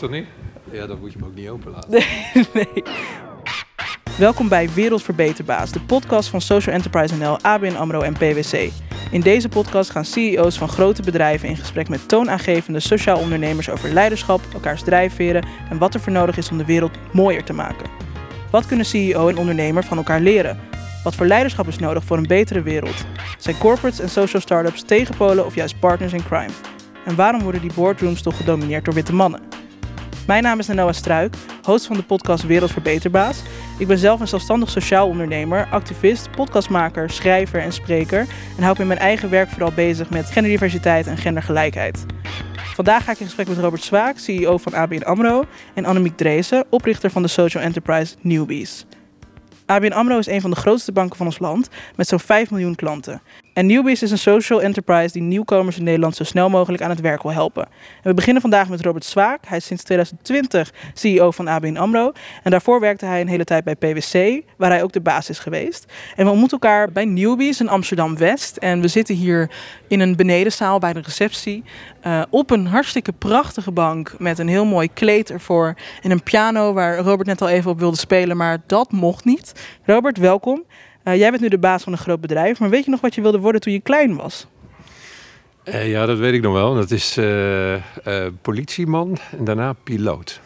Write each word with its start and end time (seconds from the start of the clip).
toch 0.00 0.10
niet? 0.10 0.26
Ja, 0.70 0.86
dan 0.86 0.98
moet 1.00 1.12
je 1.12 1.18
hem 1.18 1.28
ook 1.28 1.34
niet 1.34 1.48
open 1.48 1.70
laten. 1.70 1.90
Nee, 1.90 2.46
nee. 2.74 2.82
Welkom 4.18 4.48
bij 4.48 4.68
Wereldverbeterbaas, 4.74 5.72
de 5.72 5.80
podcast 5.80 6.28
van 6.28 6.40
Social 6.40 6.74
Enterprise 6.74 7.16
NL, 7.16 7.38
ABN 7.40 7.74
AMRO 7.74 8.00
en 8.00 8.12
PwC. 8.12 8.70
In 9.10 9.20
deze 9.20 9.48
podcast 9.48 9.90
gaan 9.90 10.04
CEO's 10.04 10.58
van 10.58 10.68
grote 10.68 11.02
bedrijven 11.02 11.48
in 11.48 11.56
gesprek 11.56 11.88
met 11.88 12.08
toonaangevende 12.08 12.80
sociaal 12.80 13.18
ondernemers 13.18 13.70
over 13.70 13.92
leiderschap, 13.92 14.40
elkaars 14.52 14.82
drijfveren 14.82 15.46
en 15.70 15.78
wat 15.78 15.94
er 15.94 16.00
voor 16.00 16.12
nodig 16.12 16.36
is 16.36 16.50
om 16.50 16.58
de 16.58 16.64
wereld 16.64 16.98
mooier 17.12 17.44
te 17.44 17.52
maken. 17.52 17.90
Wat 18.50 18.66
kunnen 18.66 18.86
CEO 18.86 19.28
en 19.28 19.38
ondernemer 19.38 19.84
van 19.84 19.96
elkaar 19.96 20.20
leren? 20.20 20.60
Wat 21.04 21.14
voor 21.14 21.26
leiderschap 21.26 21.68
is 21.68 21.78
nodig 21.78 22.04
voor 22.04 22.16
een 22.16 22.26
betere 22.26 22.62
wereld? 22.62 23.04
Zijn 23.38 23.58
corporates 23.58 24.00
en 24.00 24.08
social 24.08 24.42
startups 24.42 24.82
tegenpolen 24.82 25.46
of 25.46 25.54
juist 25.54 25.80
partners 25.80 26.12
in 26.12 26.24
crime? 26.24 26.52
En 27.04 27.14
waarom 27.14 27.42
worden 27.42 27.60
die 27.60 27.72
boardrooms 27.74 28.22
toch 28.22 28.36
gedomineerd 28.36 28.84
door 28.84 28.94
witte 28.94 29.14
mannen? 29.14 29.59
Mijn 30.30 30.42
naam 30.42 30.58
is 30.58 30.66
Noah 30.66 30.92
Struik, 30.92 31.34
host 31.62 31.86
van 31.86 31.96
de 31.96 32.02
podcast 32.02 32.46
Wereldverbeterbaas. 32.46 33.42
Ik 33.78 33.86
ben 33.86 33.98
zelf 33.98 34.20
een 34.20 34.28
zelfstandig 34.28 34.70
sociaal 34.70 35.08
ondernemer, 35.08 35.68
activist, 35.70 36.30
podcastmaker, 36.30 37.10
schrijver 37.10 37.60
en 37.60 37.72
spreker. 37.72 38.26
En 38.56 38.62
hou 38.62 38.74
me 38.74 38.80
in 38.80 38.86
mijn 38.86 38.98
eigen 38.98 39.30
werk 39.30 39.48
vooral 39.48 39.72
bezig 39.72 40.10
met 40.10 40.30
genderdiversiteit 40.30 41.06
en 41.06 41.16
gendergelijkheid. 41.16 42.06
Vandaag 42.54 43.04
ga 43.04 43.12
ik 43.12 43.18
in 43.18 43.26
gesprek 43.26 43.48
met 43.48 43.58
Robert 43.58 43.82
Zwaak, 43.82 44.18
CEO 44.18 44.58
van 44.58 44.74
ABN 44.74 45.02
AMRO. 45.02 45.44
En 45.74 45.84
Annemiek 45.84 46.16
Dreesen, 46.16 46.64
oprichter 46.68 47.10
van 47.10 47.22
de 47.22 47.28
social 47.28 47.62
enterprise 47.62 48.16
Newbies. 48.20 48.86
ABN 49.66 49.92
AMRO 49.92 50.18
is 50.18 50.26
een 50.26 50.40
van 50.40 50.50
de 50.50 50.56
grootste 50.56 50.92
banken 50.92 51.16
van 51.16 51.26
ons 51.26 51.38
land 51.38 51.68
met 51.96 52.08
zo'n 52.08 52.20
5 52.20 52.50
miljoen 52.50 52.74
klanten. 52.74 53.22
En 53.60 53.66
Newbies 53.66 54.02
is 54.02 54.10
een 54.10 54.18
social 54.18 54.62
enterprise 54.62 55.12
die 55.12 55.22
nieuwkomers 55.22 55.78
in 55.78 55.84
Nederland 55.84 56.16
zo 56.16 56.24
snel 56.24 56.48
mogelijk 56.48 56.82
aan 56.82 56.90
het 56.90 57.00
werk 57.00 57.22
wil 57.22 57.32
helpen. 57.32 57.62
En 57.62 57.70
we 58.02 58.14
beginnen 58.14 58.42
vandaag 58.42 58.68
met 58.68 58.80
Robert 58.80 59.04
Zwaak. 59.04 59.46
Hij 59.46 59.56
is 59.56 59.64
sinds 59.64 59.82
2020 59.82 60.72
CEO 60.94 61.30
van 61.30 61.48
ABN 61.48 61.76
AMRO. 61.76 62.12
En 62.42 62.50
daarvoor 62.50 62.80
werkte 62.80 63.06
hij 63.06 63.20
een 63.20 63.28
hele 63.28 63.44
tijd 63.44 63.64
bij 63.64 63.76
PwC, 63.76 64.42
waar 64.56 64.70
hij 64.70 64.82
ook 64.82 64.92
de 64.92 65.00
baas 65.00 65.28
is 65.28 65.38
geweest. 65.38 65.92
En 66.16 66.24
we 66.24 66.30
ontmoeten 66.30 66.58
elkaar 66.60 66.92
bij 66.92 67.04
Newbies 67.04 67.60
in 67.60 67.68
Amsterdam-West. 67.68 68.56
En 68.56 68.80
we 68.80 68.88
zitten 68.88 69.14
hier 69.14 69.50
in 69.88 70.00
een 70.00 70.16
benedenzaal 70.16 70.78
bij 70.78 70.92
de 70.92 71.00
receptie. 71.00 71.64
Uh, 72.06 72.22
op 72.30 72.50
een 72.50 72.66
hartstikke 72.66 73.12
prachtige 73.12 73.72
bank 73.72 74.14
met 74.18 74.38
een 74.38 74.48
heel 74.48 74.66
mooi 74.66 74.92
kleed 74.92 75.30
ervoor. 75.30 75.74
En 76.02 76.10
een 76.10 76.22
piano 76.22 76.72
waar 76.72 76.98
Robert 76.98 77.28
net 77.28 77.42
al 77.42 77.48
even 77.48 77.70
op 77.70 77.78
wilde 77.78 77.98
spelen, 77.98 78.36
maar 78.36 78.58
dat 78.66 78.92
mocht 78.92 79.24
niet. 79.24 79.52
Robert, 79.84 80.18
welkom. 80.18 80.64
Uh, 81.04 81.16
jij 81.16 81.30
bent 81.30 81.42
nu 81.42 81.48
de 81.48 81.58
baas 81.58 81.82
van 81.82 81.92
een 81.92 81.98
groot 81.98 82.20
bedrijf, 82.20 82.58
maar 82.58 82.70
weet 82.70 82.84
je 82.84 82.90
nog 82.90 83.00
wat 83.00 83.14
je 83.14 83.20
wilde 83.20 83.38
worden 83.38 83.60
toen 83.60 83.72
je 83.72 83.80
klein 83.80 84.16
was? 84.16 84.46
Uh, 85.64 85.90
ja, 85.90 86.06
dat 86.06 86.18
weet 86.18 86.34
ik 86.34 86.42
nog 86.42 86.52
wel. 86.52 86.74
Dat 86.74 86.90
is 86.90 87.18
uh, 87.18 87.76
politieman 88.42 89.18
en 89.38 89.44
daarna 89.44 89.72
piloot. 89.72 90.40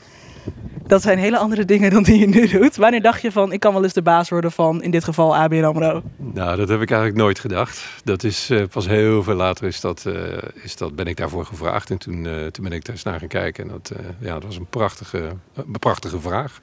Dat 0.86 1.02
zijn 1.02 1.18
hele 1.18 1.38
andere 1.38 1.64
dingen 1.64 1.90
dan 1.90 2.02
die 2.02 2.18
je 2.18 2.28
nu 2.28 2.48
doet. 2.48 2.76
Wanneer 2.76 3.02
dacht 3.02 3.22
je 3.22 3.32
van, 3.32 3.52
ik 3.52 3.60
kan 3.60 3.72
wel 3.72 3.82
eens 3.82 3.92
de 3.92 4.02
baas 4.02 4.28
worden 4.28 4.52
van, 4.52 4.82
in 4.82 4.90
dit 4.90 5.04
geval, 5.04 5.36
ABN 5.36 5.64
AMRO? 5.64 6.02
Nou, 6.16 6.56
dat 6.56 6.68
heb 6.68 6.80
ik 6.80 6.90
eigenlijk 6.90 7.20
nooit 7.20 7.38
gedacht. 7.38 7.84
Dat 8.04 8.24
is 8.24 8.50
pas 8.70 8.86
heel 8.86 9.22
veel 9.22 9.34
later 9.34 9.66
is 9.66 9.80
dat, 9.80 10.06
is 10.54 10.76
dat, 10.76 10.96
ben 10.96 11.06
ik 11.06 11.16
daarvoor 11.16 11.46
gevraagd. 11.46 11.90
En 11.90 11.98
toen, 11.98 12.22
toen 12.50 12.64
ben 12.64 12.72
ik 12.72 12.84
daar 12.84 12.94
eens 12.94 13.04
naar 13.04 13.18
gaan 13.18 13.28
kijken. 13.28 13.64
En 13.64 13.70
dat, 13.70 13.92
ja, 14.18 14.32
dat 14.32 14.44
was 14.44 14.56
een 14.56 14.66
prachtige, 14.66 15.32
een 15.54 15.78
prachtige 15.78 16.20
vraag. 16.20 16.60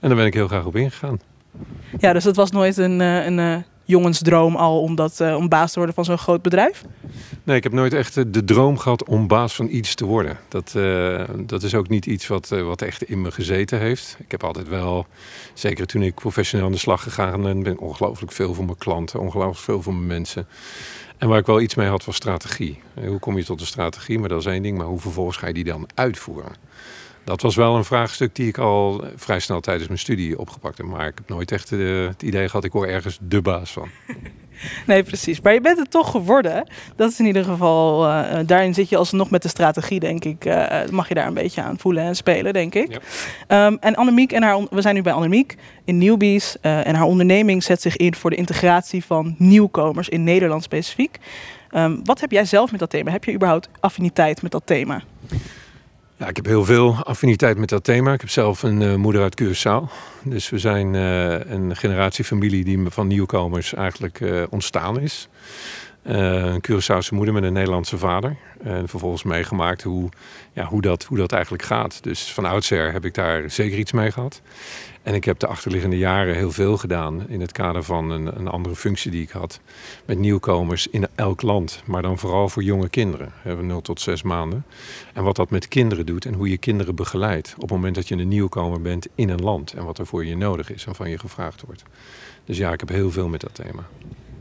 En 0.00 0.08
daar 0.08 0.16
ben 0.16 0.26
ik 0.26 0.34
heel 0.34 0.48
graag 0.48 0.64
op 0.64 0.76
ingegaan. 0.76 1.20
Ja, 1.98 2.12
dus 2.12 2.24
het 2.24 2.36
was 2.36 2.50
nooit 2.50 2.76
een, 2.76 3.00
eh, 3.00 3.24
een, 3.24 3.38
eh, 3.38 3.56
jongensdroom 3.84 4.56
al 4.56 4.80
om, 4.80 4.94
dat, 4.94 5.20
uh, 5.20 5.36
om 5.36 5.48
baas 5.48 5.72
te 5.72 5.76
worden 5.76 5.94
van 5.94 6.04
zo'n 6.04 6.18
groot 6.18 6.42
bedrijf? 6.42 6.84
Nee, 7.42 7.56
ik 7.56 7.62
heb 7.62 7.72
nooit 7.72 7.92
echt 7.92 8.32
de 8.32 8.44
droom 8.44 8.78
gehad 8.78 9.04
om 9.04 9.26
baas 9.26 9.54
van 9.54 9.68
iets 9.70 9.94
te 9.94 10.04
worden. 10.04 10.38
Dat, 10.48 10.76
dat 11.46 11.62
is 11.62 11.74
ook 11.74 11.88
niet 11.88 12.06
iets 12.06 12.26
wat, 12.26 12.48
wat 12.48 12.82
echt 12.82 13.02
in 13.02 13.20
me 13.20 13.30
gezeten 13.30 13.78
heeft. 13.78 14.16
Ik 14.18 14.30
heb 14.30 14.44
altijd 14.44 14.68
wel, 14.68 15.06
zeker 15.54 15.86
toen 15.86 16.02
ik 16.02 16.14
professioneel 16.14 16.66
aan 16.66 16.72
de 16.72 16.78
slag 16.78 17.02
gegaan 17.02 17.42
ben, 17.42 17.62
ben 17.62 17.78
ongelooflijk 17.78 18.32
veel 18.32 18.54
voor 18.54 18.64
mijn 18.64 18.78
klanten, 18.78 19.20
ongelooflijk 19.20 19.58
veel 19.58 19.82
voor 19.82 19.94
mijn 19.94 20.06
mensen. 20.06 20.46
En 21.18 21.28
waar 21.28 21.38
ik 21.38 21.46
wel 21.46 21.60
iets 21.60 21.74
mee 21.74 21.88
had 21.88 22.04
was 22.04 22.16
strategie. 22.16 22.80
Hoe 23.06 23.18
kom 23.18 23.36
je 23.36 23.44
tot 23.44 23.60
een 23.60 23.66
strategie? 23.66 24.18
Maar 24.18 24.28
dat 24.28 24.40
is 24.40 24.46
één 24.46 24.62
ding, 24.62 24.78
maar 24.78 24.86
hoe 24.86 25.00
vervolgens 25.00 25.36
ga 25.36 25.46
je 25.46 25.52
die 25.54 25.64
dan 25.64 25.88
uitvoeren? 25.94 26.52
Dat 27.24 27.42
was 27.42 27.56
wel 27.56 27.76
een 27.76 27.84
vraagstuk 27.84 28.34
die 28.34 28.48
ik 28.48 28.58
al 28.58 29.04
vrij 29.16 29.40
snel 29.40 29.60
tijdens 29.60 29.86
mijn 29.86 29.98
studie 29.98 30.38
opgepakt 30.38 30.78
heb. 30.78 30.86
Maar 30.86 31.06
ik 31.06 31.14
heb 31.14 31.28
nooit 31.28 31.52
echt 31.52 31.70
uh, 31.70 32.06
het 32.08 32.22
idee 32.22 32.48
gehad, 32.48 32.64
ik 32.64 32.72
word 32.72 32.88
ergens 32.88 33.18
de 33.20 33.42
baas 33.42 33.72
van. 33.72 33.88
Nee, 34.86 35.02
precies. 35.02 35.40
Maar 35.40 35.52
je 35.52 35.60
bent 35.60 35.78
het 35.78 35.90
toch 35.90 36.10
geworden. 36.10 36.68
Dat 36.96 37.10
is 37.10 37.18
in 37.18 37.26
ieder 37.26 37.44
geval, 37.44 38.08
uh, 38.08 38.38
daarin 38.46 38.74
zit 38.74 38.88
je 38.88 38.96
alsnog 38.96 39.30
met 39.30 39.42
de 39.42 39.48
strategie, 39.48 40.00
denk 40.00 40.24
ik. 40.24 40.44
Uh, 40.44 40.88
mag 40.90 41.08
je 41.08 41.14
daar 41.14 41.26
een 41.26 41.34
beetje 41.34 41.62
aan 41.62 41.78
voelen 41.78 42.04
en 42.04 42.16
spelen, 42.16 42.52
denk 42.52 42.74
ik. 42.74 42.98
Ja. 43.48 43.66
Um, 43.66 43.76
en 43.80 43.94
Annemiek, 43.94 44.32
en 44.32 44.42
haar, 44.42 44.66
we 44.70 44.80
zijn 44.80 44.94
nu 44.94 45.02
bij 45.02 45.12
Annemiek 45.12 45.56
in 45.84 45.98
Newbies. 45.98 46.56
en 46.60 46.94
haar 46.94 47.06
onderneming 47.06 47.62
zet 47.62 47.82
zich 47.82 47.96
in 47.96 48.14
voor 48.14 48.30
de 48.30 48.36
integratie 48.36 49.04
van 49.04 49.34
nieuwkomers 49.38 50.08
in 50.08 50.24
Nederland 50.24 50.62
specifiek. 50.62 51.18
Um, 51.70 52.00
wat 52.04 52.20
heb 52.20 52.30
jij 52.30 52.44
zelf 52.44 52.70
met 52.70 52.80
dat 52.80 52.90
thema? 52.90 53.10
Heb 53.10 53.24
je 53.24 53.32
überhaupt 53.32 53.68
affiniteit 53.80 54.42
met 54.42 54.52
dat 54.52 54.62
thema? 54.64 55.02
Ja, 56.22 56.28
ik 56.28 56.36
heb 56.36 56.46
heel 56.46 56.64
veel 56.64 56.94
affiniteit 56.94 57.58
met 57.58 57.68
dat 57.68 57.84
thema. 57.84 58.12
Ik 58.12 58.20
heb 58.20 58.30
zelf 58.30 58.62
een 58.62 58.80
uh, 58.80 58.94
moeder 58.94 59.22
uit 59.22 59.42
Curaçao. 59.42 59.92
Dus 60.22 60.50
we 60.50 60.58
zijn 60.58 60.94
uh, 60.94 61.50
een 61.50 61.76
generatiefamilie 61.76 62.64
die 62.64 62.80
van 62.88 63.06
nieuwkomers 63.06 63.74
eigenlijk 63.74 64.20
uh, 64.20 64.42
ontstaan 64.50 65.00
is. 65.00 65.28
Een 66.02 66.60
Curaçaose 66.70 67.14
moeder 67.14 67.34
met 67.34 67.42
een 67.42 67.52
Nederlandse 67.52 67.98
vader. 67.98 68.36
En 68.62 68.88
vervolgens 68.88 69.22
meegemaakt 69.22 69.82
hoe, 69.82 70.08
ja, 70.52 70.64
hoe, 70.64 70.80
dat, 70.80 71.04
hoe 71.04 71.18
dat 71.18 71.32
eigenlijk 71.32 71.62
gaat. 71.62 72.02
Dus 72.02 72.32
van 72.32 72.44
oudsher 72.44 72.92
heb 72.92 73.04
ik 73.04 73.14
daar 73.14 73.50
zeker 73.50 73.78
iets 73.78 73.92
mee 73.92 74.10
gehad. 74.10 74.40
En 75.02 75.14
ik 75.14 75.24
heb 75.24 75.38
de 75.38 75.46
achterliggende 75.46 75.98
jaren 75.98 76.34
heel 76.34 76.50
veel 76.52 76.76
gedaan 76.76 77.28
in 77.28 77.40
het 77.40 77.52
kader 77.52 77.82
van 77.82 78.10
een, 78.10 78.38
een, 78.38 78.48
andere 78.48 78.76
functie 78.76 79.10
die 79.10 79.22
ik 79.22 79.30
had. 79.30 79.60
Met 80.04 80.18
nieuwkomers 80.18 80.86
in 80.86 81.06
elk 81.14 81.42
land, 81.42 81.82
maar 81.84 82.02
dan 82.02 82.18
vooral 82.18 82.48
voor 82.48 82.62
jonge 82.62 82.88
kinderen. 82.88 83.26
We 83.26 83.48
hebben 83.48 83.66
0 83.66 83.80
tot 83.80 84.00
6 84.00 84.22
maanden. 84.22 84.64
En 85.12 85.24
wat 85.24 85.36
dat 85.36 85.50
met 85.50 85.68
kinderen 85.68 86.06
doet 86.06 86.24
en 86.24 86.34
hoe 86.34 86.50
je 86.50 86.58
kinderen 86.58 86.94
begeleidt. 86.94 87.52
Op 87.54 87.60
het 87.60 87.70
moment 87.70 87.94
dat 87.94 88.08
je 88.08 88.16
een 88.16 88.28
nieuwkomer 88.28 88.80
bent 88.80 89.06
in 89.14 89.28
een 89.28 89.42
land. 89.42 89.72
En 89.72 89.84
wat 89.84 89.98
er 89.98 90.06
voor 90.06 90.24
je 90.24 90.36
nodig 90.36 90.72
is 90.72 90.86
en 90.86 90.94
van 90.94 91.10
je 91.10 91.18
gevraagd 91.18 91.62
wordt. 91.66 91.82
Dus 92.44 92.56
ja, 92.56 92.72
ik 92.72 92.80
heb 92.80 92.88
heel 92.88 93.10
veel 93.10 93.28
met 93.28 93.40
dat 93.40 93.54
thema. 93.54 93.88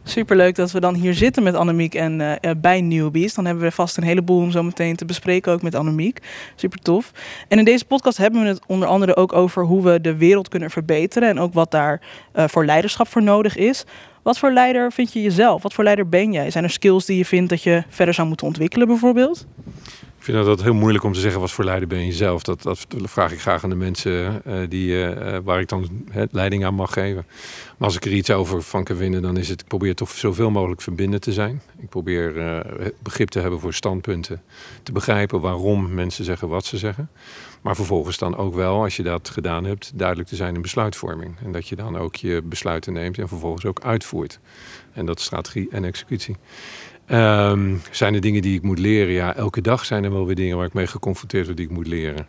Superleuk 0.03 0.55
dat 0.55 0.71
we 0.71 0.79
dan 0.79 0.93
hier 0.93 1.13
zitten 1.13 1.43
met 1.43 1.55
Annemiek 1.55 1.95
en 1.95 2.19
uh, 2.19 2.51
bij 2.57 2.81
Newbies. 2.81 3.33
Dan 3.33 3.45
hebben 3.45 3.63
we 3.63 3.71
vast 3.71 3.97
een 3.97 4.03
heleboel 4.03 4.37
om 4.37 4.51
zo 4.51 4.63
meteen 4.63 4.95
te 4.95 5.05
bespreken 5.05 5.51
ook 5.51 5.61
met 5.61 5.75
Annemiek. 5.75 6.19
Super 6.55 6.79
tof. 6.79 7.11
En 7.47 7.57
in 7.57 7.65
deze 7.65 7.85
podcast 7.85 8.17
hebben 8.17 8.41
we 8.41 8.47
het 8.47 8.61
onder 8.67 8.87
andere 8.87 9.15
ook 9.15 9.33
over 9.33 9.63
hoe 9.63 9.83
we 9.83 10.01
de 10.01 10.15
wereld 10.15 10.47
kunnen 10.47 10.69
verbeteren. 10.69 11.29
En 11.29 11.39
ook 11.39 11.53
wat 11.53 11.71
daar 11.71 12.01
uh, 12.35 12.43
voor 12.47 12.65
leiderschap 12.65 13.07
voor 13.07 13.23
nodig 13.23 13.55
is. 13.57 13.85
Wat 14.21 14.39
voor 14.39 14.51
leider 14.51 14.91
vind 14.91 15.13
je 15.13 15.21
jezelf? 15.21 15.61
Wat 15.61 15.73
voor 15.73 15.83
leider 15.83 16.09
ben 16.09 16.31
jij? 16.31 16.51
Zijn 16.51 16.63
er 16.63 16.69
skills 16.69 17.05
die 17.05 17.17
je 17.17 17.25
vindt 17.25 17.49
dat 17.49 17.63
je 17.63 17.83
verder 17.89 18.13
zou 18.13 18.27
moeten 18.27 18.47
ontwikkelen 18.47 18.87
bijvoorbeeld? 18.87 19.45
Ik 20.21 20.27
vind 20.27 20.45
dat 20.45 20.61
heel 20.61 20.73
moeilijk 20.73 21.03
om 21.03 21.13
te 21.13 21.19
zeggen 21.19 21.41
wat 21.41 21.51
voor 21.51 21.63
leider 21.63 21.87
ben 21.87 22.05
je 22.05 22.11
zelf. 22.11 22.43
Dat, 22.43 22.61
dat 22.61 22.85
vraag 22.89 23.31
ik 23.31 23.41
graag 23.41 23.63
aan 23.63 23.69
de 23.69 23.75
mensen 23.75 24.41
uh, 24.47 24.59
die, 24.69 24.91
uh, 24.91 25.37
waar 25.43 25.59
ik 25.59 25.67
dan 25.67 26.05
uh, 26.15 26.23
leiding 26.31 26.65
aan 26.65 26.73
mag 26.73 26.93
geven. 26.93 27.25
Maar 27.77 27.87
als 27.87 27.95
ik 27.95 28.05
er 28.05 28.13
iets 28.13 28.31
over 28.31 28.61
van 28.61 28.83
kan 28.83 28.97
winnen, 28.97 29.21
dan 29.21 29.37
is 29.37 29.49
het... 29.49 29.61
ik 29.61 29.67
probeer 29.67 29.95
toch 29.95 30.11
zoveel 30.11 30.51
mogelijk 30.51 30.81
verbinden 30.81 31.21
te 31.21 31.33
zijn. 31.33 31.61
Ik 31.79 31.89
probeer 31.89 32.33
begrip 33.03 33.29
te 33.29 33.39
hebben 33.39 33.59
voor 33.59 33.73
standpunten. 33.73 34.41
Te 34.83 34.91
begrijpen 34.91 35.39
waarom 35.39 35.93
mensen 35.93 36.25
zeggen 36.25 36.47
wat 36.47 36.65
ze 36.65 36.77
zeggen. 36.77 37.09
Maar 37.61 37.75
vervolgens 37.75 38.17
dan 38.17 38.37
ook 38.37 38.55
wel, 38.55 38.81
als 38.83 38.95
je 38.95 39.03
dat 39.03 39.29
gedaan 39.29 39.63
hebt, 39.63 39.91
duidelijk 39.95 40.29
te 40.29 40.35
zijn 40.35 40.55
in 40.55 40.61
besluitvorming. 40.61 41.35
En 41.43 41.51
dat 41.51 41.67
je 41.67 41.75
dan 41.75 41.97
ook 41.97 42.15
je 42.15 42.41
besluiten 42.43 42.93
neemt 42.93 43.17
en 43.17 43.27
vervolgens 43.27 43.65
ook 43.65 43.81
uitvoert. 43.81 44.39
En 44.93 45.05
dat 45.05 45.19
is 45.19 45.25
strategie 45.25 45.67
en 45.71 45.83
executie. 45.83 46.35
Um, 47.13 47.81
zijn 47.91 48.13
er 48.13 48.21
dingen 48.21 48.41
die 48.41 48.55
ik 48.55 48.61
moet 48.61 48.79
leren? 48.79 49.13
Ja, 49.13 49.35
elke 49.35 49.61
dag 49.61 49.85
zijn 49.85 50.03
er 50.03 50.11
wel 50.11 50.25
weer 50.25 50.35
dingen 50.35 50.57
waar 50.57 50.65
ik 50.65 50.73
mee 50.73 50.87
geconfronteerd 50.87 51.45
word 51.45 51.57
die 51.57 51.65
ik 51.65 51.71
moet 51.71 51.87
leren. 51.87 52.27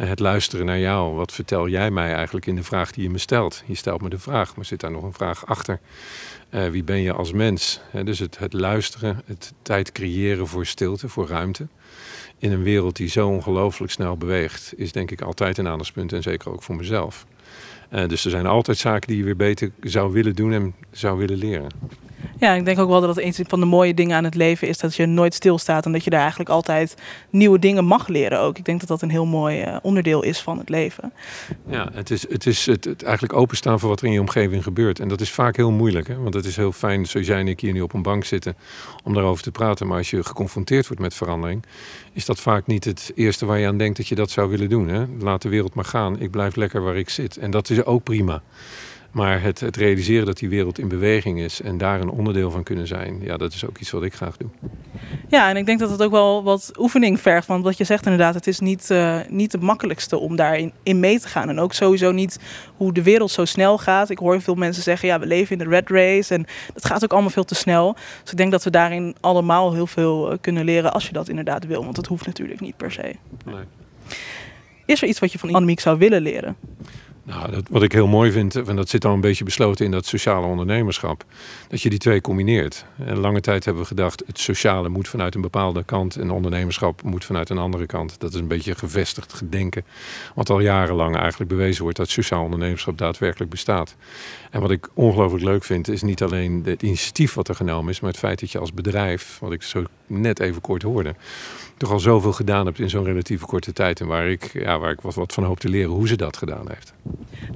Uh, 0.00 0.08
het 0.08 0.18
luisteren 0.18 0.66
naar 0.66 0.78
jou. 0.78 1.14
Wat 1.14 1.32
vertel 1.32 1.68
jij 1.68 1.90
mij 1.90 2.14
eigenlijk 2.14 2.46
in 2.46 2.56
de 2.56 2.62
vraag 2.62 2.92
die 2.92 3.02
je 3.02 3.10
me 3.10 3.18
stelt? 3.18 3.62
Je 3.66 3.74
stelt 3.74 4.02
me 4.02 4.08
de 4.08 4.18
vraag, 4.18 4.56
maar 4.56 4.64
zit 4.64 4.80
daar 4.80 4.90
nog 4.90 5.02
een 5.02 5.12
vraag 5.12 5.46
achter? 5.46 5.80
Uh, 6.50 6.68
wie 6.68 6.84
ben 6.84 7.00
je 7.00 7.12
als 7.12 7.32
mens? 7.32 7.80
Dus 8.04 8.18
het, 8.18 8.38
het, 8.38 8.52
luisteren, 8.52 9.22
het 9.26 9.52
tijd 9.62 9.92
creëren 9.92 10.46
voor 10.46 10.66
stilte, 10.66 11.08
voor 11.08 11.28
ruimte. 11.28 11.66
In 12.38 12.52
een 12.52 12.62
wereld 12.62 12.96
die 12.96 13.08
zo 13.08 13.28
ongelooflijk 13.28 13.92
snel 13.92 14.16
beweegt, 14.16 14.72
is 14.76 14.92
denk 14.92 15.10
ik 15.10 15.20
altijd 15.20 15.58
een 15.58 15.68
aandachtspunt 15.68 16.12
en 16.12 16.22
zeker 16.22 16.52
ook 16.52 16.62
voor 16.62 16.76
mezelf. 16.76 17.26
dus 18.06 18.24
er 18.24 18.30
zijn 18.30 18.46
altijd 18.46 18.78
zaken 18.78 19.08
die 19.08 19.16
je 19.16 19.24
weer 19.24 19.36
beter 19.36 19.70
zou 19.80 20.12
willen 20.12 20.34
doen 20.34 20.52
en 20.52 20.74
zou 20.90 21.18
willen 21.18 21.38
leren. 21.38 21.68
Ja, 22.38 22.52
ik 22.52 22.64
denk 22.64 22.78
ook 22.78 22.88
wel 22.88 23.00
dat 23.00 23.16
het 23.16 23.38
een 23.38 23.46
van 23.48 23.60
de 23.60 23.66
mooie 23.66 23.94
dingen 23.94 24.16
aan 24.16 24.24
het 24.24 24.34
leven 24.34 24.68
is 24.68 24.78
dat 24.78 24.94
je 24.94 25.06
nooit 25.06 25.34
stilstaat 25.34 25.84
en 25.84 25.92
dat 25.92 26.04
je 26.04 26.10
daar 26.10 26.20
eigenlijk 26.20 26.50
altijd 26.50 26.94
nieuwe 27.30 27.58
dingen 27.58 27.84
mag 27.84 28.08
leren 28.08 28.40
ook. 28.40 28.58
Ik 28.58 28.64
denk 28.64 28.80
dat 28.80 28.88
dat 28.88 29.02
een 29.02 29.10
heel 29.10 29.26
mooi 29.26 29.62
uh, 29.62 29.76
onderdeel 29.82 30.22
is 30.22 30.40
van 30.40 30.58
het 30.58 30.68
leven. 30.68 31.12
Ja, 31.68 31.88
het 31.92 32.10
is, 32.10 32.28
het, 32.28 32.46
is 32.46 32.66
het, 32.66 32.84
het, 32.84 33.02
eigenlijk 33.02 33.34
openstaan 33.34 33.80
voor 33.80 33.88
wat 33.88 34.00
er 34.00 34.06
in 34.06 34.12
je 34.12 34.20
omgeving 34.20 34.62
gebeurt. 34.62 35.00
En 35.00 35.08
dat 35.08 35.20
is 35.20 35.30
vaak 35.30 35.56
heel 35.56 35.70
moeilijk, 35.70 36.08
hè? 36.08 36.16
want 36.16 36.34
het 36.34 36.44
is 36.44 36.56
heel 36.56 36.72
fijn, 36.72 37.06
zoals 37.06 37.26
jij 37.26 37.38
en 37.38 37.48
ik 37.48 37.60
hier 37.60 37.72
nu 37.72 37.80
op 37.80 37.92
een 37.92 38.02
bank 38.02 38.24
zitten, 38.24 38.56
om 39.04 39.14
daarover 39.14 39.42
te 39.42 39.50
praten. 39.50 39.86
Maar 39.86 39.98
als 39.98 40.10
je 40.10 40.24
geconfronteerd 40.24 40.86
wordt 40.86 41.02
met 41.02 41.14
verandering, 41.14 41.64
is 42.12 42.24
dat 42.24 42.40
vaak 42.40 42.66
niet 42.66 42.84
het 42.84 43.12
eerste 43.14 43.46
waar 43.46 43.58
je 43.58 43.66
aan 43.66 43.78
denkt 43.78 43.96
dat 43.96 44.08
je 44.08 44.14
dat 44.14 44.30
zou 44.30 44.50
willen 44.50 44.68
doen. 44.68 44.88
Hè? 44.88 45.04
Laat 45.18 45.42
de 45.42 45.48
wereld 45.48 45.74
maar 45.74 45.84
gaan, 45.84 46.20
ik 46.20 46.30
blijf 46.30 46.56
lekker 46.56 46.82
waar 46.82 46.96
ik 46.96 47.08
zit. 47.08 47.36
En 47.36 47.50
dat 47.50 47.70
is 47.70 47.84
ook 47.84 48.02
prima. 48.02 48.42
Maar 49.10 49.42
het, 49.42 49.60
het, 49.60 49.76
realiseren 49.76 50.26
dat 50.26 50.38
die 50.38 50.48
wereld 50.48 50.78
in 50.78 50.88
beweging 50.88 51.40
is 51.40 51.60
en 51.60 51.78
daar 51.78 52.00
een 52.00 52.10
onderdeel 52.10 52.50
van 52.50 52.62
kunnen 52.62 52.86
zijn, 52.86 53.20
ja, 53.22 53.36
dat 53.36 53.52
is 53.52 53.66
ook 53.66 53.78
iets 53.78 53.90
wat 53.90 54.02
ik 54.02 54.14
graag 54.14 54.36
doe. 54.36 54.48
Ja, 55.28 55.48
en 55.48 55.56
ik 55.56 55.66
denk 55.66 55.78
dat 55.78 55.90
het 55.90 56.02
ook 56.02 56.10
wel 56.10 56.42
wat 56.42 56.72
oefening 56.78 57.20
vergt. 57.20 57.46
Want 57.46 57.64
wat 57.64 57.76
je 57.76 57.84
zegt 57.84 58.04
inderdaad, 58.04 58.34
het 58.34 58.46
is 58.46 58.60
niet, 58.60 58.90
uh, 58.90 59.20
niet 59.28 59.52
het 59.52 59.60
makkelijkste 59.60 60.18
om 60.18 60.36
daarin 60.36 60.72
in 60.82 61.00
mee 61.00 61.20
te 61.20 61.28
gaan. 61.28 61.48
En 61.48 61.58
ook 61.58 61.72
sowieso 61.72 62.12
niet 62.12 62.38
hoe 62.76 62.92
de 62.92 63.02
wereld 63.02 63.30
zo 63.30 63.44
snel 63.44 63.78
gaat. 63.78 64.10
Ik 64.10 64.18
hoor 64.18 64.40
veel 64.40 64.54
mensen 64.54 64.82
zeggen, 64.82 65.08
ja, 65.08 65.18
we 65.18 65.26
leven 65.26 65.58
in 65.58 65.64
de 65.64 65.70
red 65.70 65.90
race 65.90 66.34
en 66.34 66.46
dat 66.74 66.84
gaat 66.84 67.04
ook 67.04 67.12
allemaal 67.12 67.30
veel 67.30 67.44
te 67.44 67.54
snel. 67.54 67.96
Dus 68.22 68.30
ik 68.30 68.36
denk 68.36 68.50
dat 68.50 68.64
we 68.64 68.70
daarin 68.70 69.16
allemaal 69.20 69.74
heel 69.74 69.86
veel 69.86 70.32
uh, 70.32 70.38
kunnen 70.40 70.64
leren 70.64 70.92
als 70.92 71.06
je 71.06 71.12
dat 71.12 71.28
inderdaad 71.28 71.66
wil. 71.66 71.82
Want 71.82 71.96
dat 71.96 72.06
hoeft 72.06 72.26
natuurlijk 72.26 72.60
niet 72.60 72.76
per 72.76 72.92
se. 72.92 73.14
Nee. 73.44 73.64
Is 74.84 75.02
er 75.02 75.08
iets 75.08 75.18
wat 75.18 75.32
je 75.32 75.38
van 75.38 75.54
Annemiek 75.54 75.80
zou 75.80 75.98
willen 75.98 76.22
leren? 76.22 76.56
Nou, 77.26 77.50
dat, 77.50 77.64
wat 77.70 77.82
ik 77.82 77.92
heel 77.92 78.06
mooi 78.06 78.30
vind, 78.30 78.56
en 78.56 78.76
dat 78.76 78.88
zit 78.88 79.04
al 79.04 79.12
een 79.12 79.20
beetje 79.20 79.44
besloten 79.44 79.84
in 79.84 79.90
dat 79.90 80.06
sociale 80.06 80.46
ondernemerschap, 80.46 81.24
dat 81.68 81.82
je 81.82 81.90
die 81.90 81.98
twee 81.98 82.20
combineert. 82.20 82.84
En 82.98 83.18
lange 83.18 83.40
tijd 83.40 83.64
hebben 83.64 83.82
we 83.82 83.88
gedacht, 83.88 84.22
het 84.26 84.38
sociale 84.38 84.88
moet 84.88 85.08
vanuit 85.08 85.34
een 85.34 85.40
bepaalde 85.40 85.84
kant 85.84 86.16
en 86.16 86.30
ondernemerschap 86.30 87.02
moet 87.02 87.24
vanuit 87.24 87.50
een 87.50 87.58
andere 87.58 87.86
kant. 87.86 88.20
Dat 88.20 88.34
is 88.34 88.40
een 88.40 88.48
beetje 88.48 88.74
gevestigd 88.74 89.32
gedenken, 89.32 89.84
wat 90.34 90.50
al 90.50 90.60
jarenlang 90.60 91.16
eigenlijk 91.16 91.50
bewezen 91.50 91.82
wordt 91.82 91.96
dat 91.96 92.08
sociaal 92.08 92.44
ondernemerschap 92.44 92.98
daadwerkelijk 92.98 93.50
bestaat. 93.50 93.96
En 94.50 94.60
wat 94.60 94.70
ik 94.70 94.88
ongelooflijk 94.94 95.44
leuk 95.44 95.64
vind, 95.64 95.88
is 95.88 96.02
niet 96.02 96.22
alleen 96.22 96.62
het 96.64 96.82
initiatief 96.82 97.34
wat 97.34 97.48
er 97.48 97.54
genomen 97.54 97.90
is, 97.90 98.00
maar 98.00 98.10
het 98.10 98.18
feit 98.18 98.40
dat 98.40 98.50
je 98.50 98.58
als 98.58 98.72
bedrijf, 98.72 99.38
wat 99.40 99.52
ik 99.52 99.62
zo 99.62 99.84
net 100.06 100.40
even 100.40 100.60
kort 100.60 100.82
hoorde, 100.82 101.14
toch 101.76 101.90
al 101.90 102.00
zoveel 102.00 102.32
gedaan 102.32 102.66
hebt 102.66 102.78
in 102.78 102.90
zo'n 102.90 103.04
relatief 103.04 103.40
korte 103.40 103.72
tijd. 103.72 104.00
En 104.00 104.06
waar 104.06 104.28
ik, 104.28 104.50
ja, 104.52 104.78
waar 104.78 104.90
ik 104.90 105.00
wat, 105.00 105.14
wat 105.14 105.32
van 105.32 105.44
hoop 105.44 105.60
te 105.60 105.68
leren 105.68 105.90
hoe 105.90 106.08
ze 106.08 106.16
dat 106.16 106.36
gedaan 106.36 106.66
heeft. 106.68 106.92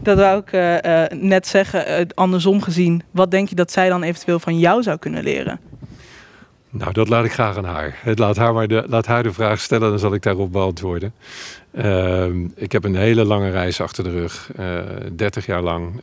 Dat 0.02 0.18
wou 0.18 0.42
ik 0.46 0.52
uh, 0.52 1.04
net 1.20 1.46
zeggen, 1.46 2.00
uh, 2.00 2.06
andersom 2.14 2.62
gezien. 2.62 3.02
Wat 3.10 3.30
denk 3.30 3.48
je 3.48 3.54
dat 3.54 3.72
zij 3.72 3.88
dan 3.88 4.02
eventueel 4.02 4.38
van 4.38 4.58
jou 4.58 4.82
zou 4.82 4.98
kunnen 4.98 5.22
leren? 5.22 5.60
Nou, 6.70 6.92
dat 6.92 7.08
laat 7.08 7.24
ik 7.24 7.32
graag 7.32 7.56
aan 7.56 7.64
haar. 7.64 7.98
Laat 8.14 8.36
haar, 8.36 8.54
maar 8.54 8.68
de, 8.68 8.84
laat 8.86 9.06
haar 9.06 9.22
de 9.22 9.32
vraag 9.32 9.60
stellen, 9.60 9.90
dan 9.90 9.98
zal 9.98 10.14
ik 10.14 10.22
daarop 10.22 10.52
beantwoorden. 10.52 11.12
Ehm, 11.72 12.48
ik 12.54 12.72
heb 12.72 12.84
een 12.84 12.96
hele 12.96 13.24
lange 13.24 13.50
reis 13.50 13.80
achter 13.80 14.04
de 14.04 14.10
rug. 14.10 14.50
30 15.12 15.46
jaar 15.46 15.62
lang 15.62 16.00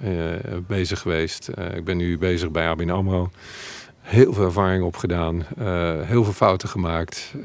bezig 0.68 1.00
geweest. 1.00 1.50
ik 1.76 1.84
ben 1.84 1.98
nu 1.98 2.18
bezig 2.18 2.52
bij 2.52 2.68
ABN 2.68 2.90
AMRO 2.90 3.30
heel 4.08 4.34
veel 4.34 4.44
ervaring 4.46 4.84
opgedaan, 4.84 5.36
uh, 5.36 6.02
heel 6.02 6.24
veel 6.24 6.34
fouten 6.34 6.70
gemaakt. 6.70 7.34
Uh, 7.36 7.44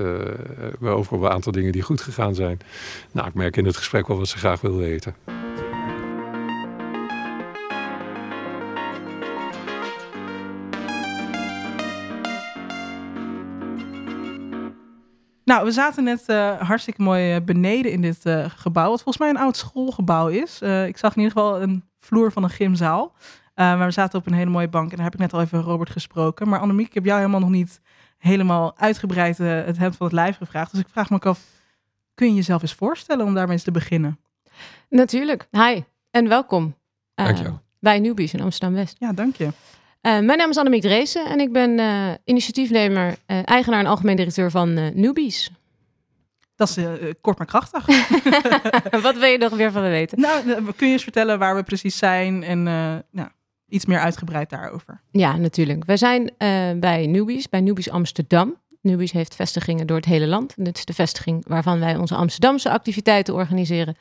we 0.79 0.89
over 0.89 1.25
een 1.25 1.31
aantal 1.31 1.53
dingen 1.53 1.73
die 1.73 1.83
goed 1.83 2.01
gegaan 2.01 2.35
zijn. 2.35 2.59
Nou, 3.13 3.29
ik 3.29 3.35
merk 3.35 3.57
in 3.57 3.67
het 3.67 3.77
gesprek 3.77 4.07
wel 4.07 4.19
wat 4.19 4.29
ze 4.29 4.39
graag 4.39 4.61
wil 4.61 4.77
weten. 4.77 5.15
Nou, 15.45 15.65
we 15.65 15.73
zaten 15.73 16.05
net 16.05 16.25
uh, 16.27 16.61
hartstikke 16.61 17.03
mooi 17.03 17.41
beneden 17.41 17.93
in 17.93 18.01
dit 18.01 18.23
gebouw, 18.57 18.89
wat 18.89 19.03
volgens 19.03 19.19
mij 19.19 19.29
een 19.29 19.37
oud 19.37 19.57
schoolgebouw 19.57 20.29
is. 20.29 20.61
ik 20.87 20.97
zag 20.99 21.17
in 21.17 21.23
ieder 21.23 21.33
geval 21.33 21.63
een 21.63 21.85
vloer 22.01 22.33
van 22.33 22.43
een 22.43 22.51
gymzaal. 22.51 23.15
Uh, 23.63 23.69
maar 23.79 23.87
we 23.87 23.93
zaten 23.93 24.19
op 24.19 24.27
een 24.27 24.33
hele 24.33 24.51
mooie 24.51 24.69
bank 24.69 24.91
en 24.91 24.97
daar 24.97 25.05
heb 25.05 25.15
ik 25.15 25.21
net 25.21 25.33
al 25.33 25.41
even 25.41 25.61
Robert 25.61 25.91
gesproken. 25.91 26.49
Maar 26.49 26.61
Annemiek, 26.61 26.87
ik 26.87 26.95
heb 26.95 27.05
jou 27.05 27.19
helemaal 27.19 27.41
nog 27.41 27.51
niet 27.51 27.81
helemaal 28.19 28.73
uitgebreid 28.77 29.39
uh, 29.39 29.65
het 29.65 29.79
hemd 29.79 29.97
van 29.97 30.07
het 30.07 30.15
lijf 30.15 30.37
gevraagd. 30.37 30.71
Dus 30.71 30.81
ik 30.81 30.89
vraag 30.91 31.11
me 31.11 31.17
ook 31.17 31.27
af, 31.27 31.41
kun 32.15 32.29
je 32.29 32.35
jezelf 32.35 32.63
eens 32.63 32.75
voorstellen 32.75 33.27
om 33.27 33.35
daarmee 33.35 33.53
eens 33.53 33.65
te 33.65 33.71
beginnen? 33.71 34.19
Natuurlijk. 34.89 35.49
Hi 35.51 35.83
en 36.11 36.29
welkom. 36.29 36.65
Uh, 37.21 37.27
dank 37.27 37.39
je. 37.39 37.53
Bij 37.79 38.01
Newbies 38.01 38.35
in 38.35 38.41
Amsterdam-West. 38.41 38.97
Ja, 38.99 39.13
dank 39.13 39.37
je. 39.37 39.49
mijn 40.01 40.27
naam 40.27 40.51
is 40.51 40.57
Annemiek 40.57 40.83
Dreesen 40.83 41.27
en 41.27 41.41
ik 41.41 41.53
ben 41.53 41.81
initiatiefnemer, 42.25 43.17
eigenaar 43.27 43.81
en 43.81 43.87
algemeen 43.87 44.17
directeur 44.17 44.51
van 44.51 44.75
Newbies. 44.75 45.51
Dat 46.57 46.77
is 46.77 46.87
kort 47.21 47.39
maar 47.39 47.47
krachtig. 47.47 47.87
Wat 49.03 49.19
wil 49.19 49.29
je 49.29 49.39
nog 49.39 49.57
weer 49.57 49.73
van 49.73 49.83
me 49.83 49.89
weten? 49.89 50.21
Nou, 50.21 50.43
kun 50.77 50.87
je 50.87 50.93
eens 50.93 51.03
vertellen 51.03 51.39
waar 51.39 51.57
we 51.57 51.63
precies 51.63 51.99
zijn 51.99 52.43
en 52.43 52.63
nou, 53.11 53.29
iets 53.73 53.87
meer 53.87 53.99
uitgebreid 53.99 54.51
daarover. 54.51 55.01
Ja, 55.11 55.37
natuurlijk. 55.37 55.85
We 55.85 55.97
zijn 55.97 56.23
uh, 56.23 56.29
bij 56.81 57.07
Newbies, 57.07 57.49
bij 57.49 57.61
Newbies 57.61 57.91
Amsterdam. 57.91 58.57
Newbies 58.81 59.13
heeft 59.13 59.35
vestigingen 59.35 59.87
door 59.87 59.97
het 59.97 60.07
hele 60.07 60.27
land. 60.27 60.55
Dit 60.57 60.77
is 60.77 60.85
de 60.85 60.93
vestiging 60.93 61.45
waarvan 61.49 61.81
wij 61.81 61.97
onze 61.97 62.15
Amsterdamse 62.15 62.71
activiteiten 62.71 63.35
organiseren. 63.35 63.97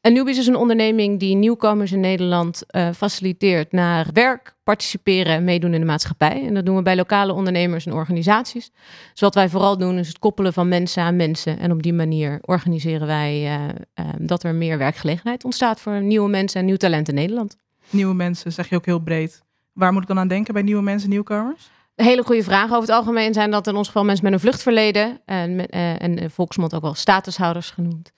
En 0.00 0.12
Newbies 0.12 0.38
is 0.38 0.46
een 0.46 0.56
onderneming 0.56 1.20
die 1.20 1.34
nieuwkomers 1.34 1.92
in 1.92 2.00
Nederland 2.00 2.62
uh, 2.70 2.88
faciliteert 2.92 3.72
naar 3.72 4.08
werk, 4.12 4.54
participeren 4.64 5.34
en 5.34 5.44
meedoen 5.44 5.74
in 5.74 5.80
de 5.80 5.86
maatschappij. 5.86 6.46
En 6.46 6.54
dat 6.54 6.66
doen 6.66 6.76
we 6.76 6.82
bij 6.82 6.96
lokale 6.96 7.32
ondernemers 7.32 7.86
en 7.86 7.92
organisaties. 7.92 8.70
Dus 9.10 9.20
wat 9.20 9.34
wij 9.34 9.48
vooral 9.48 9.78
doen 9.78 9.98
is 9.98 10.08
het 10.08 10.18
koppelen 10.18 10.52
van 10.52 10.68
mensen 10.68 11.02
aan 11.02 11.16
mensen. 11.16 11.58
En 11.58 11.72
op 11.72 11.82
die 11.82 11.92
manier 11.92 12.38
organiseren 12.42 13.06
wij 13.06 13.44
uh, 13.44 14.04
dat 14.18 14.42
er 14.42 14.54
meer 14.54 14.78
werkgelegenheid 14.78 15.44
ontstaat 15.44 15.80
voor 15.80 16.02
nieuwe 16.02 16.28
mensen 16.28 16.60
en 16.60 16.66
nieuw 16.66 16.76
talent 16.76 17.08
in 17.08 17.14
Nederland. 17.14 17.56
Nieuwe 17.94 18.14
mensen, 18.14 18.52
zeg 18.52 18.68
je 18.68 18.76
ook 18.76 18.86
heel 18.86 18.98
breed. 18.98 19.42
Waar 19.72 19.92
moet 19.92 20.02
ik 20.02 20.08
dan 20.08 20.18
aan 20.18 20.28
denken 20.28 20.54
bij 20.54 20.62
nieuwe 20.62 20.82
mensen, 20.82 21.08
nieuwkomers? 21.08 21.70
Een 21.96 22.04
hele 22.04 22.24
goede 22.24 22.42
vraag. 22.42 22.64
Over 22.64 22.80
het 22.80 22.90
algemeen 22.90 23.34
zijn 23.34 23.50
dat 23.50 23.66
in 23.66 23.76
ons 23.76 23.86
geval 23.86 24.04
mensen 24.04 24.24
met 24.24 24.32
een 24.32 24.40
vluchtverleden. 24.40 25.20
En, 25.24 25.50
uh, 25.50 26.02
en 26.02 26.30
volksmond 26.30 26.74
ook 26.74 26.82
wel 26.82 26.94
statushouders 26.94 27.70
genoemd. 27.70 28.12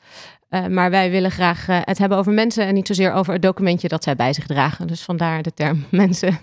Uh, 0.51 0.67
maar 0.67 0.91
wij 0.91 1.11
willen 1.11 1.31
graag 1.31 1.69
uh, 1.69 1.79
het 1.83 1.99
hebben 1.99 2.19
over 2.19 2.33
mensen 2.33 2.67
en 2.67 2.75
niet 2.75 2.87
zozeer 2.87 3.13
over 3.13 3.33
het 3.33 3.43
documentje 3.43 3.89
dat 3.89 4.05
zij 4.05 4.17
bij 4.17 4.33
zich 4.33 4.47
dragen. 4.47 4.87
Dus 4.87 5.03
vandaar 5.03 5.43
de 5.43 5.55
term 5.55 5.85
mensen. 6.03 6.39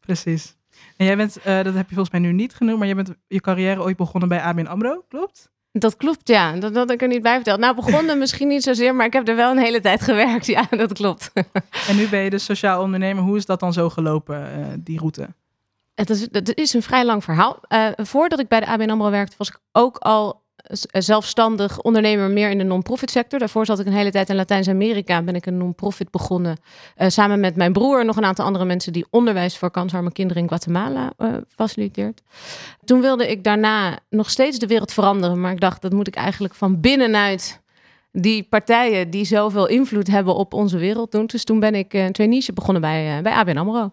Precies. 0.00 0.56
En 0.96 1.06
jij 1.06 1.16
bent, 1.16 1.34
dat 1.44 1.74
heb 1.74 1.88
je 1.88 1.94
volgens 1.94 2.10
mij 2.10 2.20
nu 2.20 2.32
niet 2.32 2.54
genoemd, 2.54 2.78
maar 2.78 2.86
jij 2.86 2.96
bent 2.96 3.14
je 3.28 3.40
carrière 3.40 3.82
ooit 3.82 3.96
begonnen 3.96 4.28
bij 4.28 4.40
ABN 4.40 4.66
AMRO, 4.66 5.04
klopt? 5.08 5.50
Dat 5.78 5.96
klopt, 5.96 6.28
ja. 6.28 6.52
Dat 6.52 6.74
had 6.74 6.90
ik 6.90 7.02
er 7.02 7.08
niet 7.08 7.22
bij 7.22 7.34
verteld. 7.34 7.60
Nou, 7.60 7.74
begonnen 7.74 8.18
misschien 8.18 8.48
niet 8.48 8.62
zozeer, 8.62 8.94
maar 8.94 9.06
ik 9.06 9.12
heb 9.12 9.28
er 9.28 9.36
wel 9.36 9.50
een 9.50 9.58
hele 9.58 9.80
tijd 9.80 10.02
gewerkt. 10.02 10.46
Ja, 10.56 10.66
dat 10.70 10.92
klopt. 10.92 11.32
En 11.88 11.96
nu 11.96 12.08
ben 12.08 12.20
je 12.20 12.30
dus 12.30 12.44
sociaal 12.44 12.82
ondernemer. 12.82 13.22
Hoe 13.22 13.36
is 13.36 13.46
dat 13.46 13.60
dan 13.60 13.72
zo 13.72 13.90
gelopen, 13.90 14.58
uh, 14.58 14.66
die 14.78 14.98
route? 14.98 15.28
Het 15.94 16.10
is, 16.10 16.26
het 16.30 16.54
is 16.54 16.74
een 16.74 16.82
vrij 16.82 17.04
lang 17.04 17.24
verhaal. 17.24 17.60
Uh, 17.68 17.88
voordat 17.96 18.38
ik 18.38 18.48
bij 18.48 18.60
de 18.60 18.66
ABN 18.66 18.90
AMRO 18.90 19.10
werkte, 19.10 19.34
was 19.38 19.48
ik 19.48 19.58
ook 19.72 19.96
al 19.98 20.42
zelfstandig 20.90 21.80
ondernemer 21.80 22.30
meer 22.30 22.50
in 22.50 22.58
de 22.58 22.64
non-profit 22.64 23.10
sector. 23.10 23.38
Daarvoor 23.38 23.66
zat 23.66 23.78
ik 23.78 23.86
een 23.86 23.92
hele 23.92 24.10
tijd 24.10 24.28
in 24.28 24.36
Latijns-Amerika. 24.36 25.22
Ben 25.22 25.34
ik 25.34 25.46
een 25.46 25.56
non-profit 25.56 26.10
begonnen. 26.10 26.56
Uh, 26.96 27.08
samen 27.08 27.40
met 27.40 27.56
mijn 27.56 27.72
broer 27.72 28.00
en 28.00 28.06
nog 28.06 28.16
een 28.16 28.24
aantal 28.24 28.44
andere 28.44 28.64
mensen 28.64 28.92
die 28.92 29.06
onderwijs 29.10 29.58
voor 29.58 29.70
kansarme 29.70 30.12
kinderen 30.12 30.42
in 30.42 30.48
Guatemala 30.48 31.12
uh, 31.18 31.34
faciliteert. 31.48 32.22
Toen 32.84 33.00
wilde 33.00 33.30
ik 33.30 33.44
daarna 33.44 33.98
nog 34.10 34.30
steeds 34.30 34.58
de 34.58 34.66
wereld 34.66 34.92
veranderen. 34.92 35.40
Maar 35.40 35.52
ik 35.52 35.60
dacht, 35.60 35.82
dat 35.82 35.92
moet 35.92 36.08
ik 36.08 36.14
eigenlijk 36.14 36.54
van 36.54 36.80
binnenuit 36.80 37.60
die 38.12 38.42
partijen 38.42 39.10
die 39.10 39.24
zoveel 39.24 39.66
invloed 39.66 40.06
hebben 40.06 40.34
op 40.34 40.54
onze 40.54 40.78
wereld 40.78 41.12
doen. 41.12 41.26
Dus 41.26 41.44
toen 41.44 41.60
ben 41.60 41.74
ik 41.74 41.92
een 41.92 42.12
traineeship 42.12 42.54
begonnen 42.54 42.82
bij, 42.82 43.16
uh, 43.16 43.22
bij 43.22 43.32
ABN 43.32 43.56
AMRO. 43.56 43.90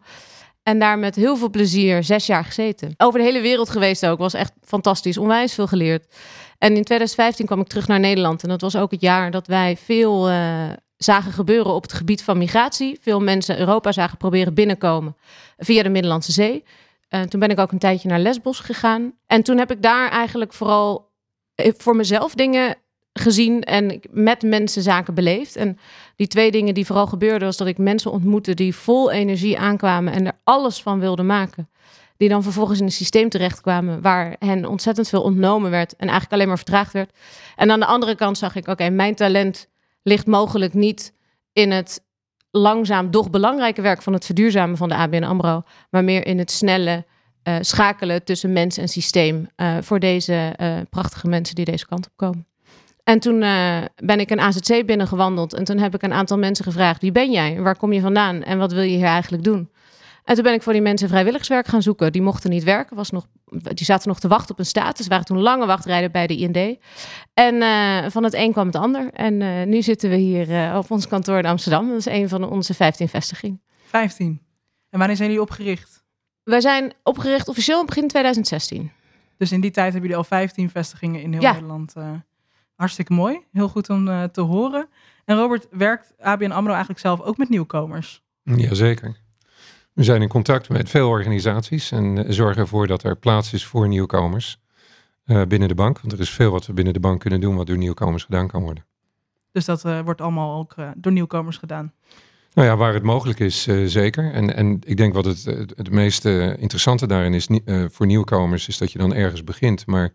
En 0.64 0.80
daar 0.80 1.00
met 1.00 1.16
heel 1.16 1.38
veel 1.38 1.50
plezier 1.50 2.04
zes 2.04 2.26
jaar 2.26 2.46
gezeten. 2.46 2.94
Over 2.98 3.20
de 3.20 3.26
hele 3.26 3.42
wereld 3.42 3.70
geweest 3.70 4.06
ook. 4.06 4.20
Was 4.20 4.34
echt 4.34 4.54
fantastisch. 4.62 5.18
Onwijs 5.18 5.54
veel 5.54 5.68
geleerd. 5.68 6.16
En 6.58 6.76
in 6.76 6.84
2015 6.84 7.46
kwam 7.46 7.60
ik 7.60 7.68
terug 7.68 7.88
naar 7.88 8.00
Nederland. 8.00 8.44
En 8.44 8.50
dat 8.50 8.62
was 8.62 8.76
ook 8.76 8.92
het 8.92 9.02
jaar 9.02 9.32
dat 9.32 9.48
wij 9.48 9.78
veel 9.78 10.30
uh, 10.30 10.70
zagen 10.98 11.32
gebeuren 11.32 11.74
op 11.74 11.82
het 11.82 11.94
gebied 11.94 12.24
van 12.24 12.38
migratie. 12.38 13.00
Veel 13.02 13.20
mensen 13.20 13.60
Europa 13.60 13.92
zagen 13.92 14.18
proberen 14.18 14.54
binnenkomen 14.54 15.16
via 15.58 15.84
de 15.84 15.90
Middellandse 15.90 16.32
Zee. 16.32 16.64
Uh, 17.10 17.22
toen 17.22 17.40
ben 17.40 17.50
ik 17.50 17.60
ook 17.60 17.72
een 17.72 17.80
tijdje 17.80 18.10
naar 18.10 18.20
Lesbos 18.20 18.60
gegaan. 18.60 19.14
En 19.28 19.44
toen 19.44 19.58
heb 19.58 19.72
ik 19.72 19.82
daar 19.82 20.10
eigenlijk 20.10 20.54
vooral 20.54 21.12
eh, 21.56 21.72
voor 21.78 21.96
mezelf 21.96 22.34
dingen 22.34 22.76
gezien 23.14 23.62
en 23.64 24.00
met 24.12 24.42
mensen 24.42 24.82
zaken 24.82 25.14
beleefd. 25.14 25.56
En 25.56 25.78
die 26.16 26.28
twee 26.28 26.52
dingen 26.52 26.74
die 26.74 26.86
vooral 26.86 27.08
gebeurden, 27.08 27.48
was 27.48 27.58
dat 27.58 27.68
ik 27.68 27.78
mensen 27.78 28.12
ontmoette 28.12 28.54
die 28.54 28.76
vol 28.76 29.12
energie 29.12 29.60
aankwamen 29.60 30.14
en 30.14 30.26
er 30.26 30.40
alles 30.44 30.82
van 30.82 31.00
wilden 31.00 31.26
maken. 31.26 31.70
Die 32.18 32.30
dan 32.30 32.44
vervolgens 32.44 32.80
in 32.80 32.86
een 32.86 32.92
systeem 32.92 33.30
terechtkwamen 33.30 34.02
waar 34.02 34.36
hen 34.40 34.66
ontzettend 34.66 35.10
veel 35.10 35.22
ontnomen 35.22 35.72
werd 35.72 35.92
en 35.92 36.08
eigenlijk 36.08 36.34
alleen 36.34 36.48
maar 36.48 36.58
vertraagd 36.58 36.94
werd. 36.94 37.12
En 37.56 37.72
aan 37.72 37.80
de 37.80 37.86
andere 37.86 38.16
kant 38.16 38.38
zag 38.38 38.56
ik, 38.56 38.68
oké, 38.68 38.90
mijn 38.90 39.16
talent 39.16 39.68
ligt 40.04 40.26
mogelijk 40.26 40.74
niet 40.74 41.14
in 41.54 41.72
het 41.72 42.04
langzaam, 42.52 43.12
doch 43.12 43.30
belangrijke 43.30 43.82
werk 43.82 44.02
van 44.02 44.14
het 44.14 44.26
verduurzamen 44.26 44.78
van 44.78 44.90
de 44.90 44.96
ABN 44.96 45.24
AMRO, 45.24 45.64
maar 45.90 46.04
meer 46.04 46.26
in 46.26 46.38
het 46.38 46.52
snelle 46.52 47.06
eh, 47.44 47.56
schakelen 47.62 48.24
tussen 48.24 48.54
mens 48.54 48.78
en 48.78 48.88
systeem 48.88 49.48
eh, 49.56 49.78
voor 49.82 50.00
deze 50.00 50.54
eh, 50.56 50.78
prachtige 50.90 51.28
mensen 51.28 51.56
die 51.56 51.66
deze 51.66 51.88
kant 51.88 52.06
op 52.06 52.12
komen. 52.16 52.48
En 53.04 53.20
toen 53.20 53.40
ben 53.96 54.20
ik 54.20 54.30
een 54.30 54.40
AZC 54.40 54.86
binnengewandeld 54.86 55.54
en 55.54 55.64
toen 55.64 55.78
heb 55.78 55.94
ik 55.94 56.02
een 56.02 56.14
aantal 56.14 56.38
mensen 56.38 56.66
gevraagd: 56.66 57.02
wie 57.02 57.12
ben 57.12 57.32
jij? 57.32 57.62
Waar 57.62 57.78
kom 57.78 57.94
je 57.94 58.02
vandaan? 58.02 58.44
En 58.44 58.58
wat 58.58 58.72
wil 58.72 58.82
je 58.82 58.96
hier 58.96 59.06
eigenlijk 59.06 59.44
doen? 59.44 59.72
En 60.24 60.36
toen 60.36 60.44
ben 60.44 60.54
ik 60.54 60.62
voor 60.62 60.74
die 60.74 60.82
mensen 60.82 61.10
vrijwilligerswerk 61.10 61.68
gaan 61.68 61.82
zoeken. 61.82 62.12
Die 62.12 62.22
mochten 62.22 62.50
niet 62.50 62.64
werken, 62.64 62.96
was 62.96 63.10
nog, 63.10 63.28
die 63.46 63.86
zaten 63.86 64.08
nog 64.08 64.20
te 64.20 64.28
wachten 64.28 64.52
op 64.52 64.60
een 64.60 64.66
status. 64.66 65.08
Waren 65.08 65.26
toen 65.26 65.40
lange 65.40 65.66
wachtrijden 65.66 66.12
bij 66.12 66.28
de 66.28 66.38
IND. 66.38 66.78
En 67.34 68.12
van 68.12 68.24
het 68.24 68.34
een 68.34 68.52
kwam 68.52 68.66
het 68.66 68.76
ander. 68.76 69.10
En 69.14 69.70
nu 69.70 69.82
zitten 69.82 70.10
we 70.10 70.16
hier 70.16 70.76
op 70.78 70.92
ons 70.92 71.08
kantoor 71.08 71.38
in 71.38 71.46
Amsterdam. 71.46 71.88
Dat 71.88 71.98
is 71.98 72.06
een 72.06 72.30
van 72.30 72.50
onze 72.50 72.74
15 72.74 73.10
vestigingen. 73.10 73.62
15. 73.86 74.42
En 74.90 75.00
wanneer 75.00 75.18
zijn 75.18 75.30
jullie 75.30 75.44
opgericht? 75.44 76.04
Wij 76.44 76.62
zijn 76.62 76.94
opgericht 77.04 77.48
officieel 77.48 77.86
begin 77.86 78.08
2016. 78.08 78.92
Dus 79.38 79.52
in 79.52 79.62
die 79.62 79.72
tijd 79.72 79.92
hebben 79.94 80.10
jullie 80.10 80.18
al 80.18 80.38
15 80.38 80.70
vestigingen 80.70 81.22
in 81.22 81.34
heel 81.34 81.42
Nederland. 81.42 81.94
Hartstikke 82.76 83.14
mooi. 83.14 83.40
Heel 83.52 83.70
goed 83.70 83.90
om 83.90 84.08
uh, 84.08 84.24
te 84.24 84.42
horen. 84.42 84.88
En 85.26 85.38
Robert, 85.38 85.68
werkt 85.72 86.14
ABN 86.20 86.52
AMRO 86.52 86.72
eigenlijk 86.72 87.00
zelf 87.00 87.22
ook 87.22 87.38
met 87.38 87.50
nieuwkomers? 87.50 88.24
Jazeker. 88.44 89.18
We 89.94 90.04
zijn 90.04 90.22
in 90.22 90.28
contact 90.28 90.70
met 90.70 90.90
veel 90.90 91.10
organisaties 91.10 91.92
en 91.92 92.18
eh, 92.18 92.32
zorgen 92.32 92.62
ervoor 92.62 92.88
dat 92.88 93.04
er 93.04 93.16
plaats 93.16 93.54
is 93.54 93.66
voor 93.66 93.88
nieuwkomers 93.88 94.62
binnen 95.48 95.68
de 95.68 95.76
bank. 95.76 96.00
Want 96.00 96.14
er 96.14 96.20
is 96.20 96.30
veel 96.30 96.52
wat 96.52 96.66
we 96.66 96.74
binnen 96.74 96.94
de 96.94 97.00
bank 97.00 97.20
kunnen 97.20 97.40
doen 97.40 97.56
wat 97.56 97.68
door 97.68 97.78
nieuwkomers 97.78 98.24
gedaan 98.24 98.48
kan 98.48 98.62
worden. 98.62 98.86
Dus 99.52 99.66
dat 99.66 99.82
wordt 99.82 100.22
allemaal 100.22 100.58
ook 100.60 100.76
door 100.96 101.12
nieuwkomers 101.12 101.58
gedaan? 101.58 101.94
Nou 102.54 102.68
ja, 102.68 102.78
waar 102.78 102.94
het 102.94 103.04
mogelijk 103.04 103.40
is, 103.40 103.68
uh, 103.68 103.88
zeker. 103.88 104.32
En, 104.32 104.56
en 104.56 104.80
ik 104.86 104.98
denk 104.98 105.14
wat 105.14 105.26
het, 105.26 105.44
het, 105.76 105.92
meest 105.92 106.26
interessante 106.26 107.08
daarin 107.08 107.34
is 107.34 107.48
uh, 107.48 107.86
voor 107.90 108.06
nieuwkomers, 108.06 108.68
is 108.68 108.78
dat 108.78 108.92
je 108.92 108.98
dan 108.98 109.14
ergens 109.14 109.44
begint. 109.44 109.86
Maar 109.86 110.14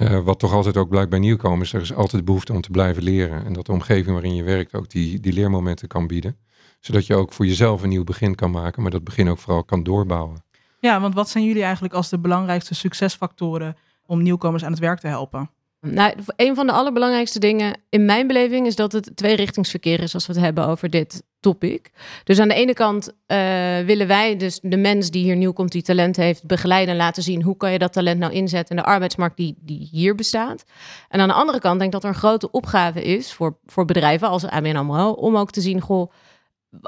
uh, 0.00 0.18
wat 0.18 0.38
toch 0.38 0.52
altijd 0.52 0.76
ook 0.76 0.88
blijkt 0.88 1.10
bij 1.10 1.18
nieuwkomers, 1.18 1.72
er 1.72 1.80
is 1.80 1.94
altijd 1.94 2.24
behoefte 2.24 2.52
om 2.52 2.60
te 2.60 2.70
blijven 2.70 3.02
leren. 3.02 3.44
En 3.44 3.52
dat 3.52 3.66
de 3.66 3.72
omgeving 3.72 4.12
waarin 4.12 4.34
je 4.34 4.42
werkt 4.42 4.74
ook 4.74 4.90
die, 4.90 5.20
die 5.20 5.32
leermomenten 5.32 5.88
kan 5.88 6.06
bieden. 6.06 6.36
Zodat 6.80 7.06
je 7.06 7.14
ook 7.14 7.32
voor 7.32 7.46
jezelf 7.46 7.82
een 7.82 7.88
nieuw 7.88 8.04
begin 8.04 8.34
kan 8.34 8.50
maken, 8.50 8.82
maar 8.82 8.90
dat 8.90 9.04
begin 9.04 9.28
ook 9.28 9.38
vooral 9.38 9.64
kan 9.64 9.82
doorbouwen. 9.82 10.44
Ja, 10.78 11.00
want 11.00 11.14
wat 11.14 11.28
zijn 11.28 11.44
jullie 11.44 11.62
eigenlijk 11.62 11.94
als 11.94 12.08
de 12.08 12.18
belangrijkste 12.18 12.74
succesfactoren 12.74 13.76
om 14.06 14.22
nieuwkomers 14.22 14.64
aan 14.64 14.70
het 14.70 14.80
werk 14.80 15.00
te 15.00 15.06
helpen? 15.06 15.50
Nou, 15.80 16.14
een 16.36 16.54
van 16.54 16.66
de 16.66 16.72
allerbelangrijkste 16.72 17.38
dingen 17.38 17.80
in 17.88 18.04
mijn 18.04 18.26
beleving 18.26 18.66
is 18.66 18.76
dat 18.76 18.92
het 18.92 19.10
tweerichtingsverkeer 19.14 20.00
is 20.02 20.14
als 20.14 20.26
we 20.26 20.32
het 20.32 20.42
hebben 20.42 20.66
over 20.66 20.90
dit 20.90 21.22
topic. 21.40 21.90
Dus 22.24 22.38
aan 22.38 22.48
de 22.48 22.54
ene 22.54 22.72
kant 22.72 23.08
uh, 23.08 23.36
willen 23.78 24.06
wij 24.06 24.36
dus 24.36 24.60
de 24.62 24.76
mens 24.76 25.10
die 25.10 25.22
hier 25.22 25.36
nieuw 25.36 25.52
komt, 25.52 25.72
die 25.72 25.82
talent 25.82 26.16
heeft, 26.16 26.46
begeleiden 26.46 26.94
en 26.94 27.00
laten 27.00 27.22
zien 27.22 27.42
hoe 27.42 27.56
kan 27.56 27.72
je 27.72 27.78
dat 27.78 27.92
talent 27.92 28.18
nou 28.18 28.32
inzetten 28.32 28.76
in 28.76 28.82
de 28.82 28.88
arbeidsmarkt 28.88 29.36
die, 29.36 29.56
die 29.60 29.88
hier 29.90 30.14
bestaat. 30.14 30.64
En 31.08 31.20
aan 31.20 31.28
de 31.28 31.34
andere 31.34 31.60
kant 31.60 31.78
denk 31.78 31.94
ik 31.94 32.00
dat 32.00 32.02
er 32.02 32.08
een 32.08 32.22
grote 32.22 32.50
opgave 32.50 33.02
is 33.02 33.32
voor, 33.32 33.58
voor 33.66 33.84
bedrijven 33.84 34.28
als 34.28 34.46
ABN 34.46 34.76
AMRO 34.76 35.10
om 35.10 35.36
ook 35.36 35.50
te 35.50 35.60
zien, 35.60 35.80
goh, 35.80 36.12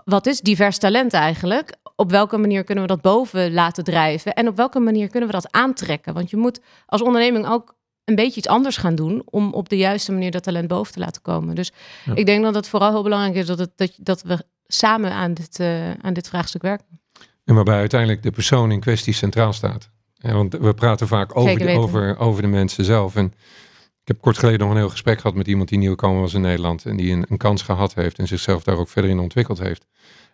wat 0.05 0.27
is 0.27 0.41
divers 0.41 0.79
talent 0.79 1.13
eigenlijk? 1.13 1.77
Op 1.97 2.11
welke 2.11 2.39
manier 2.39 2.65
kunnen 2.65 2.85
we 2.85 2.91
dat 2.91 3.03
boven 3.03 3.53
laten 3.53 3.85
drijven? 3.85 4.33
En 4.33 4.49
op 4.49 4.57
welke 4.57 4.81
manier 4.81 5.09
kunnen 5.09 5.29
we 5.29 5.35
dat 5.35 5.53
aantrekken? 5.53 6.15
Want 6.15 6.31
je 6.31 6.37
moet 6.37 6.61
als 6.87 7.03
onderneming 7.03 7.49
ook 7.49 7.75
een 8.05 8.15
beetje 8.15 8.37
iets 8.37 8.49
anders 8.49 8.77
gaan 8.77 8.95
doen 8.95 9.23
om 9.25 9.53
op 9.53 9.69
de 9.69 9.77
juiste 9.77 10.13
manier 10.13 10.31
dat 10.31 10.43
talent 10.43 10.69
boven 10.69 10.93
te 10.93 10.99
laten 10.99 11.23
komen. 11.23 11.55
Dus 11.55 11.73
ik 12.15 12.27
denk 12.27 12.43
dat 12.43 12.55
het 12.55 12.69
vooral 12.69 12.91
heel 12.91 13.03
belangrijk 13.03 13.35
is 13.35 13.47
dat, 13.47 13.59
het, 13.59 13.71
dat, 13.77 13.93
dat 13.97 14.23
we 14.23 14.45
samen 14.67 15.13
aan 15.13 15.35
dit, 15.35 15.59
uh, 15.61 15.91
aan 15.91 16.13
dit 16.13 16.29
vraagstuk 16.29 16.63
werken. 16.63 17.01
En 17.45 17.55
waarbij 17.55 17.79
uiteindelijk 17.79 18.23
de 18.23 18.31
persoon 18.31 18.71
in 18.71 18.81
kwestie 18.81 19.15
centraal 19.15 19.53
staat. 19.53 19.91
want 20.21 20.53
we 20.53 20.75
praten 20.75 21.09
vaak 21.09 21.37
over 21.37 21.59
de, 21.59 21.77
over, 21.77 22.19
over 22.19 22.43
de 22.43 22.49
mensen 22.49 22.85
zelf. 22.85 23.17
En 23.17 23.27
ik 24.03 24.09
heb 24.09 24.21
kort 24.21 24.39
geleden 24.39 24.61
nog 24.61 24.71
een 24.71 24.77
heel 24.77 24.89
gesprek 24.89 25.21
gehad 25.21 25.37
met 25.37 25.47
iemand 25.47 25.69
die 25.69 25.79
nieuwkomer 25.79 26.21
was 26.21 26.35
in 26.35 26.41
Nederland. 26.41 26.85
En 26.87 26.97
die 26.97 27.13
een, 27.13 27.25
een 27.29 27.37
kans 27.37 27.63
gehad 27.63 27.95
heeft 27.95 28.19
en 28.19 28.27
zichzelf 28.27 28.63
daar 28.63 28.77
ook 28.77 28.89
verder 28.89 29.11
in 29.11 29.19
ontwikkeld 29.19 29.59
heeft. 29.59 29.87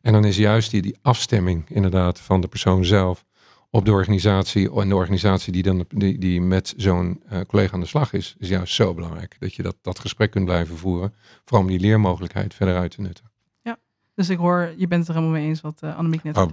En 0.03 0.13
dan 0.13 0.25
is 0.25 0.37
juist 0.37 0.71
die, 0.71 0.83
die 0.83 0.99
afstemming 1.03 1.71
inderdaad 1.71 2.21
van 2.21 2.41
de 2.41 2.49
persoon 2.49 2.85
zelf 2.85 3.25
op 3.71 3.85
de 3.85 3.93
organisatie 3.93 4.81
en 4.81 4.89
de 4.89 4.95
organisatie 4.95 5.53
die, 5.53 5.63
dan, 5.63 5.85
die, 5.89 6.19
die 6.19 6.41
met 6.41 6.75
zo'n 6.77 7.23
uh, 7.33 7.41
collega 7.47 7.75
aan 7.75 7.81
de 7.81 7.87
slag 7.87 8.13
is, 8.13 8.35
is 8.39 8.49
juist 8.49 8.75
zo 8.75 8.95
belangrijk. 8.95 9.37
Dat 9.39 9.55
je 9.55 9.63
dat, 9.63 9.77
dat 9.83 9.99
gesprek 9.99 10.31
kunt 10.31 10.45
blijven 10.45 10.77
voeren, 10.77 11.15
vooral 11.45 11.67
om 11.67 11.71
die 11.71 11.81
leermogelijkheid 11.81 12.55
verder 12.55 12.77
uit 12.77 12.91
te 12.91 13.01
nutten. 13.01 13.31
Ja, 13.63 13.77
dus 14.15 14.29
ik 14.29 14.39
hoor, 14.39 14.73
je 14.77 14.89
bent 14.89 15.01
het 15.01 15.09
er 15.09 15.15
helemaal 15.15 15.39
mee 15.39 15.49
eens 15.49 15.61
wat 15.61 15.81
uh, 15.85 15.97
Annemiek 15.97 16.23
net 16.23 16.37
oh, 16.37 16.53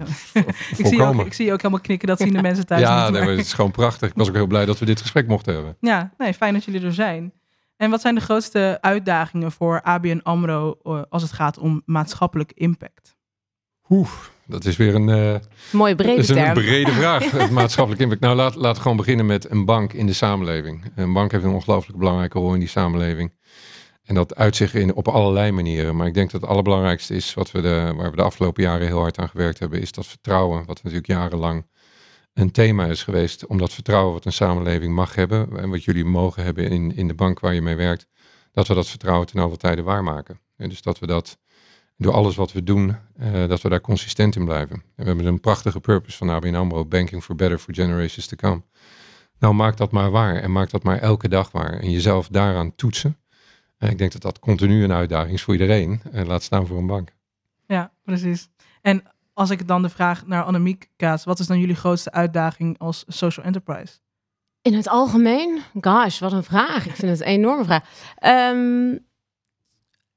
ik, 0.76 0.86
zie 0.86 1.02
ook, 1.02 1.26
ik 1.26 1.32
zie 1.32 1.46
je 1.46 1.52
ook 1.52 1.62
helemaal 1.62 1.82
knikken, 1.82 2.08
dat 2.08 2.18
zien 2.18 2.32
de 2.32 2.42
mensen 2.48 2.66
thuis 2.66 2.80
Ja, 2.80 3.10
nee, 3.10 3.28
het 3.28 3.38
is 3.38 3.52
gewoon 3.52 3.70
prachtig. 3.70 4.08
Ik 4.08 4.16
was 4.16 4.28
ook 4.28 4.34
heel 4.34 4.46
blij 4.46 4.64
dat 4.64 4.78
we 4.78 4.84
dit 4.84 5.00
gesprek 5.00 5.26
mochten 5.26 5.54
hebben. 5.54 5.76
Ja, 5.80 6.14
nee, 6.18 6.34
fijn 6.34 6.54
dat 6.54 6.64
jullie 6.64 6.82
er 6.82 6.94
zijn. 6.94 7.32
En 7.76 7.90
wat 7.90 8.00
zijn 8.00 8.14
de 8.14 8.20
grootste 8.20 8.78
uitdagingen 8.80 9.52
voor 9.52 9.82
ABN 9.82 10.20
AMRO 10.22 10.78
uh, 10.82 11.02
als 11.08 11.22
het 11.22 11.32
gaat 11.32 11.58
om 11.58 11.82
maatschappelijk 11.84 12.52
impact? 12.52 13.16
Oeh, 13.88 14.10
dat 14.46 14.64
is 14.64 14.76
weer 14.76 14.94
een, 14.94 15.08
uh, 15.08 15.34
Mooie 15.72 15.94
brede, 15.94 16.20
is 16.20 16.28
een 16.28 16.52
brede 16.52 16.90
vraag. 17.00 17.30
Het 17.30 17.50
maatschappelijk 17.50 18.02
impact. 18.02 18.20
Nou, 18.20 18.36
laat, 18.36 18.54
laat 18.54 18.78
gewoon 18.78 18.96
beginnen 18.96 19.26
met 19.26 19.50
een 19.50 19.64
bank 19.64 19.92
in 19.92 20.06
de 20.06 20.12
samenleving. 20.12 20.84
Een 20.94 21.12
bank 21.12 21.32
heeft 21.32 21.44
een 21.44 21.50
ongelooflijk 21.50 21.98
belangrijke 21.98 22.38
rol 22.38 22.54
in 22.54 22.60
die 22.60 22.68
samenleving. 22.68 23.32
En 24.04 24.14
dat 24.14 24.34
uitzicht 24.34 24.74
in, 24.74 24.94
op 24.94 25.08
allerlei 25.08 25.52
manieren. 25.52 25.96
Maar 25.96 26.06
ik 26.06 26.14
denk 26.14 26.30
dat 26.30 26.40
het 26.40 26.50
allerbelangrijkste 26.50 27.14
is, 27.14 27.34
wat 27.34 27.50
we 27.50 27.60
de, 27.60 27.92
waar 27.96 28.10
we 28.10 28.16
de 28.16 28.22
afgelopen 28.22 28.62
jaren 28.62 28.86
heel 28.86 29.00
hard 29.00 29.18
aan 29.18 29.28
gewerkt 29.28 29.58
hebben, 29.58 29.80
is 29.80 29.92
dat 29.92 30.06
vertrouwen. 30.06 30.64
Wat 30.66 30.82
natuurlijk 30.82 31.06
jarenlang 31.06 31.66
een 32.34 32.50
thema 32.50 32.86
is 32.86 33.02
geweest. 33.02 33.46
Om 33.46 33.58
dat 33.58 33.72
vertrouwen 33.72 34.12
wat 34.12 34.24
een 34.24 34.32
samenleving 34.32 34.94
mag 34.94 35.14
hebben. 35.14 35.58
En 35.58 35.70
wat 35.70 35.84
jullie 35.84 36.04
mogen 36.04 36.44
hebben 36.44 36.70
in, 36.70 36.96
in 36.96 37.08
de 37.08 37.14
bank 37.14 37.40
waar 37.40 37.54
je 37.54 37.62
mee 37.62 37.76
werkt. 37.76 38.06
Dat 38.52 38.66
we 38.66 38.74
dat 38.74 38.88
vertrouwen 38.88 39.26
ten 39.26 39.40
alle 39.40 39.56
tijde 39.56 39.82
waarmaken. 39.82 40.40
En 40.56 40.68
dus 40.68 40.82
dat 40.82 40.98
we 40.98 41.06
dat 41.06 41.38
door 41.96 42.12
alles 42.12 42.36
wat 42.36 42.52
we 42.52 42.62
doen, 42.62 42.96
uh, 43.20 43.48
dat 43.48 43.60
we 43.62 43.68
daar 43.68 43.80
consistent 43.80 44.36
in 44.36 44.44
blijven. 44.44 44.82
we 44.94 45.04
hebben 45.04 45.26
een 45.26 45.40
prachtige 45.40 45.80
purpose 45.80 46.16
van 46.16 46.30
ABN 46.30 46.54
AMRO, 46.54 46.84
Banking 46.84 47.22
for 47.22 47.34
Better 47.34 47.58
for 47.58 47.74
Generations 47.74 48.26
to 48.26 48.36
Come. 48.36 48.62
Nou, 49.38 49.54
maak 49.54 49.76
dat 49.76 49.90
maar 49.92 50.10
waar 50.10 50.36
en 50.36 50.52
maak 50.52 50.70
dat 50.70 50.82
maar 50.82 50.98
elke 50.98 51.28
dag 51.28 51.50
waar. 51.50 51.72
En 51.72 51.90
jezelf 51.90 52.28
daaraan 52.28 52.74
toetsen. 52.74 53.16
En 53.78 53.90
ik 53.90 53.98
denk 53.98 54.12
dat 54.12 54.22
dat 54.22 54.38
continu 54.38 54.84
een 54.84 54.92
uitdaging 54.92 55.32
is 55.32 55.42
voor 55.42 55.54
iedereen. 55.54 56.00
En 56.12 56.26
laat 56.26 56.42
staan 56.42 56.66
voor 56.66 56.78
een 56.78 56.86
bank. 56.86 57.12
Ja, 57.66 57.92
precies. 58.02 58.48
En 58.82 59.02
als 59.32 59.50
ik 59.50 59.68
dan 59.68 59.82
de 59.82 59.88
vraag 59.88 60.26
naar 60.26 60.42
Annemiek 60.42 60.90
kaas, 60.96 61.24
wat 61.24 61.38
is 61.38 61.46
dan 61.46 61.58
jullie 61.58 61.74
grootste 61.74 62.12
uitdaging 62.12 62.78
als 62.78 63.04
social 63.06 63.46
enterprise? 63.46 63.98
In 64.62 64.74
het 64.74 64.88
algemeen? 64.88 65.60
Gosh, 65.80 66.18
wat 66.18 66.32
een 66.32 66.42
vraag. 66.42 66.86
Ik 66.86 66.94
vind 66.94 67.10
het 67.10 67.20
een 67.20 67.26
enorme 67.26 67.64
vraag. 67.64 67.82
Um, 68.52 69.06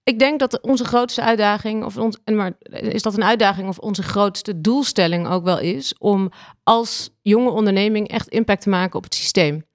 ik 0.03 0.20
denk 0.20 0.39
dat 0.39 0.62
onze 0.62 0.86
grootste 0.86 1.22
uitdaging, 1.22 1.84
of 1.84 1.98
ons, 1.98 2.18
maar 2.25 2.53
is 2.70 3.01
dat 3.01 3.13
een 3.13 3.24
uitdaging 3.24 3.68
of 3.68 3.77
onze 3.77 4.03
grootste 4.03 4.62
doelstelling 4.62 5.27
ook 5.27 5.44
wel 5.44 5.60
is, 5.60 5.98
om 5.98 6.32
als 6.63 7.10
jonge 7.22 7.50
onderneming 7.50 8.08
echt 8.08 8.27
impact 8.27 8.62
te 8.62 8.70
maken 8.70 8.98
op 8.98 9.03
het 9.03 9.15
systeem. 9.15 9.68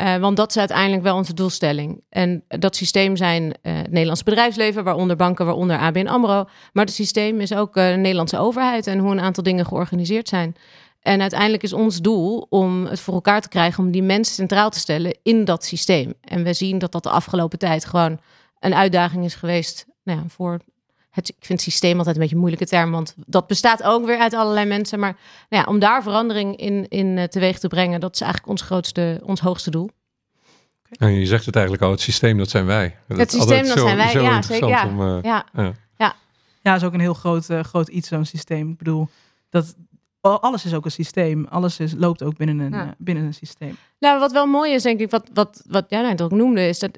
Uh, 0.00 0.16
want 0.16 0.36
dat 0.36 0.50
is 0.50 0.56
uiteindelijk 0.56 1.02
wel 1.02 1.16
onze 1.16 1.34
doelstelling. 1.34 2.04
En 2.08 2.44
dat 2.48 2.76
systeem 2.76 3.16
zijn 3.16 3.42
uh, 3.42 3.50
het 3.76 3.90
Nederlands 3.90 4.22
bedrijfsleven, 4.22 4.84
waaronder 4.84 5.16
banken, 5.16 5.44
waaronder 5.44 5.78
ABN 5.78 6.06
AMRO. 6.06 6.44
Maar 6.72 6.84
het 6.84 6.94
systeem 6.94 7.40
is 7.40 7.54
ook 7.54 7.76
uh, 7.76 7.90
de 7.90 7.96
Nederlandse 7.96 8.38
overheid 8.38 8.86
en 8.86 8.98
hoe 8.98 9.10
een 9.10 9.20
aantal 9.20 9.42
dingen 9.42 9.66
georganiseerd 9.66 10.28
zijn. 10.28 10.56
En 11.00 11.20
uiteindelijk 11.20 11.62
is 11.62 11.72
ons 11.72 12.00
doel 12.00 12.46
om 12.48 12.86
het 12.86 13.00
voor 13.00 13.14
elkaar 13.14 13.40
te 13.40 13.48
krijgen 13.48 13.84
om 13.84 13.90
die 13.90 14.02
mensen 14.02 14.34
centraal 14.34 14.70
te 14.70 14.78
stellen 14.78 15.18
in 15.22 15.44
dat 15.44 15.64
systeem. 15.64 16.14
En 16.20 16.44
we 16.44 16.52
zien 16.52 16.78
dat 16.78 16.92
dat 16.92 17.02
de 17.02 17.10
afgelopen 17.10 17.58
tijd 17.58 17.84
gewoon 17.84 18.18
een 18.58 18.74
uitdaging 18.74 19.24
is 19.24 19.34
geweest 19.34 19.86
nou 20.06 20.18
ja, 20.18 20.24
voor 20.28 20.60
het, 21.10 21.28
ik 21.28 21.34
vind 21.38 21.60
het 21.60 21.70
systeem 21.70 21.96
altijd 21.96 22.14
een 22.14 22.20
beetje 22.20 22.34
een 22.34 22.40
moeilijke 22.40 22.66
term, 22.66 22.90
want 22.90 23.14
dat 23.26 23.46
bestaat 23.46 23.82
ook 23.82 24.06
weer 24.06 24.18
uit 24.18 24.34
allerlei 24.34 24.66
mensen. 24.66 24.98
Maar 24.98 25.16
nou 25.48 25.62
ja, 25.62 25.68
om 25.68 25.78
daar 25.78 26.02
verandering 26.02 26.56
in, 26.56 26.88
in 26.88 27.06
uh, 27.16 27.24
teweeg 27.24 27.58
te 27.58 27.68
brengen, 27.68 28.00
dat 28.00 28.14
is 28.14 28.20
eigenlijk 28.20 28.50
ons 28.50 28.62
grootste, 28.62 29.20
ons 29.24 29.40
hoogste 29.40 29.70
doel. 29.70 29.90
En 30.90 31.12
je 31.12 31.26
zegt 31.26 31.46
het 31.46 31.54
eigenlijk 31.54 31.84
al, 31.84 31.90
het 31.90 32.00
systeem 32.00 32.38
dat 32.38 32.50
zijn 32.50 32.66
wij. 32.66 32.96
Dat 33.08 33.18
het 33.18 33.30
systeem 33.30 33.66
dat 33.66 33.78
zijn 33.78 33.96
wij, 33.96 34.12
ja 34.12 34.42
zeker. 34.42 34.68
Ja. 34.68 34.86
Om, 34.86 35.00
uh, 35.00 35.18
ja. 35.22 35.46
ja. 35.54 35.72
Ja. 35.96 36.14
ja, 36.62 36.74
is 36.74 36.84
ook 36.84 36.92
een 36.92 37.00
heel 37.00 37.14
groot, 37.14 37.48
uh, 37.50 37.60
groot 37.60 37.88
iets 37.88 38.08
zo'n 38.08 38.24
systeem. 38.24 38.70
Ik 38.70 38.78
bedoel, 38.78 39.08
dat, 39.50 39.76
alles 40.20 40.64
is 40.64 40.74
ook 40.74 40.84
een 40.84 40.90
systeem. 40.90 41.46
Alles 41.48 41.78
is, 41.78 41.94
loopt 41.96 42.22
ook 42.22 42.36
binnen 42.36 42.58
een, 42.58 42.94
binnen 42.98 43.24
een 43.24 43.34
systeem. 43.34 43.76
Nou, 43.98 44.20
wat 44.20 44.32
wel 44.32 44.46
mooi 44.46 44.72
is, 44.72 44.82
denk 44.82 45.00
ik, 45.00 45.10
wat, 45.10 45.30
wat, 45.34 45.62
wat 45.68 45.84
jij 45.88 46.02
nou 46.02 46.22
ook 46.22 46.30
noemde, 46.30 46.68
is 46.68 46.78
dat 46.78 46.90